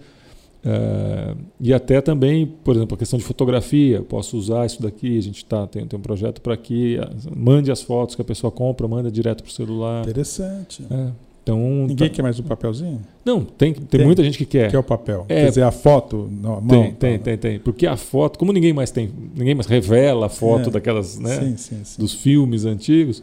Uh, 0.65 1.37
e 1.59 1.71
até 1.71 2.01
também, 2.01 2.47
por 2.47 2.75
exemplo, 2.75 2.95
a 2.95 2.97
questão 2.97 3.19
de 3.19 3.23
fotografia, 3.23 4.01
posso 4.01 4.35
usar 4.35 4.65
isso 4.65 4.81
daqui, 4.81 5.15
a 5.15 5.21
gente 5.21 5.45
tá, 5.45 5.67
tem, 5.67 5.85
tem 5.85 5.99
um 5.99 6.01
projeto 6.01 6.41
para 6.41 6.57
que 6.57 6.97
mande 7.35 7.71
as 7.71 7.83
fotos 7.83 8.15
que 8.15 8.21
a 8.23 8.25
pessoa 8.25 8.49
compra, 8.49 8.87
manda 8.87 9.11
direto 9.11 9.43
para 9.43 9.49
o 9.51 9.53
celular. 9.53 10.01
Interessante. 10.01 10.83
É, 10.89 11.11
então, 11.45 11.59
Ninguém 11.59 12.09
tá... 12.09 12.15
quer 12.15 12.21
mais 12.23 12.39
um 12.39 12.43
papelzinho? 12.43 13.01
Não, 13.23 13.45
tem, 13.45 13.71
tem, 13.71 13.83
tem, 13.85 14.03
muita 14.03 14.23
gente 14.23 14.35
que 14.35 14.47
quer. 14.47 14.71
Quer 14.71 14.79
o 14.79 14.83
papel. 14.83 15.27
É, 15.29 15.43
quer 15.43 15.49
dizer, 15.49 15.61
a 15.61 15.69
foto 15.69 16.27
na 16.41 16.59
mão. 16.59 16.67
Tem, 16.67 16.93
tem, 16.93 17.19
tem, 17.19 17.37
tem. 17.37 17.59
Porque 17.59 17.85
a 17.85 17.95
foto, 17.95 18.39
como 18.39 18.51
ninguém 18.51 18.73
mais 18.73 18.89
tem, 18.89 19.11
ninguém 19.35 19.53
mais 19.53 19.67
revela 19.67 20.25
a 20.25 20.29
foto 20.29 20.69
é. 20.69 20.71
daquelas, 20.71 21.19
né? 21.19 21.39
Sim, 21.39 21.55
sim, 21.55 21.81
sim. 21.83 22.01
Dos 22.01 22.15
filmes 22.15 22.65
antigos, 22.65 23.21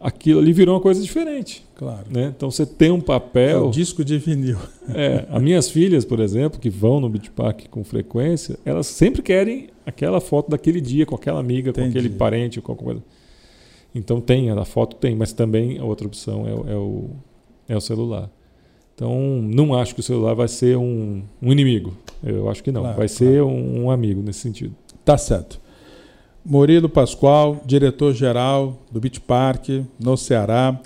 aquilo 0.00 0.38
ali 0.38 0.52
virou 0.52 0.76
uma 0.76 0.80
coisa 0.80 1.02
diferente. 1.02 1.66
Claro. 1.74 2.06
Né? 2.08 2.32
Então 2.36 2.52
você 2.52 2.64
tem 2.64 2.92
um 2.92 3.00
papel. 3.00 3.64
É 3.64 3.66
o 3.66 3.70
disco 3.70 4.04
de 4.04 4.16
vinil. 4.16 4.58
É, 4.92 5.24
as 5.30 5.40
minhas 5.40 5.70
filhas, 5.70 6.04
por 6.04 6.18
exemplo, 6.18 6.58
que 6.58 6.68
vão 6.68 6.98
no 7.00 7.08
Beach 7.08 7.30
Park 7.30 7.68
com 7.70 7.84
frequência, 7.84 8.58
elas 8.64 8.88
sempre 8.88 9.22
querem 9.22 9.68
aquela 9.86 10.20
foto 10.20 10.50
daquele 10.50 10.80
dia 10.80 11.06
com 11.06 11.14
aquela 11.14 11.38
amiga, 11.38 11.70
Entendi. 11.70 11.92
com 11.92 11.98
aquele 11.98 12.14
parente, 12.14 12.60
com 12.60 12.72
alguma 12.72 12.94
coisa. 12.94 13.04
Então 13.94 14.20
tem, 14.20 14.50
a 14.50 14.64
foto 14.64 14.96
tem, 14.96 15.14
mas 15.14 15.32
também 15.32 15.78
a 15.78 15.84
outra 15.84 16.08
opção 16.08 16.44
é, 16.46 16.72
é 16.72 16.76
o 16.76 17.10
é 17.70 17.76
o 17.76 17.80
celular. 17.80 18.28
Então, 18.94 19.16
não 19.42 19.72
acho 19.72 19.94
que 19.94 20.00
o 20.00 20.02
celular 20.02 20.34
vai 20.34 20.48
ser 20.48 20.76
um, 20.76 21.22
um 21.40 21.52
inimigo. 21.52 21.96
Eu 22.22 22.50
acho 22.50 22.62
que 22.62 22.72
não. 22.72 22.82
Claro, 22.82 22.96
vai 22.98 23.08
claro. 23.08 23.18
ser 23.18 23.42
um, 23.42 23.84
um, 23.84 23.90
amigo 23.90 24.20
nesse 24.22 24.40
sentido. 24.40 24.74
Tá 25.04 25.16
certo. 25.16 25.60
Murilo 26.44 26.88
Pascoal, 26.88 27.62
diretor-geral 27.64 28.76
do 28.90 29.00
Beach 29.00 29.20
Park 29.20 29.68
no 29.98 30.16
Ceará. 30.16 30.78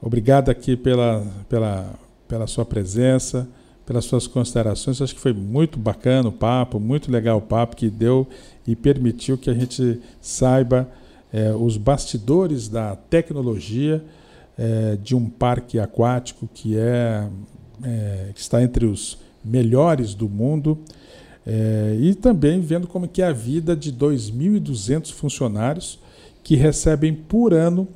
Obrigado 0.00 0.48
aqui 0.48 0.76
pela, 0.76 1.26
pela, 1.48 1.90
pela 2.28 2.46
sua 2.46 2.64
presença, 2.64 3.48
pelas 3.84 4.04
suas 4.04 4.26
considerações. 4.26 5.02
Acho 5.02 5.14
que 5.14 5.20
foi 5.20 5.32
muito 5.32 5.78
bacana 5.78 6.28
o 6.28 6.32
papo, 6.32 6.78
muito 6.78 7.10
legal 7.10 7.38
o 7.38 7.42
papo 7.42 7.74
que 7.74 7.90
deu 7.90 8.26
e 8.66 8.76
permitiu 8.76 9.36
que 9.36 9.50
a 9.50 9.54
gente 9.54 10.00
saiba 10.20 10.88
é, 11.32 11.52
os 11.52 11.76
bastidores 11.76 12.68
da 12.68 12.94
tecnologia 12.94 14.04
é, 14.58 14.96
de 14.96 15.14
um 15.14 15.30
parque 15.30 15.78
aquático 15.78 16.48
que 16.52 16.76
é, 16.76 17.28
é, 17.82 18.30
que 18.34 18.40
está 18.40 18.60
entre 18.60 18.84
os 18.86 19.18
melhores 19.44 20.14
do 20.14 20.28
mundo 20.28 20.78
é, 21.46 21.96
e 22.00 22.14
também 22.14 22.60
vendo 22.60 22.88
como 22.88 23.06
que 23.06 23.22
é 23.22 23.26
a 23.26 23.32
vida 23.32 23.76
de 23.76 23.92
2.200 23.92 25.12
funcionários 25.12 25.98
que 26.42 26.56
recebem 26.56 27.14
por 27.14 27.54
ano 27.54 27.86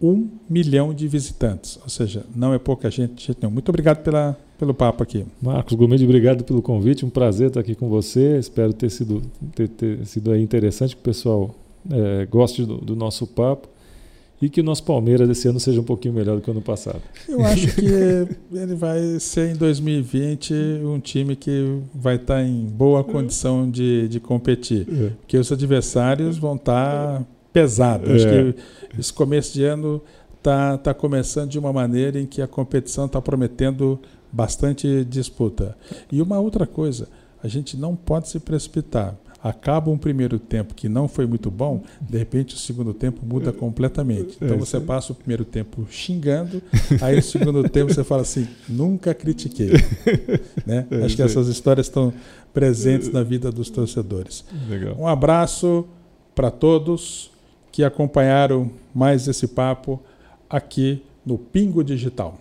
um 0.00 0.28
milhão 0.50 0.92
de 0.92 1.06
visitantes. 1.08 1.78
Ou 1.82 1.88
seja, 1.88 2.26
não 2.34 2.52
é 2.52 2.58
pouca 2.58 2.90
gente. 2.90 3.34
Muito 3.48 3.68
obrigado 3.68 4.02
pela, 4.02 4.36
pelo 4.58 4.74
papo 4.74 5.02
aqui. 5.02 5.24
Marcos 5.40 5.74
Gomes, 5.74 6.02
obrigado 6.02 6.44
pelo 6.44 6.60
convite. 6.60 7.06
Um 7.06 7.10
prazer 7.10 7.48
estar 7.48 7.60
aqui 7.60 7.74
com 7.74 7.88
você. 7.88 8.38
Espero 8.38 8.72
ter 8.72 8.90
sido, 8.90 9.22
ter, 9.54 9.68
ter 9.68 10.04
sido 10.04 10.36
interessante, 10.36 10.96
que 10.96 11.00
o 11.00 11.04
pessoal 11.04 11.54
é, 11.90 12.26
goste 12.26 12.64
do, 12.64 12.78
do 12.78 12.96
nosso 12.96 13.26
papo 13.26 13.68
e 14.42 14.48
que 14.48 14.60
o 14.60 14.64
nosso 14.64 14.82
Palmeiras 14.82 15.30
esse 15.30 15.46
ano 15.46 15.60
seja 15.60 15.80
um 15.80 15.84
pouquinho 15.84 16.12
melhor 16.12 16.34
do 16.34 16.42
que 16.42 16.50
o 16.50 16.52
ano 16.52 16.60
passado. 16.60 17.00
Eu 17.28 17.44
acho 17.46 17.68
que 17.76 17.86
ele 18.52 18.74
vai 18.74 19.20
ser 19.20 19.52
em 19.52 19.56
2020 19.56 20.52
um 20.84 20.98
time 20.98 21.36
que 21.36 21.78
vai 21.94 22.16
estar 22.16 22.42
em 22.42 22.64
boa 22.64 23.04
condição 23.04 23.70
de, 23.70 24.08
de 24.08 24.18
competir, 24.18 24.84
é. 24.90 25.10
porque 25.20 25.38
os 25.38 25.52
adversários 25.52 26.36
vão 26.36 26.56
estar 26.56 27.24
pesados. 27.52 28.10
É. 28.10 28.14
Acho 28.14 28.26
que 28.26 28.98
esse 28.98 29.12
começo 29.12 29.54
de 29.54 29.64
ano 29.64 30.02
está 30.36 30.76
tá 30.76 30.92
começando 30.92 31.48
de 31.48 31.58
uma 31.58 31.72
maneira 31.72 32.18
em 32.18 32.26
que 32.26 32.42
a 32.42 32.48
competição 32.48 33.06
está 33.06 33.22
prometendo 33.22 34.00
bastante 34.32 35.04
disputa. 35.04 35.76
E 36.10 36.20
uma 36.20 36.40
outra 36.40 36.66
coisa, 36.66 37.06
a 37.40 37.46
gente 37.46 37.76
não 37.76 37.94
pode 37.94 38.28
se 38.28 38.40
precipitar 38.40 39.16
acaba 39.42 39.90
um 39.90 39.98
primeiro 39.98 40.38
tempo 40.38 40.74
que 40.74 40.88
não 40.88 41.08
foi 41.08 41.26
muito 41.26 41.50
bom, 41.50 41.82
de 42.00 42.16
repente 42.16 42.54
o 42.54 42.58
segundo 42.58 42.94
tempo 42.94 43.26
muda 43.26 43.52
completamente. 43.52 44.36
Então 44.40 44.56
você 44.56 44.78
passa 44.78 45.12
o 45.12 45.14
primeiro 45.14 45.44
tempo 45.44 45.86
xingando, 45.90 46.62
aí 47.00 47.16
no 47.16 47.22
segundo 47.22 47.62
tempo 47.68 47.92
você 47.92 48.04
fala 48.04 48.22
assim, 48.22 48.46
nunca 48.68 49.12
critiquei. 49.12 49.70
né? 50.64 50.86
É 50.90 51.04
Acho 51.04 51.16
que 51.16 51.22
essas 51.22 51.48
histórias 51.48 51.86
estão 51.86 52.12
presentes 52.54 53.10
na 53.10 53.22
vida 53.22 53.50
dos 53.50 53.68
torcedores. 53.68 54.44
Legal. 54.68 54.94
Um 54.98 55.08
abraço 55.08 55.86
para 56.34 56.50
todos 56.50 57.30
que 57.72 57.82
acompanharam 57.82 58.70
mais 58.94 59.26
esse 59.26 59.48
papo 59.48 60.00
aqui 60.48 61.02
no 61.24 61.38
Pingo 61.38 61.82
Digital. 61.82 62.38